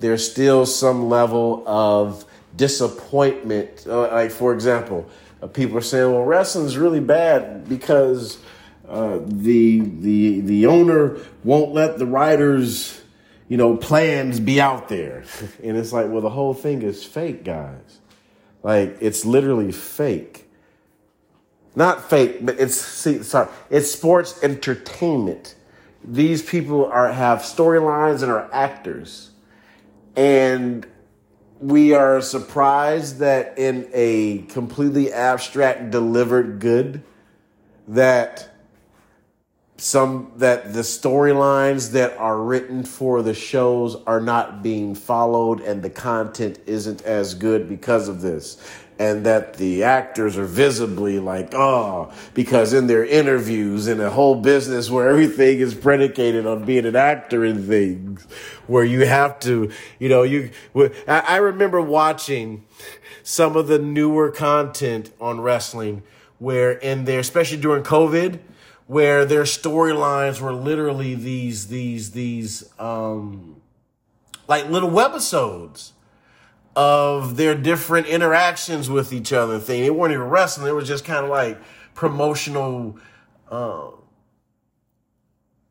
there's 0.01 0.29
still 0.29 0.67
some 0.67 1.09
level 1.09 1.63
of 1.67 2.25
disappointment. 2.57 3.85
Uh, 3.87 4.11
like, 4.11 4.31
for 4.31 4.53
example, 4.53 5.09
uh, 5.43 5.47
people 5.47 5.79
are 5.79 5.83
saying, 5.83 6.11
well, 6.11 6.25
wrestling 6.25 6.67
is 6.67 6.77
really 6.77 7.01
bad 7.01 7.69
because 7.69 8.39
uh, 8.89 9.21
the, 9.25 9.81
the, 9.81 10.41
the 10.41 10.67
owner 10.67 11.19
won't 11.45 11.73
let 11.73 11.99
the 11.99 12.07
writers, 12.07 13.01
you 13.49 13.57
know, 13.57 13.77
plans 13.77 14.41
be 14.41 14.61
out 14.61 14.89
there. 14.89 15.25
and 15.63 15.77
it's 15.77 15.93
like, 15.93 16.09
well, 16.09 16.23
the 16.23 16.31
whole 16.31 16.55
thing 16.55 16.83
is 16.83 17.05
fake, 17.05 17.45
guys. 17.45 18.01
Like, 18.63 18.97
it's 19.01 19.25
literally 19.25 19.73
fake. 19.73 20.47
Not 21.77 22.11
fake, 22.11 22.45
but 22.45 22.59
it's, 22.59 22.75
see, 22.75 23.23
sorry, 23.23 23.49
it's 23.71 23.91
sports 23.91 24.43
entertainment. 24.43 25.55
These 26.03 26.43
people 26.43 26.87
are, 26.87 27.13
have 27.13 27.41
storylines 27.41 28.23
and 28.23 28.33
are 28.33 28.49
actors 28.53 29.30
and 30.17 30.87
we 31.61 31.93
are 31.93 32.21
surprised 32.21 33.19
that 33.19 33.59
in 33.59 33.89
a 33.93 34.39
completely 34.49 35.13
abstract 35.13 35.91
delivered 35.91 36.59
good 36.59 37.03
that 37.89 38.49
some 39.77 40.31
that 40.37 40.75
the 40.75 40.81
storylines 40.81 41.93
that 41.93 42.17
are 42.19 42.39
written 42.39 42.85
for 42.85 43.23
the 43.23 43.33
shows 43.33 43.97
are 44.07 44.21
not 44.21 44.63
being 44.63 44.95
followed 44.95 45.61
and 45.61 45.83
the 45.83 45.91
content 45.91 46.59
isn't 46.67 47.03
as 47.03 47.35
good 47.35 47.69
because 47.69 48.09
of 48.09 48.21
this 48.21 48.63
and 49.01 49.25
that 49.25 49.55
the 49.55 49.83
actors 49.83 50.37
are 50.37 50.45
visibly 50.45 51.19
like, 51.19 51.55
oh, 51.55 52.13
because 52.35 52.75
in 52.75 52.87
their 52.87 53.03
interviews 53.03 53.89
in 53.89 53.99
a 53.99 54.11
whole 54.11 54.35
business 54.35 54.91
where 54.91 55.09
everything 55.09 55.59
is 55.59 55.75
predicated 55.75 56.47
on 56.47 56.67
being 56.67 56.85
an 56.85 56.95
actor 56.95 57.43
in 57.43 57.67
things, 57.67 58.27
where 58.67 58.85
you 58.85 59.07
have 59.07 59.41
to, 59.41 59.71
you 59.99 60.11
know, 60.11 60.23
you, 60.23 60.51
I 61.09 61.39
remember 61.39 61.81
watching 61.81 62.67
some 63.23 63.57
of 63.57 63.69
the 63.69 63.79
newer 63.79 64.31
content 64.31 65.11
on 65.19 65.41
wrestling 65.41 66.03
where 66.39 66.73
in 66.73 67.07
there, 67.07 67.21
especially 67.21 67.57
during 67.57 67.83
COVID, 67.83 68.39
where 68.87 69.25
their 69.25 69.45
storylines 69.45 70.43
were 70.43 70.53
literally 70.53 71.15
these, 71.15 71.69
these, 71.69 72.11
these, 72.11 72.71
um, 72.79 73.63
like 74.47 74.69
little 74.69 74.91
webisodes 74.91 75.93
of 76.81 77.37
their 77.37 77.55
different 77.55 78.07
interactions 78.07 78.89
with 78.89 79.13
each 79.13 79.35
other 79.35 79.59
thing. 79.59 79.83
They 79.83 79.91
weren't 79.91 80.15
even 80.15 80.25
wrestling. 80.25 80.67
It 80.67 80.75
was 80.75 80.89
just 80.89 81.05
kind 81.05 81.23
of 81.23 81.31
like 81.31 81.61
promotional, 81.93 82.97
uh, 83.51 83.91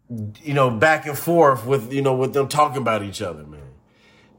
you 0.07 0.53
know, 0.53 0.69
back 0.69 1.07
and 1.07 1.17
forth 1.17 1.65
with, 1.65 1.91
you 1.91 2.03
know, 2.03 2.13
with 2.13 2.33
them 2.33 2.47
talking 2.47 2.79
about 2.79 3.01
each 3.01 3.23
other, 3.23 3.41
man. 3.41 3.71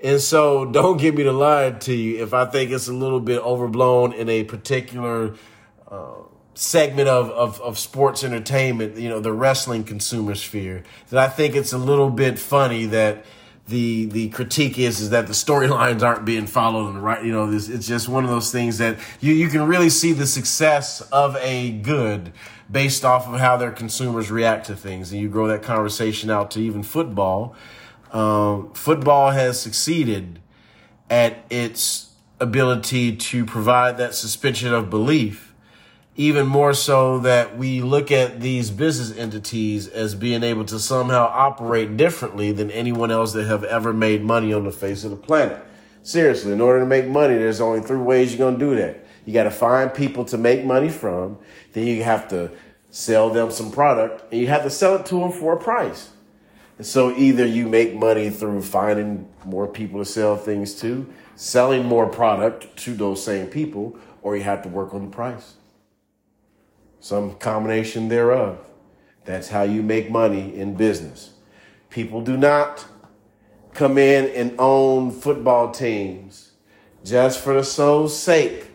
And 0.01 0.21
so 0.21 0.65
don't 0.73 0.97
get 0.97 1.17
me 1.17 1.25
to 1.25 1.33
lie 1.33 1.73
to 1.73 1.93
you 1.93 2.23
if 2.23 2.33
I 2.33 2.45
think 2.45 2.71
it's 2.71 2.87
a 2.87 2.93
little 2.93 3.21
bit 3.21 3.43
overblown 3.43 4.13
in 4.13 4.29
a 4.29 4.45
particular, 4.45 5.35
uh, 5.91 6.19
segment 6.55 7.09
of, 7.09 7.31
of, 7.31 7.61
of 7.63 7.81
sports 7.81 8.23
entertainment, 8.23 8.97
you 8.97 9.09
know, 9.09 9.19
the 9.19 9.33
wrestling 9.33 9.83
consumer 9.83 10.37
sphere, 10.37 10.85
that 11.09 11.19
I 11.19 11.29
think 11.29 11.57
it's 11.57 11.73
a 11.73 11.79
little 11.79 12.11
bit 12.11 12.39
funny 12.39 12.87
that, 12.87 13.25
the 13.71 14.07
the 14.07 14.29
critique 14.29 14.79
is 14.79 15.01
is 15.01 15.11
that 15.11 15.27
the 15.27 15.33
storylines 15.33 16.03
aren't 16.03 16.25
being 16.25 16.47
followed 16.47 16.89
in 16.89 16.95
the 16.95 17.01
right. 17.01 17.25
You 17.25 17.33
know, 17.33 17.51
this, 17.51 17.69
it's 17.69 17.87
just 17.87 18.09
one 18.09 18.25
of 18.25 18.31
those 18.31 18.53
things 18.53 18.79
that 18.79 18.99
you 19.21 19.33
you 19.33 19.49
can 19.49 19.67
really 19.67 19.91
see 19.91 20.13
the 20.13 20.27
success 20.27 21.01
of 21.13 21.37
a 21.37 21.71
good 21.71 22.33
based 22.71 23.05
off 23.05 23.27
of 23.27 23.41
how 23.41 23.57
their 23.57 23.73
consumers 23.73 24.31
react 24.31 24.67
to 24.67 24.77
things, 24.77 25.13
and 25.13 25.21
you 25.21 25.29
grow 25.29 25.47
that 25.49 25.63
conversation 25.63 26.31
out 26.31 26.51
to 26.53 26.61
even 26.61 26.83
football. 26.83 27.57
Um, 28.13 28.73
football 28.75 29.31
has 29.31 29.61
succeeded 29.61 30.41
at 31.09 31.45
its 31.49 32.11
ability 32.41 33.17
to 33.17 33.45
provide 33.45 33.99
that 33.99 34.15
suspension 34.15 34.73
of 34.73 34.91
belief 34.91 35.50
even 36.21 36.47
more 36.47 36.75
so 36.75 37.19
that 37.21 37.57
we 37.57 37.81
look 37.81 38.13
at 38.13 38.43
these 38.43 38.71
business 38.71 39.17
entities 39.17 39.89
as 39.89 40.15
being 40.15 40.43
able 40.43 40.67
to 40.67 40.79
somehow 40.79 41.25
operate 41.33 41.97
differently 41.97 42.53
than 42.53 42.71
anyone 42.73 43.11
else 43.11 43.33
that 43.33 43.47
have 43.47 43.65
ever 43.65 43.91
made 43.91 44.23
money 44.23 44.53
on 44.53 44.65
the 44.65 44.71
face 44.71 45.03
of 45.03 45.11
the 45.11 45.17
planet. 45.17 45.65
Seriously, 46.03 46.53
in 46.53 46.61
order 46.61 46.81
to 46.81 46.85
make 46.85 47.07
money, 47.07 47.37
there's 47.37 47.63
only 47.63 47.81
three 47.81 48.03
ways 48.03 48.33
you're 48.33 48.39
going 48.39 48.59
to 48.59 48.61
do 48.61 48.77
that. 48.77 49.03
You 49.25 49.33
got 49.33 49.45
to 49.45 49.51
find 49.51 49.95
people 49.95 50.27
to 50.27 50.37
make 50.37 50.63
money 50.63 50.91
from, 50.91 51.39
then 51.73 51.87
you 51.87 52.03
have 52.03 52.29
to 52.29 52.51
sell 52.91 53.31
them 53.31 53.51
some 53.51 53.73
product, 53.73 54.31
and 54.31 54.43
you 54.43 54.47
have 54.49 54.65
to 54.65 54.71
sell 54.71 54.97
it 54.97 55.07
to 55.07 55.21
them 55.21 55.33
for 55.33 55.55
a 55.55 55.59
price. 55.59 56.11
And 56.77 56.87
so 56.87 57.17
either 57.17 57.47
you 57.47 57.67
make 57.67 57.95
money 57.95 58.29
through 58.29 58.61
finding 58.61 59.27
more 59.47 59.67
people 59.67 60.01
to 60.01 60.05
sell 60.05 60.37
things 60.37 60.75
to, 60.83 61.11
selling 61.35 61.87
more 61.87 62.07
product 62.07 62.77
to 62.81 62.93
those 62.93 63.25
same 63.25 63.47
people, 63.47 63.99
or 64.21 64.37
you 64.37 64.43
have 64.43 64.61
to 64.65 64.69
work 64.69 64.93
on 64.93 65.07
the 65.07 65.17
price 65.17 65.55
some 67.01 67.35
combination 67.37 68.09
thereof. 68.09 68.59
That's 69.25 69.49
how 69.49 69.63
you 69.63 69.83
make 69.83 70.11
money 70.11 70.55
in 70.55 70.75
business. 70.75 71.31
People 71.89 72.21
do 72.21 72.37
not 72.37 72.85
come 73.75 73.99
in 73.99 74.29
and 74.31 74.55
own 74.59 75.11
football 75.11 75.71
teams 75.71 76.53
just 77.05 77.41
for 77.41 77.55
the 77.55 77.65
sole 77.65 78.09
sake 78.09 78.71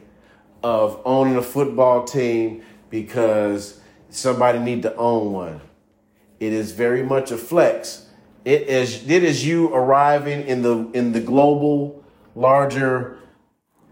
of 0.63 0.99
owning 1.05 1.35
a 1.35 1.41
football 1.41 2.03
team 2.03 2.63
because 2.89 3.79
somebody 4.09 4.59
need 4.59 4.81
to 4.81 4.95
own 4.95 5.31
one. 5.31 5.61
It 6.39 6.53
is 6.53 6.71
very 6.71 7.03
much 7.03 7.31
a 7.31 7.37
flex. 7.37 8.07
It 8.43 8.63
is 8.63 9.09
it 9.09 9.23
is 9.23 9.45
you 9.45 9.73
arriving 9.73 10.45
in 10.47 10.61
the 10.61 10.89
in 10.93 11.11
the 11.11 11.19
global 11.19 12.03
larger 12.35 13.17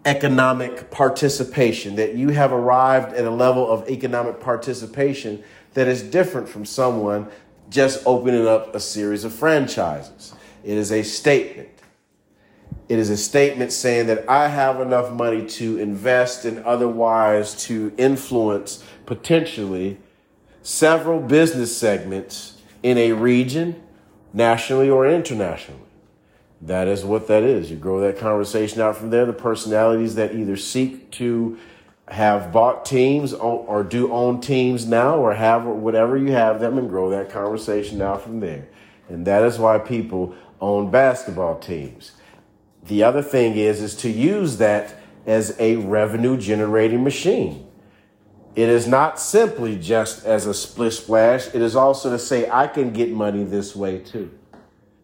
economic 0.06 0.92
participation, 0.92 1.96
that 1.96 2.16
you 2.16 2.30
have 2.30 2.52
arrived 2.52 3.14
at 3.14 3.26
a 3.26 3.30
level 3.30 3.70
of 3.70 3.90
economic 3.90 4.40
participation 4.40 5.44
that 5.74 5.88
is 5.88 6.04
different 6.04 6.48
from 6.48 6.66
someone 6.66 7.28
just 7.70 8.04
opening 8.06 8.48
up 8.48 8.76
a 8.76 8.80
series 8.80 9.24
of 9.24 9.34
franchises. 9.34 10.34
It 10.64 10.78
is 10.78 10.92
a 10.92 11.04
statement. 11.04 11.70
It 12.90 13.00
is 13.00 13.10
a 13.10 13.18
statement 13.18 13.72
saying 13.72 14.08
that 14.08 14.30
I 14.30 14.50
have 14.50 14.82
enough 14.82 15.12
money 15.12 15.48
to 15.48 15.80
invest 15.80 16.46
and 16.46 16.60
otherwise 16.66 17.56
to 17.66 17.94
influence 17.98 18.84
potentially 19.06 19.98
several 20.62 21.20
business 21.20 21.76
segments 21.76 22.62
in 22.84 22.98
a 22.98 23.14
region, 23.14 23.82
nationally 24.34 24.90
or 24.90 25.08
internationally 25.08 25.80
that 26.66 26.88
is 26.88 27.04
what 27.04 27.28
that 27.28 27.44
is. 27.44 27.70
You 27.70 27.78
grow 27.78 28.00
that 28.02 28.18
conversation 28.18 28.82
out 28.82 28.96
from 28.98 29.10
there. 29.10 29.26
The 29.26 29.34
personalities 29.34 30.16
that 30.16 30.34
either 30.34 30.56
seek 30.56 31.12
to 31.12 31.58
have 32.08 32.52
bought 32.52 32.86
teams 32.86 33.34
or 33.34 33.84
do 33.84 34.12
own 34.12 34.42
teams 34.42 34.86
now 34.86 35.16
or 35.18 35.34
have 35.34 35.66
whatever 35.66 36.18
you 36.18 36.32
have 36.32 36.60
them 36.60 36.78
and 36.78 36.90
grow 36.90 37.10
that 37.10 37.30
conversation 37.30 38.02
out 38.02 38.22
from 38.22 38.40
there. 38.40 38.68
And 39.10 39.26
that 39.28 39.44
is 39.44 39.58
why 39.58 39.78
people 39.78 40.36
own 40.62 40.92
basketball 40.92 41.60
teams. 41.60 42.14
The 42.86 43.04
other 43.04 43.22
thing 43.22 43.58
is, 43.58 43.82
is 43.82 43.96
to 43.98 44.10
use 44.10 44.58
that 44.58 44.96
as 45.26 45.56
a 45.60 45.78
revenue 45.78 46.38
generating 46.38 47.04
machine. 47.04 47.68
It 48.56 48.70
is 48.70 48.88
not 48.88 49.20
simply 49.20 49.78
just 49.78 50.26
as 50.26 50.46
a 50.46 50.54
split 50.54 50.94
splash. 50.94 51.48
It 51.48 51.62
is 51.62 51.76
also 51.76 52.12
to 52.12 52.20
say, 52.20 52.50
I 52.50 52.68
can 52.68 52.94
get 52.94 53.10
money 53.10 53.44
this 53.44 53.76
way 53.76 54.00
too. 54.00 54.32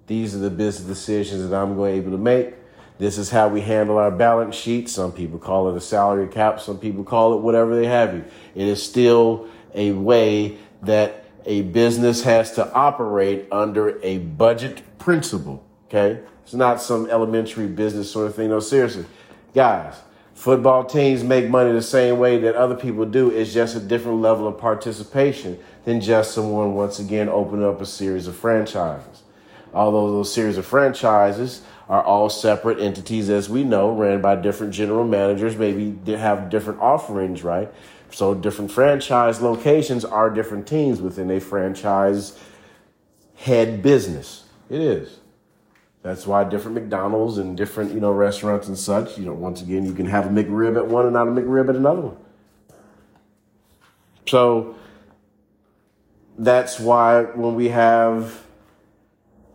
These 0.10 0.34
are 0.34 0.39
the 0.39 0.49
business 0.49 0.88
decisions 0.88 1.47
that 1.47 1.55
I'm 1.55 1.76
going 1.76 1.95
to 1.95 2.01
be 2.01 2.07
able 2.07 2.18
to 2.18 2.24
make. 2.24 2.55
This 2.97 3.20
is 3.20 3.30
how 3.30 3.47
we 3.47 3.62
handle 3.62 3.99
our 3.99 4.10
balance 4.10 4.55
sheet. 4.55 4.89
Some 4.89 5.12
people 5.12 5.38
call 5.38 5.70
it 5.70 5.78
a 5.78 5.82
salary 5.82 6.28
cap. 6.28 6.60
Some 6.60 6.80
people 6.80 7.03
call 7.03 7.36
it 7.36 7.41
whatever 7.41 7.76
they 7.76 7.86
have 7.86 8.16
you. 8.16 8.26
It 8.55 8.68
is 8.68 8.82
still 8.82 9.47
a 9.76 9.91
way 9.91 10.57
that 10.82 11.26
a 11.45 11.62
business 11.62 12.24
has 12.24 12.53
to 12.53 12.74
operate 12.74 13.47
under 13.51 13.99
a 14.01 14.18
budget 14.18 14.82
principle. 14.97 15.64
Okay. 15.88 16.24
It's 16.41 16.55
not 16.55 16.82
some 16.82 17.07
elementary 17.12 17.68
business 17.68 18.10
sort 18.10 18.26
of 18.26 18.36
thing. 18.36 18.49
No, 18.49 18.60
seriously. 18.62 19.05
Guys, 19.53 19.93
football 20.34 20.86
teams 20.86 21.24
make 21.24 21.47
money 21.51 21.72
the 21.72 21.84
same 21.84 22.18
way 22.18 22.39
that 22.39 22.55
other 22.55 22.76
people 22.76 23.05
do. 23.05 23.30
It's 23.30 23.53
just 23.53 23.76
a 23.76 23.80
different 23.80 24.22
level 24.22 24.47
of 24.47 24.57
participation 24.57 25.60
than 25.86 26.01
just 26.01 26.32
someone 26.32 26.74
once 26.74 26.97
again 26.97 27.30
opening 27.30 27.64
up 27.64 27.80
a 27.80 27.86
series 27.86 28.26
of 28.26 28.36
franchises 28.36 29.22
although 29.74 30.11
those 30.11 30.34
series 30.34 30.57
of 30.57 30.65
franchises 30.65 31.61
are 31.88 32.03
all 32.03 32.30
separate 32.30 32.80
entities, 32.80 33.30
as 33.30 33.49
we 33.49 33.63
know, 33.63 33.91
ran 33.91 34.22
by 34.22 34.36
different 34.36 34.74
general 34.74 35.03
managers, 35.03 35.55
maybe 35.57 35.97
they 36.05 36.17
have 36.17 36.49
different 36.49 36.80
offerings, 36.80 37.43
right? 37.43 37.72
So 38.11 38.34
different 38.34 38.72
franchise 38.72 39.41
locations 39.41 40.05
are 40.05 40.30
different 40.30 40.67
teams 40.67 41.01
within 41.01 41.30
a 41.32 41.39
franchise 41.39 42.38
head 43.36 43.82
business. 43.82 44.45
It 44.70 44.82
is. 44.82 45.20
That's 46.01 46.26
why 46.26 46.43
different 46.43 46.76
McDonald's 46.76 47.38
and 47.38 47.57
different, 47.57 47.91
you 47.93 47.99
know, 47.99 48.11
restaurants 48.11 48.67
and 48.67 48.78
such, 48.78 49.17
you 49.17 49.26
know, 49.26 49.34
once 49.34 49.61
again, 49.61 49.86
you 49.86 49.93
can 49.93 50.05
have 50.05 50.26
a 50.26 50.30
McRib 50.30 50.78
at 50.78 50.88
one 50.88 51.05
and 51.05 51.13
not 51.13 51.28
a 51.28 51.32
McRib 51.32 51.70
at 51.70 51.76
another 51.76 52.01
one. 52.01 52.17
So 54.28 54.76
that's 56.38 56.80
why 56.80 57.24
when 57.24 57.55
we 57.55 57.70
have 57.70 58.45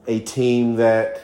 a 0.07 0.21
team 0.21 0.77
that 0.77 1.21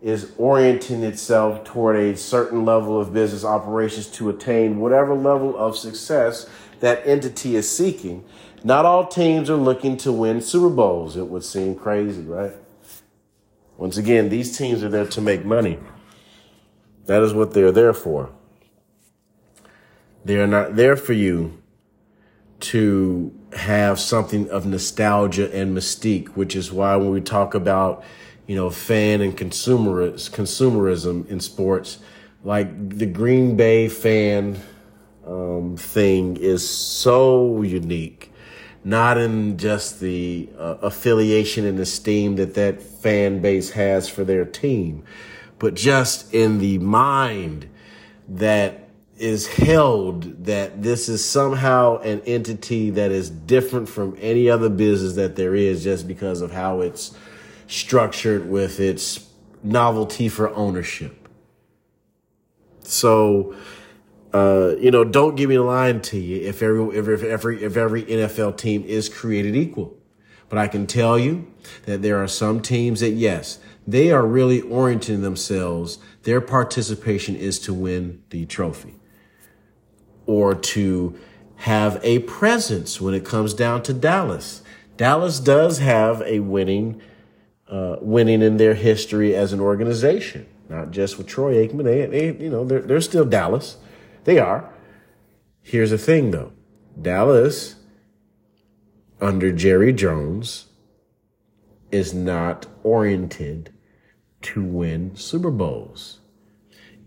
is 0.00 0.32
orienting 0.36 1.04
itself 1.04 1.62
toward 1.64 1.96
a 1.96 2.16
certain 2.16 2.64
level 2.64 3.00
of 3.00 3.12
business 3.12 3.44
operations 3.44 4.08
to 4.08 4.28
attain 4.30 4.80
whatever 4.80 5.14
level 5.14 5.56
of 5.56 5.76
success 5.76 6.48
that 6.80 7.06
entity 7.06 7.54
is 7.54 7.70
seeking. 7.70 8.24
Not 8.64 8.84
all 8.84 9.06
teams 9.06 9.48
are 9.48 9.56
looking 9.56 9.96
to 9.98 10.12
win 10.12 10.40
Super 10.40 10.70
Bowls. 10.70 11.16
It 11.16 11.28
would 11.28 11.44
seem 11.44 11.76
crazy, 11.76 12.22
right? 12.22 12.52
Once 13.76 13.96
again, 13.96 14.28
these 14.28 14.56
teams 14.56 14.82
are 14.82 14.88
there 14.88 15.06
to 15.06 15.20
make 15.20 15.44
money. 15.44 15.78
That 17.06 17.22
is 17.22 17.32
what 17.32 17.52
they're 17.52 17.72
there 17.72 17.92
for. 17.92 18.30
They 20.24 20.38
are 20.38 20.46
not 20.46 20.76
there 20.76 20.96
for 20.96 21.12
you 21.12 21.61
to 22.62 23.34
have 23.54 23.98
something 23.98 24.48
of 24.50 24.64
nostalgia 24.64 25.52
and 25.54 25.76
mystique, 25.76 26.28
which 26.28 26.54
is 26.54 26.72
why 26.72 26.96
when 26.96 27.10
we 27.10 27.20
talk 27.20 27.54
about, 27.54 28.04
you 28.46 28.54
know, 28.54 28.70
fan 28.70 29.20
and 29.20 29.36
consumerism, 29.36 30.30
consumerism 30.30 31.28
in 31.28 31.40
sports, 31.40 31.98
like 32.44 32.88
the 32.88 33.06
Green 33.06 33.56
Bay 33.56 33.88
fan 33.88 34.60
um, 35.26 35.76
thing 35.76 36.36
is 36.36 36.68
so 36.68 37.62
unique, 37.62 38.32
not 38.84 39.18
in 39.18 39.58
just 39.58 40.00
the 40.00 40.48
uh, 40.58 40.76
affiliation 40.82 41.64
and 41.66 41.78
esteem 41.80 42.36
that 42.36 42.54
that 42.54 42.80
fan 42.80 43.40
base 43.40 43.70
has 43.70 44.08
for 44.08 44.24
their 44.24 44.44
team, 44.44 45.04
but 45.58 45.74
just 45.74 46.32
in 46.32 46.58
the 46.58 46.78
mind 46.78 47.68
that 48.28 48.81
is 49.22 49.46
held 49.46 50.46
that 50.46 50.82
this 50.82 51.08
is 51.08 51.24
somehow 51.24 51.96
an 51.98 52.20
entity 52.26 52.90
that 52.90 53.12
is 53.12 53.30
different 53.30 53.88
from 53.88 54.16
any 54.20 54.50
other 54.50 54.68
business 54.68 55.14
that 55.14 55.36
there 55.36 55.54
is 55.54 55.84
just 55.84 56.08
because 56.08 56.40
of 56.40 56.50
how 56.50 56.80
it's 56.80 57.16
structured 57.68 58.50
with 58.50 58.80
its 58.80 59.24
novelty 59.62 60.28
for 60.28 60.52
ownership. 60.56 61.28
So, 62.82 63.54
uh, 64.34 64.74
you 64.80 64.90
know, 64.90 65.04
don't 65.04 65.36
give 65.36 65.48
me 65.48 65.54
a 65.54 65.62
line 65.62 66.00
to 66.00 66.18
you 66.18 66.40
if 66.48 66.60
every, 66.60 66.98
if, 66.98 67.08
if 67.08 67.22
every, 67.22 67.62
if 67.62 67.76
every 67.76 68.02
NFL 68.02 68.56
team 68.56 68.82
is 68.82 69.08
created 69.08 69.54
equal. 69.54 69.96
But 70.48 70.58
I 70.58 70.66
can 70.66 70.88
tell 70.88 71.16
you 71.16 71.46
that 71.86 72.02
there 72.02 72.20
are 72.20 72.26
some 72.26 72.60
teams 72.60 72.98
that, 72.98 73.10
yes, 73.10 73.60
they 73.86 74.10
are 74.10 74.26
really 74.26 74.62
orienting 74.62 75.22
themselves. 75.22 75.98
Their 76.24 76.40
participation 76.40 77.36
is 77.36 77.60
to 77.60 77.72
win 77.72 78.24
the 78.30 78.46
trophy 78.46 78.96
or 80.26 80.54
to 80.54 81.18
have 81.56 82.00
a 82.02 82.20
presence 82.20 83.00
when 83.00 83.14
it 83.14 83.24
comes 83.24 83.54
down 83.54 83.82
to 83.84 83.92
Dallas. 83.92 84.62
Dallas 84.96 85.40
does 85.40 85.78
have 85.78 86.22
a 86.22 86.40
winning, 86.40 87.00
uh, 87.68 87.96
winning 88.00 88.42
in 88.42 88.56
their 88.56 88.74
history 88.74 89.34
as 89.34 89.52
an 89.52 89.60
organization, 89.60 90.46
not 90.68 90.90
just 90.90 91.18
with 91.18 91.26
Troy 91.26 91.54
Aikman. 91.54 91.84
They, 91.84 92.06
they 92.06 92.44
you 92.44 92.50
know, 92.50 92.64
they're, 92.64 92.82
they're 92.82 93.00
still 93.00 93.24
Dallas. 93.24 93.76
They 94.24 94.38
are. 94.38 94.72
Here's 95.62 95.90
the 95.90 95.98
thing 95.98 96.32
though. 96.32 96.52
Dallas 97.00 97.76
under 99.20 99.52
Jerry 99.52 99.92
Jones 99.92 100.66
is 101.92 102.12
not 102.12 102.66
oriented 102.82 103.72
to 104.42 104.62
win 104.64 105.14
Super 105.14 105.50
Bowls. 105.50 106.18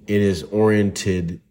It 0.07 0.21
is 0.21 0.43
oriented 0.43 1.41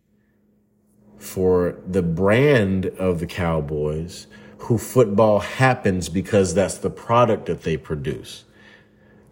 for 1.25 1.77
the 1.87 2.03
brand 2.03 2.87
of 2.87 3.19
the 3.19 3.27
Cowboys, 3.27 4.27
who 4.59 4.79
football 4.79 5.41
happens 5.41 6.09
because 6.09 6.55
that's 6.55 6.79
the 6.79 6.91
product 6.91 7.47
that 7.47 7.63
they 7.63 7.77
produce. 7.77 8.45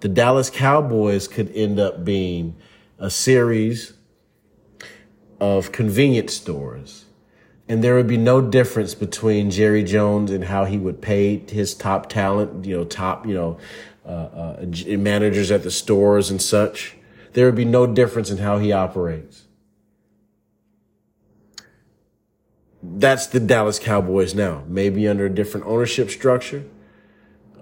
The 0.01 0.09
Dallas 0.09 0.51
Cowboys 0.51 1.29
could 1.29 1.51
end 1.55 1.79
up 1.79 2.05
being 2.05 2.57
a 2.99 3.11
series 3.11 3.93
of 5.41 5.73
convenience 5.73 6.35
stores. 6.35 7.05
And 7.69 7.83
there 7.83 7.95
would 7.95 8.09
be 8.09 8.17
no 8.17 8.41
difference 8.41 8.95
between 8.95 9.51
Jerry 9.51 9.85
Jones 9.85 10.31
and 10.31 10.45
how 10.45 10.65
he 10.65 10.79
would 10.79 11.01
pay 11.01 11.39
his 11.39 11.75
top 11.75 12.09
talent, 12.09 12.65
you 12.65 12.77
know, 12.77 12.85
top, 12.85 13.27
you 13.27 13.35
know, 13.35 13.59
uh, 14.05 14.09
uh, 14.09 14.67
managers 14.99 15.51
at 15.51 15.63
the 15.63 15.71
stores 15.71 16.31
and 16.31 16.43
such. 16.43 16.97
There 17.33 17.47
would 17.47 17.55
be 17.55 17.65
no 17.65 17.87
difference 17.87 18.31
in 18.31 18.39
how 18.39 18.59
he 18.59 18.73
operates. 18.73 19.45
That's 22.83 23.27
the 23.27 23.41
Dallas 23.41 23.79
Cowboys 23.79 24.35
now. 24.35 24.65
Maybe 24.67 25.07
under 25.07 25.27
a 25.27 25.31
different 25.31 25.67
ownership 25.67 26.11
structure, 26.11 26.65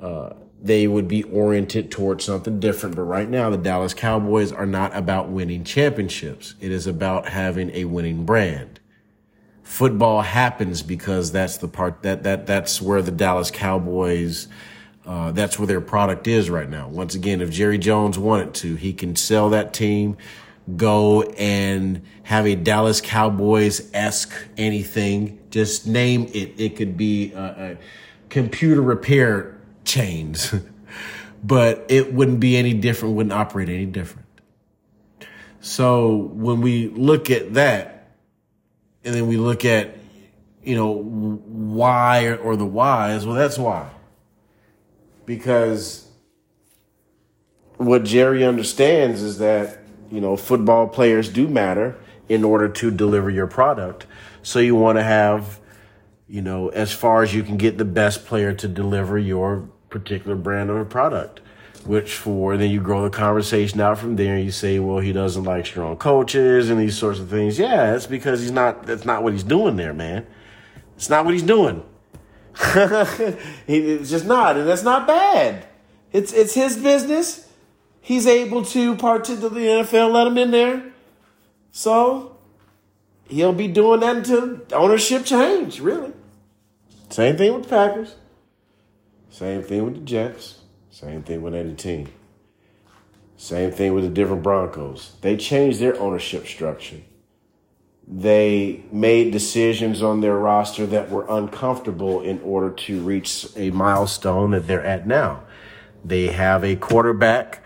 uh, 0.00 0.30
they 0.62 0.86
would 0.86 1.08
be 1.08 1.22
oriented 1.24 1.90
towards 1.90 2.24
something 2.24 2.60
different. 2.60 2.96
But 2.96 3.02
right 3.02 3.28
now, 3.28 3.50
the 3.50 3.58
Dallas 3.58 3.92
Cowboys 3.92 4.52
are 4.52 4.66
not 4.66 4.96
about 4.96 5.28
winning 5.28 5.64
championships. 5.64 6.54
It 6.60 6.70
is 6.70 6.86
about 6.86 7.28
having 7.28 7.70
a 7.70 7.84
winning 7.84 8.24
brand. 8.24 8.80
Football 9.62 10.22
happens 10.22 10.82
because 10.82 11.32
that's 11.32 11.58
the 11.58 11.68
part 11.68 12.02
that 12.02 12.22
that 12.24 12.46
that's 12.46 12.80
where 12.80 13.02
the 13.02 13.12
Dallas 13.12 13.50
Cowboys 13.50 14.48
uh, 15.06 15.32
that's 15.32 15.58
where 15.58 15.66
their 15.66 15.80
product 15.80 16.28
is 16.28 16.50
right 16.50 16.68
now. 16.68 16.88
Once 16.88 17.14
again, 17.14 17.40
if 17.40 17.50
Jerry 17.50 17.78
Jones 17.78 18.18
wanted 18.18 18.54
to, 18.54 18.76
he 18.76 18.92
can 18.92 19.16
sell 19.16 19.50
that 19.50 19.72
team, 19.72 20.16
go 20.76 21.22
and 21.22 22.02
have 22.22 22.46
a 22.46 22.54
Dallas 22.54 23.00
Cowboys 23.00 23.90
esque 23.94 24.32
anything. 24.56 25.38
Just 25.50 25.86
name 25.86 26.30
it. 26.32 26.54
It 26.58 26.76
could 26.76 26.96
be 26.96 27.32
a, 27.32 27.38
a 27.72 27.76
computer 28.28 28.80
repair 28.80 29.58
chains, 29.84 30.54
but 31.44 31.86
it 31.88 32.12
wouldn't 32.12 32.40
be 32.40 32.56
any 32.56 32.74
different. 32.74 33.14
Wouldn't 33.16 33.32
operate 33.32 33.68
any 33.68 33.86
different. 33.86 34.26
So 35.60 36.16
when 36.16 36.60
we 36.60 36.88
look 36.88 37.30
at 37.30 37.54
that, 37.54 38.12
and 39.04 39.14
then 39.14 39.26
we 39.26 39.36
look 39.36 39.64
at, 39.64 39.96
you 40.62 40.74
know, 40.74 40.92
why 40.92 42.34
or 42.34 42.56
the 42.56 42.66
whys, 42.66 43.26
well, 43.26 43.36
that's 43.36 43.58
why 43.58 43.90
because 45.30 46.08
what 47.76 48.02
Jerry 48.02 48.44
understands 48.44 49.22
is 49.22 49.38
that, 49.38 49.79
you 50.10 50.20
know, 50.20 50.36
football 50.36 50.88
players 50.88 51.28
do 51.28 51.48
matter 51.48 51.96
in 52.28 52.44
order 52.44 52.68
to 52.68 52.90
deliver 52.90 53.30
your 53.30 53.46
product. 53.46 54.06
So 54.42 54.58
you 54.58 54.74
want 54.74 54.98
to 54.98 55.02
have, 55.02 55.60
you 56.28 56.42
know, 56.42 56.68
as 56.68 56.92
far 56.92 57.22
as 57.22 57.34
you 57.34 57.42
can 57.42 57.56
get 57.56 57.78
the 57.78 57.84
best 57.84 58.24
player 58.24 58.52
to 58.54 58.68
deliver 58.68 59.18
your 59.18 59.68
particular 59.88 60.36
brand 60.36 60.70
of 60.70 60.76
a 60.76 60.84
product. 60.84 61.40
Which 61.86 62.14
for 62.14 62.58
then 62.58 62.70
you 62.70 62.80
grow 62.80 63.04
the 63.04 63.10
conversation 63.10 63.80
out 63.80 63.98
from 63.98 64.16
there. 64.16 64.36
And 64.36 64.44
You 64.44 64.50
say, 64.50 64.78
well, 64.78 64.98
he 64.98 65.12
doesn't 65.12 65.44
like 65.44 65.64
strong 65.64 65.96
coaches 65.96 66.68
and 66.68 66.78
these 66.78 66.96
sorts 66.96 67.18
of 67.18 67.30
things. 67.30 67.58
Yeah, 67.58 67.94
it's 67.94 68.06
because 68.06 68.42
he's 68.42 68.50
not. 68.50 68.84
That's 68.84 69.06
not 69.06 69.22
what 69.22 69.32
he's 69.32 69.42
doing 69.42 69.76
there, 69.76 69.94
man. 69.94 70.26
It's 70.96 71.08
not 71.08 71.24
what 71.24 71.32
he's 71.32 71.42
doing. 71.42 71.82
it's 73.66 74.10
just 74.10 74.26
not, 74.26 74.58
and 74.58 74.68
that's 74.68 74.82
not 74.82 75.06
bad. 75.06 75.66
It's 76.12 76.34
it's 76.34 76.52
his 76.52 76.76
business. 76.76 77.49
He's 78.00 78.26
able 78.26 78.64
to 78.66 78.96
participate. 78.96 79.52
The 79.52 79.60
NFL 79.60 80.12
let 80.12 80.26
him 80.26 80.38
in 80.38 80.50
there, 80.50 80.92
so 81.70 82.36
he'll 83.28 83.52
be 83.52 83.68
doing 83.68 84.00
that 84.00 84.16
until 84.16 84.60
ownership 84.72 85.24
change. 85.24 85.80
Really, 85.80 86.12
same 87.10 87.36
thing 87.36 87.52
with 87.54 87.64
the 87.64 87.68
Packers. 87.68 88.14
Same 89.30 89.62
thing 89.62 89.84
with 89.84 89.94
the 89.94 90.00
Jets. 90.00 90.58
Same 90.90 91.22
thing 91.22 91.42
with 91.42 91.54
any 91.54 91.74
team. 91.74 92.08
Same 93.36 93.70
thing 93.70 93.94
with 93.94 94.04
the 94.04 94.10
different 94.10 94.42
Broncos. 94.42 95.12
They 95.20 95.36
changed 95.36 95.78
their 95.78 95.98
ownership 95.98 96.46
structure 96.46 97.00
they 98.12 98.82
made 98.90 99.30
decisions 99.30 100.02
on 100.02 100.20
their 100.20 100.36
roster 100.36 100.84
that 100.86 101.10
were 101.10 101.26
uncomfortable 101.28 102.22
in 102.22 102.40
order 102.42 102.70
to 102.70 103.00
reach 103.00 103.46
a 103.56 103.70
milestone 103.70 104.50
that 104.50 104.66
they're 104.66 104.84
at 104.84 105.06
now. 105.06 105.44
They 106.04 106.26
have 106.26 106.64
a 106.64 106.74
quarterback. 106.74 107.62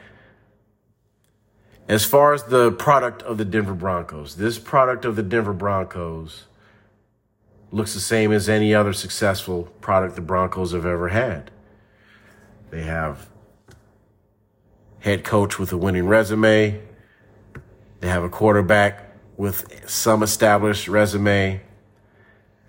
As 1.86 2.04
far 2.04 2.32
as 2.32 2.44
the 2.44 2.72
product 2.72 3.22
of 3.22 3.36
the 3.36 3.44
Denver 3.44 3.74
Broncos, 3.74 4.36
this 4.36 4.58
product 4.58 5.04
of 5.04 5.16
the 5.16 5.22
Denver 5.22 5.52
Broncos 5.52 6.44
looks 7.70 7.92
the 7.92 8.00
same 8.00 8.32
as 8.32 8.48
any 8.48 8.74
other 8.74 8.92
successful 8.92 9.64
product 9.80 10.14
the 10.14 10.22
Broncos 10.22 10.72
have 10.72 10.86
ever 10.86 11.08
had. 11.08 11.50
They 12.70 12.82
have 12.82 13.28
head 15.00 15.24
coach 15.24 15.58
with 15.58 15.72
a 15.72 15.76
winning 15.76 16.06
resume. 16.06 16.80
They 18.00 18.08
have 18.08 18.22
a 18.22 18.30
quarterback 18.30 19.12
with 19.36 19.88
some 19.88 20.22
established 20.22 20.88
resume, 20.88 21.60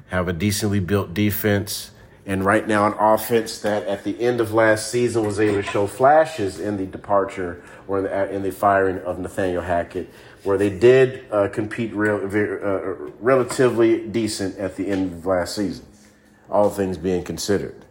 have 0.07 0.27
a 0.27 0.33
decently 0.33 0.81
built 0.81 1.13
defense, 1.13 1.91
and 2.25 2.43
right 2.43 2.67
now 2.67 2.87
an 2.87 2.93
offense 2.99 3.59
that 3.59 3.83
at 3.83 4.03
the 4.03 4.19
end 4.19 4.41
of 4.41 4.51
last 4.51 4.89
season 4.91 5.25
was 5.25 5.39
able 5.39 5.61
to 5.61 5.63
show 5.63 5.85
flashes 5.85 6.59
in 6.59 6.77
the 6.77 6.85
departure 6.85 7.63
or 7.87 7.99
in 7.99 8.03
the, 8.05 8.35
in 8.35 8.41
the 8.41 8.51
firing 8.51 8.99
of 8.99 9.19
Nathaniel 9.19 9.61
Hackett, 9.61 10.09
where 10.43 10.57
they 10.57 10.71
did 10.71 11.25
uh, 11.31 11.47
compete 11.49 11.93
real, 11.93 12.15
uh, 12.15 13.11
relatively 13.19 14.07
decent 14.07 14.57
at 14.57 14.75
the 14.75 14.87
end 14.87 15.13
of 15.13 15.25
last 15.25 15.55
season, 15.55 15.85
all 16.49 16.69
things 16.69 16.97
being 16.97 17.23
considered. 17.23 17.85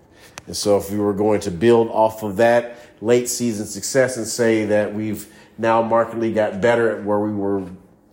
And 0.47 0.57
so 0.57 0.77
if 0.79 0.91
we 0.91 0.99
were 0.99 1.15
going 1.15 1.41
to 1.41 1.51
build 1.51 1.89
off 1.89 2.23
of 2.23 2.37
that 2.39 2.77
late 3.01 3.29
season 3.29 3.67
success 3.67 4.17
and 4.17 4.27
say 4.27 4.65
that 4.67 4.93
we've 4.93 5.33
now 5.59 5.81
markedly 5.81 6.33
got 6.33 6.61
better 6.61 6.91
at 6.91 7.05
where 7.05 7.21
we 7.21 7.33
were 7.33 7.65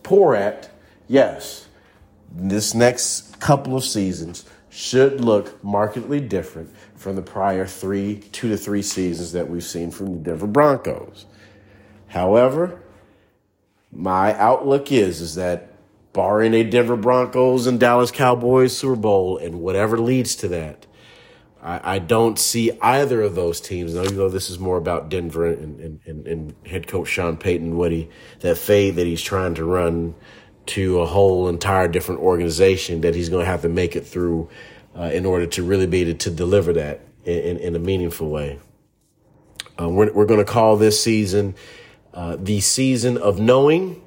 poor 0.04 0.36
at, 0.36 0.70
yes, 1.08 1.68
this 2.32 2.76
next 2.76 3.40
couple 3.40 3.76
of 3.76 3.84
seasons 3.84 4.46
should 4.72 5.20
look 5.20 5.62
markedly 5.64 6.22
different 6.22 6.74
from 6.96 7.18
the 7.18 7.22
prior 7.22 7.68
three, 7.68 8.16
two 8.32 8.48
to 8.48 8.58
three 8.58 8.82
seasons 8.82 9.34
that 9.34 9.50
we've 9.50 9.64
seen 9.64 9.92
from 9.92 10.14
the 10.14 10.20
Denver 10.20 10.48
Broncos. 10.48 11.26
However, 12.08 12.82
my 13.92 14.34
outlook 14.38 14.90
is 14.92 15.20
is 15.20 15.36
that 15.36 15.74
barring 16.14 16.54
a 16.54 16.64
Denver 16.64 16.96
Broncos 16.96 17.68
and 17.68 17.80
Dallas 17.80 18.12
Cowboys 18.12 18.76
Super 18.76 18.96
Bowl 18.96 19.38
and 19.38 19.60
whatever 19.62 19.98
leads 19.98 20.36
to 20.38 20.48
that, 20.48 20.86
I, 21.62 21.96
I 21.96 22.00
don't 22.00 22.40
see 22.40 22.72
either 22.82 23.22
of 23.22 23.36
those 23.36 23.60
teams. 23.60 23.94
Even 23.94 24.16
though 24.16 24.30
this 24.30 24.50
is 24.50 24.58
more 24.58 24.78
about 24.78 25.10
Denver 25.10 25.48
and, 25.48 25.82
and, 25.82 26.00
and, 26.06 26.28
and 26.28 26.56
head 26.66 26.88
coach 26.88 27.10
Sean 27.10 27.36
Payton, 27.36 27.76
what 27.76 27.92
he 27.92 28.10
that 28.40 28.58
fade 28.58 28.96
that 28.96 29.06
he's 29.06 29.22
trying 29.22 29.54
to 29.56 29.66
run 29.66 30.16
to 30.68 31.00
a 31.00 31.06
whole 31.06 31.48
entire 31.48 31.88
different 31.88 32.22
organization 32.22 33.02
that 33.02 33.16
he's 33.16 33.30
going 33.30 33.46
to 33.46 33.52
have 33.52 33.62
to 33.62 33.70
make 33.70 33.96
it 33.96 34.06
through 34.06 34.50
uh, 34.98 35.04
in 35.04 35.26
order 35.26 35.46
to 35.48 35.64
really 35.64 35.88
be 35.88 36.02
able 36.02 36.18
to 36.18 36.30
deliver 36.30 36.74
that 36.74 37.02
in, 37.26 37.40
in, 37.40 37.58
in 37.58 37.76
a 37.76 37.80
meaningful 37.80 38.30
way. 38.30 38.60
Uh, 39.80 39.90
we're 39.90 40.12
we're 40.14 40.26
going 40.26 40.40
to 40.40 40.52
call 40.52 40.76
this 40.76 41.02
season 41.02 41.56
uh, 42.14 42.36
the 42.40 42.60
season 42.60 43.18
of 43.18 43.40
knowing, 43.40 44.02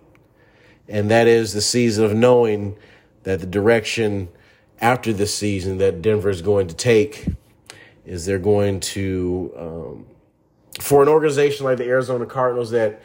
and 0.89 1.11
that 1.11 1.27
is 1.27 1.53
the 1.53 1.61
season 1.61 2.05
of 2.05 2.15
knowing 2.15 2.77
that 3.23 3.41
the 3.41 3.47
direction 3.47 4.29
after 4.81 5.13
this 5.13 5.35
season 5.35 5.79
that 5.79 6.03
Denver 6.03 6.29
is 6.29 6.43
going 6.43 6.69
to 6.69 6.75
take 6.75 7.29
is 8.05 8.27
they're 8.27 8.39
going 8.39 8.81
to, 8.81 9.53
um, 9.57 10.07
for 10.79 11.03
an 11.03 11.09
organization 11.09 11.65
like 11.65 11.79
the 11.79 11.87
Arizona 11.87 12.27
Cardinals, 12.27 12.71
that 12.73 13.01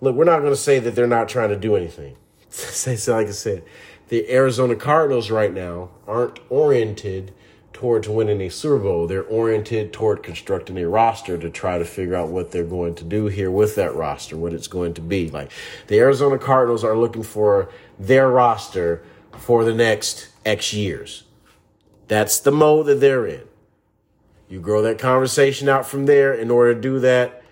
look, 0.00 0.14
we're 0.14 0.24
not 0.24 0.40
going 0.40 0.52
to 0.52 0.56
say 0.56 0.78
that 0.78 0.94
they're 0.94 1.06
not 1.06 1.28
trying 1.28 1.48
to 1.48 1.56
do 1.56 1.74
anything. 1.74 2.16
So, 2.52 3.14
like 3.16 3.28
I 3.28 3.30
said, 3.30 3.64
the 4.08 4.30
Arizona 4.30 4.76
Cardinals 4.76 5.30
right 5.30 5.52
now 5.52 5.90
aren't 6.06 6.38
oriented 6.50 7.32
towards 7.72 8.08
winning 8.08 8.40
a 8.42 8.50
Super 8.50 8.78
Bowl. 8.78 9.06
They're 9.06 9.24
oriented 9.24 9.92
toward 9.92 10.22
constructing 10.22 10.78
a 10.78 10.88
roster 10.88 11.38
to 11.38 11.50
try 11.50 11.78
to 11.78 11.84
figure 11.84 12.14
out 12.14 12.28
what 12.28 12.50
they're 12.50 12.64
going 12.64 12.94
to 12.96 13.04
do 13.04 13.26
here 13.26 13.50
with 13.50 13.74
that 13.76 13.94
roster, 13.94 14.36
what 14.36 14.52
it's 14.52 14.68
going 14.68 14.94
to 14.94 15.00
be. 15.00 15.30
Like 15.30 15.50
the 15.86 15.98
Arizona 15.98 16.38
Cardinals 16.38 16.84
are 16.84 16.96
looking 16.96 17.22
for 17.22 17.70
their 17.98 18.28
roster 18.28 19.02
for 19.38 19.64
the 19.64 19.74
next 19.74 20.28
X 20.44 20.74
years. 20.74 21.24
That's 22.08 22.38
the 22.38 22.52
mode 22.52 22.86
that 22.86 23.00
they're 23.00 23.26
in. 23.26 23.42
You 24.48 24.60
grow 24.60 24.82
that 24.82 24.98
conversation 24.98 25.68
out 25.70 25.86
from 25.86 26.04
there. 26.04 26.34
In 26.34 26.50
order 26.50 26.74
to 26.74 26.80
do 26.80 27.00
that, 27.00 27.42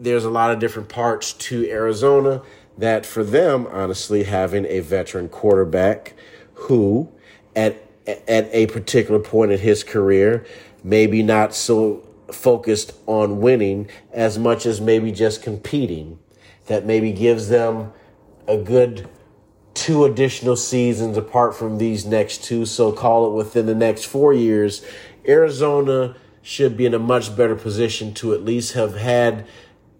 there's 0.00 0.24
a 0.24 0.30
lot 0.30 0.50
of 0.50 0.58
different 0.58 0.88
parts 0.88 1.34
to 1.34 1.68
Arizona 1.68 2.42
that 2.78 3.06
for 3.06 3.24
them, 3.24 3.66
honestly, 3.70 4.24
having 4.24 4.66
a 4.66 4.80
veteran 4.80 5.28
quarterback 5.28 6.14
who 6.54 7.10
at 7.54 7.82
at 8.06 8.48
a 8.52 8.66
particular 8.66 9.18
point 9.18 9.50
in 9.50 9.58
his 9.58 9.82
career, 9.82 10.46
maybe 10.84 11.22
not 11.22 11.54
so 11.54 12.06
focused 12.30 12.92
on 13.06 13.40
winning 13.40 13.88
as 14.12 14.38
much 14.38 14.64
as 14.66 14.80
maybe 14.80 15.10
just 15.10 15.42
competing. 15.42 16.18
That 16.66 16.84
maybe 16.84 17.12
gives 17.12 17.48
them 17.48 17.92
a 18.48 18.56
good 18.56 19.08
two 19.74 20.04
additional 20.04 20.56
seasons 20.56 21.16
apart 21.16 21.54
from 21.54 21.78
these 21.78 22.04
next 22.04 22.42
two. 22.42 22.64
So 22.64 22.92
call 22.92 23.26
it 23.26 23.36
within 23.36 23.66
the 23.66 23.74
next 23.74 24.04
four 24.04 24.32
years. 24.32 24.84
Arizona 25.28 26.16
should 26.42 26.76
be 26.76 26.86
in 26.86 26.94
a 26.94 26.98
much 26.98 27.36
better 27.36 27.56
position 27.56 28.14
to 28.14 28.32
at 28.32 28.42
least 28.42 28.72
have 28.72 28.96
had 28.96 29.46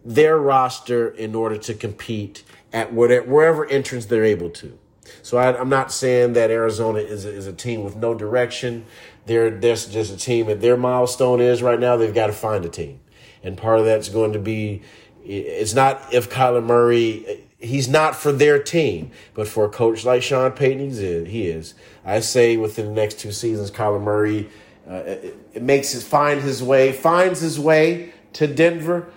their 0.04 0.38
roster 0.38 1.08
in 1.08 1.34
order 1.34 1.58
to 1.58 1.74
compete 1.74 2.44
at 2.76 2.92
whatever, 2.92 3.26
wherever 3.26 3.66
entrance 3.66 4.04
they're 4.04 4.24
able 4.24 4.50
to. 4.50 4.78
So 5.22 5.38
I, 5.38 5.58
am 5.58 5.70
not 5.70 5.90
saying 5.90 6.34
that 6.34 6.50
Arizona 6.50 6.98
is 6.98 7.24
a, 7.24 7.30
is 7.30 7.46
a 7.46 7.52
team 7.52 7.82
with 7.82 7.96
no 7.96 8.12
direction. 8.12 8.84
They're, 9.24 9.48
they're 9.48 9.76
just 9.76 10.12
a 10.12 10.16
team 10.18 10.46
that 10.46 10.60
their 10.60 10.76
milestone 10.76 11.40
is 11.40 11.62
right 11.62 11.80
now. 11.80 11.96
They've 11.96 12.14
got 12.14 12.26
to 12.26 12.34
find 12.34 12.66
a 12.66 12.68
team, 12.68 13.00
and 13.42 13.56
part 13.56 13.78
of 13.78 13.86
that's 13.86 14.10
going 14.10 14.34
to 14.34 14.38
be. 14.38 14.82
It's 15.24 15.74
not 15.74 16.12
if 16.12 16.28
Kyler 16.28 16.62
Murray. 16.62 17.44
He's 17.58 17.88
not 17.88 18.14
for 18.14 18.30
their 18.30 18.62
team, 18.62 19.10
but 19.32 19.48
for 19.48 19.64
a 19.64 19.70
coach 19.70 20.04
like 20.04 20.22
Sean 20.22 20.52
Payton, 20.52 21.24
he 21.26 21.46
is. 21.46 21.74
I 22.04 22.20
say 22.20 22.58
within 22.58 22.86
the 22.86 22.92
next 22.92 23.18
two 23.18 23.32
seasons, 23.32 23.70
Kyler 23.70 24.02
Murray 24.02 24.50
uh, 24.88 25.02
it, 25.06 25.36
it 25.54 25.62
makes 25.62 25.94
it 25.94 26.02
find 26.02 26.42
his 26.42 26.62
way, 26.62 26.92
finds 26.92 27.40
his 27.40 27.58
way 27.58 28.12
to 28.34 28.46
Denver 28.46 29.10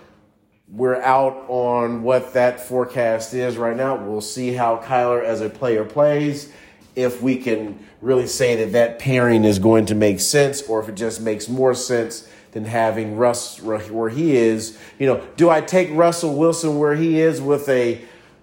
we're 0.72 1.00
out 1.02 1.46
on 1.48 2.02
what 2.02 2.34
that 2.34 2.60
forecast 2.60 3.34
is 3.34 3.56
right 3.56 3.76
now. 3.76 3.96
We'll 3.96 4.20
see 4.20 4.52
how 4.52 4.76
Kyler 4.78 5.22
as 5.22 5.40
a 5.40 5.50
player 5.50 5.84
plays. 5.84 6.52
If 6.94 7.22
we 7.22 7.36
can 7.36 7.78
really 8.00 8.26
say 8.26 8.56
that 8.56 8.72
that 8.72 8.98
pairing 8.98 9.44
is 9.44 9.58
going 9.58 9.86
to 9.86 9.94
make 9.94 10.20
sense, 10.20 10.62
or 10.62 10.80
if 10.80 10.88
it 10.88 10.94
just 10.94 11.20
makes 11.20 11.48
more 11.48 11.74
sense 11.74 12.28
than 12.52 12.64
having 12.64 13.16
Russ 13.16 13.60
where 13.60 14.08
he 14.08 14.36
is. 14.36 14.78
You 14.98 15.06
know, 15.06 15.26
do 15.36 15.50
I 15.50 15.60
take 15.60 15.88
Russell 15.92 16.36
Wilson 16.36 16.78
where 16.78 16.96
he 16.96 17.20
is 17.20 17.40
with 17.40 17.68
a 17.68 18.00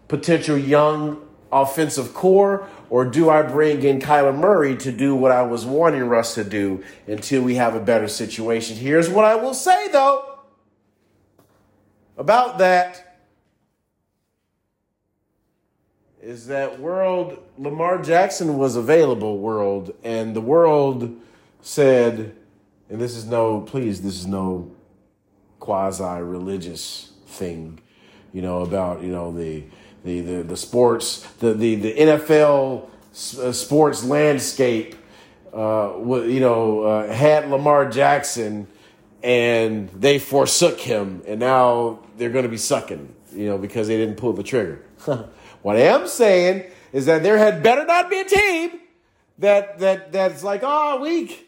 potential 0.08 0.58
young 0.58 1.22
offensive 1.52 2.14
core, 2.14 2.68
or 2.90 3.06
do 3.06 3.30
I 3.30 3.42
bring 3.42 3.84
in 3.84 4.00
Kyler 4.00 4.38
Murray 4.38 4.76
to 4.78 4.92
do 4.92 5.16
what 5.16 5.32
I 5.32 5.44
was 5.44 5.66
wanting 5.66 6.04
Russ 6.04 6.36
to 6.36 6.44
do 6.44 6.84
until 7.06 7.42
we 7.42 7.56
have 7.56 7.76
a 7.76 7.82
better 7.82 8.08
situation? 8.08 8.78
Here's 8.78 9.10
what 9.10 9.26
I 9.26 9.36
will 9.36 9.54
say 9.54 9.90
though 9.90 10.27
about 12.18 12.58
that 12.58 13.20
is 16.22 16.48
that 16.48 16.80
world 16.80 17.38
Lamar 17.58 18.02
Jackson 18.02 18.58
was 18.58 18.76
available 18.76 19.38
world 19.38 19.94
and 20.04 20.36
the 20.36 20.42
world 20.42 21.16
said 21.62 22.36
and 22.90 23.00
this 23.00 23.16
is 23.16 23.26
no 23.26 23.62
please 23.62 24.02
this 24.02 24.16
is 24.16 24.26
no 24.26 24.72
quasi 25.60 26.22
religious 26.22 27.12
thing 27.28 27.80
you 28.34 28.42
know 28.42 28.62
about 28.62 29.02
you 29.02 29.12
know 29.12 29.32
the 29.32 29.64
the 30.04 30.22
the, 30.22 30.44
the 30.44 30.58
sports 30.58 31.22
the 31.40 31.54
the 31.54 31.76
the 31.76 31.94
NFL 31.94 32.90
uh, 33.40 33.52
sports 33.52 34.04
landscape 34.04 34.96
uh, 35.54 35.94
you 36.26 36.40
know 36.40 36.82
uh, 36.82 37.14
had 37.14 37.50
Lamar 37.50 37.90
Jackson 37.90 38.68
and 39.24 39.90
they 39.90 40.20
forsook 40.20 40.80
him, 40.80 41.24
and 41.28 41.40
now 41.40 42.00
they're 42.18 42.30
going 42.30 42.44
to 42.44 42.50
be 42.50 42.58
sucking, 42.58 43.14
you 43.34 43.48
know, 43.48 43.58
because 43.58 43.88
they 43.88 43.98
didn't 43.98 44.16
pull 44.16 44.34
the 44.34 44.44
trigger. 44.44 44.84
what 45.62 45.76
I 45.76 45.82
am 45.82 46.08
saying 46.08 46.66
is 46.94 47.06
that 47.08 47.24
there 47.24 47.38
had 47.38 47.64
better 47.64 47.86
not 47.86 48.10
be 48.10 48.20
a 48.20 48.26
team 48.26 48.80
that 49.40 49.80
that 49.80 50.12
that's 50.12 50.44
like, 50.44 50.62
oh, 50.64 51.00
we 51.02 51.40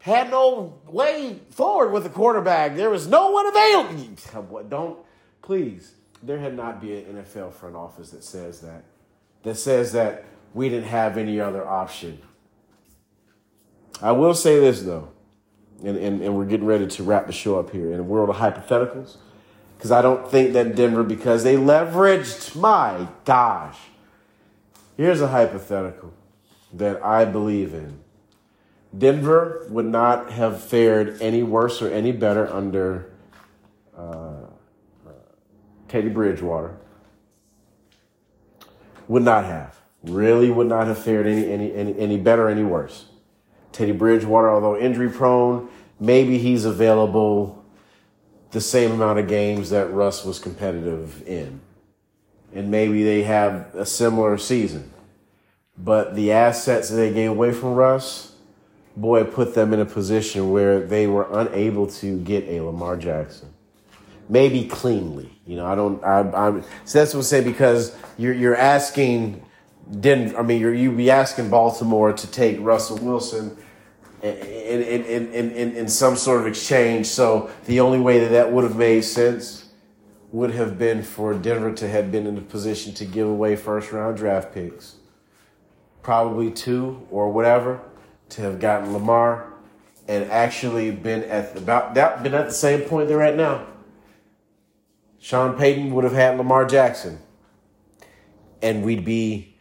had 0.00 0.30
no 0.30 0.78
way 0.86 1.40
forward 1.50 1.92
with 1.92 2.04
the 2.04 2.10
quarterback. 2.10 2.76
There 2.76 2.90
was 2.90 3.06
no 3.06 3.30
one 3.30 3.46
available. 3.46 4.62
Don't 4.68 4.98
please. 5.42 5.92
There 6.22 6.38
had 6.38 6.56
not 6.56 6.80
be 6.80 6.96
an 6.96 7.22
NFL 7.22 7.52
front 7.52 7.76
office 7.76 8.10
that 8.10 8.24
says 8.24 8.60
that. 8.60 8.84
That 9.42 9.56
says 9.56 9.92
that 9.92 10.24
we 10.54 10.68
didn't 10.68 10.88
have 10.88 11.18
any 11.18 11.38
other 11.40 11.66
option. 11.66 12.20
I 14.02 14.12
will 14.12 14.34
say 14.34 14.58
this 14.58 14.82
though 14.82 15.10
and, 15.84 15.96
and, 15.96 16.22
and 16.22 16.36
we're 16.36 16.46
getting 16.46 16.66
ready 16.66 16.86
to 16.86 17.02
wrap 17.02 17.26
the 17.26 17.32
show 17.32 17.58
up 17.58 17.70
here 17.70 17.92
in 17.92 18.00
a 18.00 18.02
world 18.02 18.30
of 18.30 18.36
hypotheticals. 18.36 19.16
Because 19.76 19.90
I 19.90 20.00
don't 20.00 20.28
think 20.30 20.54
that 20.54 20.74
Denver, 20.74 21.02
because 21.02 21.44
they 21.44 21.56
leveraged, 21.56 22.56
my 22.56 23.08
gosh. 23.24 23.76
Here's 24.96 25.20
a 25.20 25.28
hypothetical 25.28 26.14
that 26.72 27.04
I 27.04 27.26
believe 27.26 27.74
in. 27.74 28.00
Denver 28.96 29.66
would 29.68 29.84
not 29.84 30.32
have 30.32 30.62
fared 30.62 31.20
any 31.20 31.42
worse 31.42 31.82
or 31.82 31.90
any 31.90 32.12
better 32.12 32.50
under 32.50 33.12
uh, 33.96 34.00
uh, 34.00 35.10
Teddy 35.88 36.08
Bridgewater. 36.08 36.78
Would 39.08 39.22
not 39.22 39.44
have. 39.44 39.78
Really 40.02 40.50
would 40.50 40.68
not 40.68 40.86
have 40.86 40.98
fared 40.98 41.26
any, 41.26 41.52
any, 41.52 41.74
any, 41.74 41.98
any 41.98 42.16
better, 42.16 42.48
any 42.48 42.64
worse. 42.64 43.06
Teddy 43.76 43.92
Bridgewater, 43.92 44.48
although 44.48 44.78
injury 44.78 45.10
prone, 45.10 45.68
maybe 46.00 46.38
he's 46.38 46.64
available 46.64 47.62
the 48.50 48.60
same 48.60 48.90
amount 48.90 49.18
of 49.18 49.28
games 49.28 49.68
that 49.68 49.92
Russ 49.92 50.24
was 50.24 50.38
competitive 50.38 51.22
in. 51.28 51.60
And 52.54 52.70
maybe 52.70 53.04
they 53.04 53.22
have 53.24 53.74
a 53.74 53.84
similar 53.84 54.38
season. 54.38 54.90
But 55.76 56.16
the 56.16 56.32
assets 56.32 56.88
that 56.88 56.96
they 56.96 57.12
gave 57.12 57.30
away 57.30 57.52
from 57.52 57.74
Russ, 57.74 58.32
boy, 58.96 59.24
put 59.24 59.54
them 59.54 59.74
in 59.74 59.80
a 59.80 59.84
position 59.84 60.50
where 60.50 60.80
they 60.80 61.06
were 61.06 61.28
unable 61.30 61.86
to 61.86 62.18
get 62.20 62.44
a 62.44 62.62
Lamar 62.62 62.96
Jackson. 62.96 63.50
Maybe 64.26 64.66
cleanly. 64.68 65.28
You 65.46 65.56
know, 65.56 65.66
I 65.66 65.74
don't, 65.74 66.02
I, 66.02 66.20
I'm, 66.20 66.62
so 66.86 67.00
that's 67.00 67.12
what 67.12 67.20
I'm 67.20 67.24
saying 67.24 67.44
because 67.44 67.94
you're, 68.16 68.32
you're 68.32 68.56
asking 68.56 69.44
Denver, 70.00 70.38
I 70.38 70.42
mean, 70.42 70.62
you're, 70.62 70.72
you'd 70.72 70.96
be 70.96 71.10
asking 71.10 71.50
Baltimore 71.50 72.14
to 72.14 72.26
take 72.26 72.58
Russell 72.60 72.96
Wilson 72.96 73.56
in, 74.34 74.82
in, 74.82 75.26
in, 75.32 75.50
in, 75.52 75.76
in 75.76 75.88
some 75.88 76.16
sort 76.16 76.40
of 76.40 76.46
exchange. 76.46 77.06
So 77.06 77.50
the 77.66 77.80
only 77.80 78.00
way 78.00 78.20
that 78.20 78.30
that 78.30 78.52
would 78.52 78.64
have 78.64 78.76
made 78.76 79.02
sense 79.02 79.68
would 80.32 80.50
have 80.50 80.78
been 80.78 81.02
for 81.02 81.34
Denver 81.34 81.72
to 81.72 81.88
have 81.88 82.10
been 82.10 82.26
in 82.26 82.36
a 82.36 82.42
position 82.42 82.92
to 82.94 83.04
give 83.04 83.28
away 83.28 83.56
first 83.56 83.92
round 83.92 84.16
draft 84.16 84.52
picks, 84.52 84.96
probably 86.02 86.50
two 86.50 87.06
or 87.10 87.30
whatever, 87.30 87.80
to 88.30 88.42
have 88.42 88.60
gotten 88.60 88.92
Lamar 88.92 89.52
and 90.08 90.30
actually 90.30 90.90
been 90.90 91.24
at 91.24 91.56
about 91.56 91.94
that 91.94 92.22
been 92.22 92.34
at 92.34 92.46
the 92.46 92.52
same 92.52 92.82
point 92.82 93.08
they're 93.08 93.22
at 93.22 93.36
now. 93.36 93.66
Sean 95.18 95.56
Payton 95.58 95.92
would 95.92 96.04
have 96.04 96.12
had 96.12 96.36
Lamar 96.36 96.64
Jackson, 96.64 97.18
and 98.62 98.84
we'd 98.84 99.04
be 99.04 99.56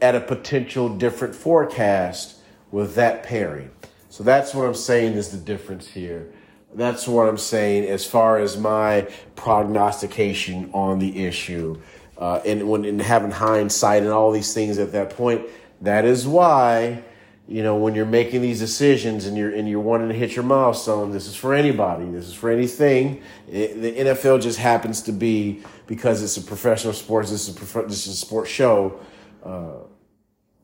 at 0.00 0.14
a 0.14 0.20
potential 0.20 0.88
different 0.88 1.34
forecast 1.34 2.41
with 2.72 2.96
that 2.96 3.22
pairing. 3.22 3.70
So 4.08 4.24
that's 4.24 4.54
what 4.54 4.66
I'm 4.66 4.74
saying 4.74 5.12
is 5.12 5.30
the 5.30 5.38
difference 5.38 5.86
here. 5.86 6.32
That's 6.74 7.06
what 7.06 7.28
I'm 7.28 7.38
saying 7.38 7.84
as 7.84 8.04
far 8.04 8.38
as 8.38 8.56
my 8.56 9.06
prognostication 9.36 10.70
on 10.72 10.98
the 10.98 11.24
issue. 11.24 11.80
Uh, 12.18 12.40
and 12.44 12.68
when 12.68 12.84
and 12.84 13.00
having 13.00 13.30
hindsight 13.30 14.02
and 14.02 14.10
all 14.10 14.30
these 14.30 14.54
things 14.54 14.78
at 14.78 14.92
that 14.92 15.10
point, 15.10 15.42
that 15.82 16.04
is 16.04 16.26
why, 16.26 17.02
you 17.48 17.62
know, 17.62 17.76
when 17.76 17.94
you're 17.94 18.06
making 18.06 18.40
these 18.40 18.58
decisions 18.58 19.26
and 19.26 19.36
you're 19.36 19.54
and 19.54 19.68
you're 19.68 19.80
wanting 19.80 20.08
to 20.08 20.14
hit 20.14 20.34
your 20.34 20.44
milestone, 20.44 21.10
this 21.10 21.26
is 21.26 21.34
for 21.34 21.52
anybody. 21.52 22.06
This 22.06 22.26
is 22.26 22.34
for 22.34 22.50
anything. 22.50 23.22
It, 23.50 23.80
the 23.82 23.92
NFL 23.92 24.40
just 24.40 24.58
happens 24.58 25.02
to 25.02 25.12
be 25.12 25.62
because 25.86 26.22
it's 26.22 26.36
a 26.36 26.42
professional 26.42 26.94
sports. 26.94 27.30
This 27.30 27.48
is 27.48 27.56
a 27.56 27.58
prof- 27.58 27.88
this 27.88 28.06
is 28.06 28.14
a 28.14 28.16
sports 28.16 28.50
show. 28.50 28.98
Uh, 29.44 29.72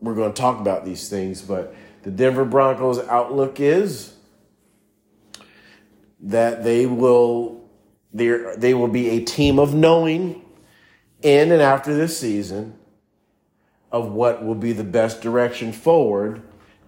we're 0.01 0.15
going 0.15 0.33
to 0.33 0.41
talk 0.41 0.61
about 0.61 0.85
these 0.85 1.09
things, 1.09 1.43
but 1.43 1.75
the 2.09 2.15
Denver 2.17 2.47
Broncos 2.47 3.01
outlook 3.01 3.61
is 3.61 4.15
that 6.21 6.65
they 6.65 6.87
will 6.87 7.69
they 8.15 8.73
will 8.73 8.89
be 8.89 9.11
a 9.11 9.21
team 9.23 9.59
of 9.59 9.75
knowing 9.75 10.43
in 11.21 11.53
and 11.53 11.61
after 11.61 11.95
this 11.95 12.19
season 12.19 12.79
of 13.93 14.11
what 14.11 14.43
will 14.43 14.55
be 14.55 14.73
the 14.73 14.85
best 14.85 15.21
direction 15.21 15.71
forward. 15.71 16.41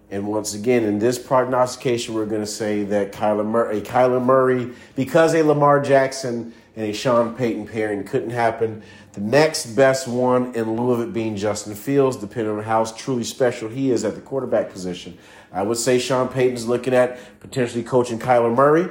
And 0.09 0.25
once 0.25 0.55
again, 0.55 0.83
in 0.85 0.97
this 0.97 1.19
prognostication, 1.19 2.15
we're 2.15 2.25
going 2.25 2.41
to 2.41 2.47
say 2.47 2.83
that 2.85 3.11
Kyler 3.11 3.45
Murray, 3.45 3.81
Kyler 3.81 4.23
Murray, 4.23 4.73
because 4.95 5.35
a 5.35 5.43
Lamar 5.43 5.81
Jackson 5.81 6.51
and 6.75 6.85
a 6.85 6.93
Sean 6.93 7.35
Payton 7.35 7.67
pairing 7.67 8.03
couldn't 8.03 8.29
happen. 8.29 8.81
The 9.13 9.21
next 9.21 9.67
best 9.75 10.07
one, 10.07 10.53
in 10.55 10.75
lieu 10.75 10.91
of 10.91 11.01
it 11.01 11.13
being 11.13 11.35
Justin 11.35 11.75
Fields, 11.75 12.15
depending 12.15 12.57
on 12.57 12.63
how 12.63 12.85
truly 12.85 13.23
special 13.23 13.67
he 13.67 13.91
is 13.91 14.05
at 14.05 14.15
the 14.15 14.21
quarterback 14.21 14.71
position. 14.71 15.17
I 15.51 15.63
would 15.63 15.77
say 15.77 15.99
Sean 15.99 16.29
Payton's 16.29 16.65
looking 16.65 16.93
at 16.93 17.39
potentially 17.41 17.83
coaching 17.83 18.19
Kyler 18.19 18.55
Murray. 18.55 18.87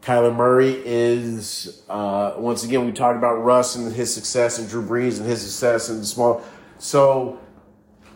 Kyler 0.00 0.34
Murray 0.34 0.80
is, 0.84 1.82
uh, 1.88 2.34
once 2.38 2.64
again, 2.64 2.86
we 2.86 2.92
talked 2.92 3.18
about 3.18 3.34
Russ 3.34 3.76
and 3.76 3.92
his 3.92 4.12
success 4.12 4.58
and 4.58 4.68
Drew 4.68 4.84
Brees 4.84 5.18
and 5.18 5.28
his 5.28 5.42
success 5.42 5.90
and 5.90 6.04
small. 6.04 6.42
So 6.78 7.38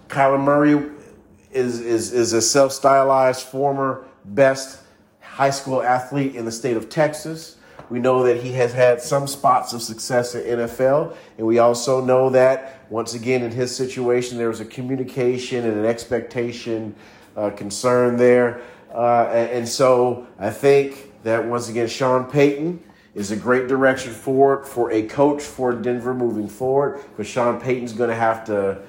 Kyler 0.08 0.42
Murray 0.42 0.90
is, 1.52 1.80
is, 1.80 2.12
is 2.12 2.32
a 2.32 2.42
self 2.42 2.72
stylized 2.72 3.42
former 3.42 4.06
best 4.24 4.80
high 5.20 5.50
school 5.50 5.82
athlete 5.82 6.34
in 6.34 6.46
the 6.46 6.50
state 6.50 6.76
of 6.76 6.88
Texas. 6.88 7.55
We 7.90 7.98
know 7.98 8.24
that 8.24 8.42
he 8.42 8.52
has 8.52 8.72
had 8.72 9.00
some 9.00 9.26
spots 9.26 9.72
of 9.72 9.82
success 9.82 10.34
in 10.34 10.58
NFL, 10.58 11.16
and 11.38 11.46
we 11.46 11.58
also 11.58 12.04
know 12.04 12.30
that 12.30 12.80
once 12.90 13.14
again 13.14 13.42
in 13.42 13.50
his 13.50 13.74
situation 13.74 14.38
there 14.38 14.48
was 14.48 14.60
a 14.60 14.64
communication 14.64 15.64
and 15.64 15.78
an 15.78 15.84
expectation 15.84 16.94
uh, 17.36 17.50
concern 17.50 18.16
there, 18.16 18.62
uh, 18.94 19.26
and, 19.26 19.68
so 19.68 20.26
I 20.38 20.50
think 20.50 21.12
that 21.22 21.44
once 21.44 21.68
again 21.68 21.86
Sean 21.86 22.24
Payton 22.24 22.82
is 23.14 23.30
a 23.30 23.36
great 23.36 23.68
direction 23.68 24.12
forward 24.12 24.66
for 24.66 24.90
a 24.92 25.02
coach 25.02 25.42
for 25.42 25.72
Denver 25.72 26.14
moving 26.14 26.48
forward. 26.48 27.00
But 27.16 27.26
Sean 27.26 27.60
Payton's 27.60 27.92
going 27.92 28.10
to 28.10 28.16
have 28.16 28.44
to 28.46 28.82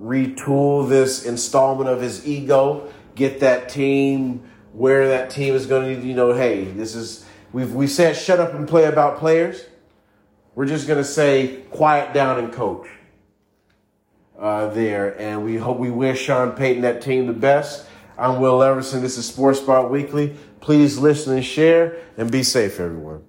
retool 0.00 0.88
this 0.88 1.24
installment 1.24 1.88
of 1.88 2.00
his 2.00 2.26
ego, 2.26 2.92
get 3.14 3.40
that 3.40 3.68
team 3.68 4.48
where 4.72 5.08
that 5.08 5.30
team 5.30 5.54
is 5.54 5.66
going 5.66 6.00
to, 6.00 6.06
you 6.06 6.14
know, 6.14 6.32
hey, 6.32 6.64
this 6.64 6.94
is 6.94 7.24
we've 7.52 7.74
we 7.74 7.86
said 7.86 8.16
shut 8.16 8.40
up 8.40 8.54
and 8.54 8.68
play 8.68 8.84
about 8.84 9.18
players. 9.18 9.64
We're 10.54 10.66
just 10.66 10.86
going 10.86 10.98
to 10.98 11.04
say 11.04 11.62
quiet 11.70 12.12
down 12.12 12.38
and 12.38 12.52
coach. 12.52 12.88
Uh, 14.38 14.68
there, 14.68 15.20
and 15.20 15.44
we 15.44 15.56
hope 15.56 15.78
we 15.78 15.90
wish 15.90 16.20
Sean 16.20 16.52
Payton 16.52 16.82
that 16.82 17.02
team 17.02 17.26
the 17.26 17.32
best. 17.32 17.86
I'm 18.16 18.40
Will 18.40 18.62
Everson. 18.62 19.02
This 19.02 19.18
is 19.18 19.26
Sports 19.26 19.58
Spot 19.58 19.90
Weekly. 19.90 20.36
Please 20.60 20.96
listen 20.96 21.34
and 21.34 21.44
share, 21.44 21.96
and 22.16 22.30
be 22.30 22.44
safe, 22.44 22.78
everyone. 22.78 23.27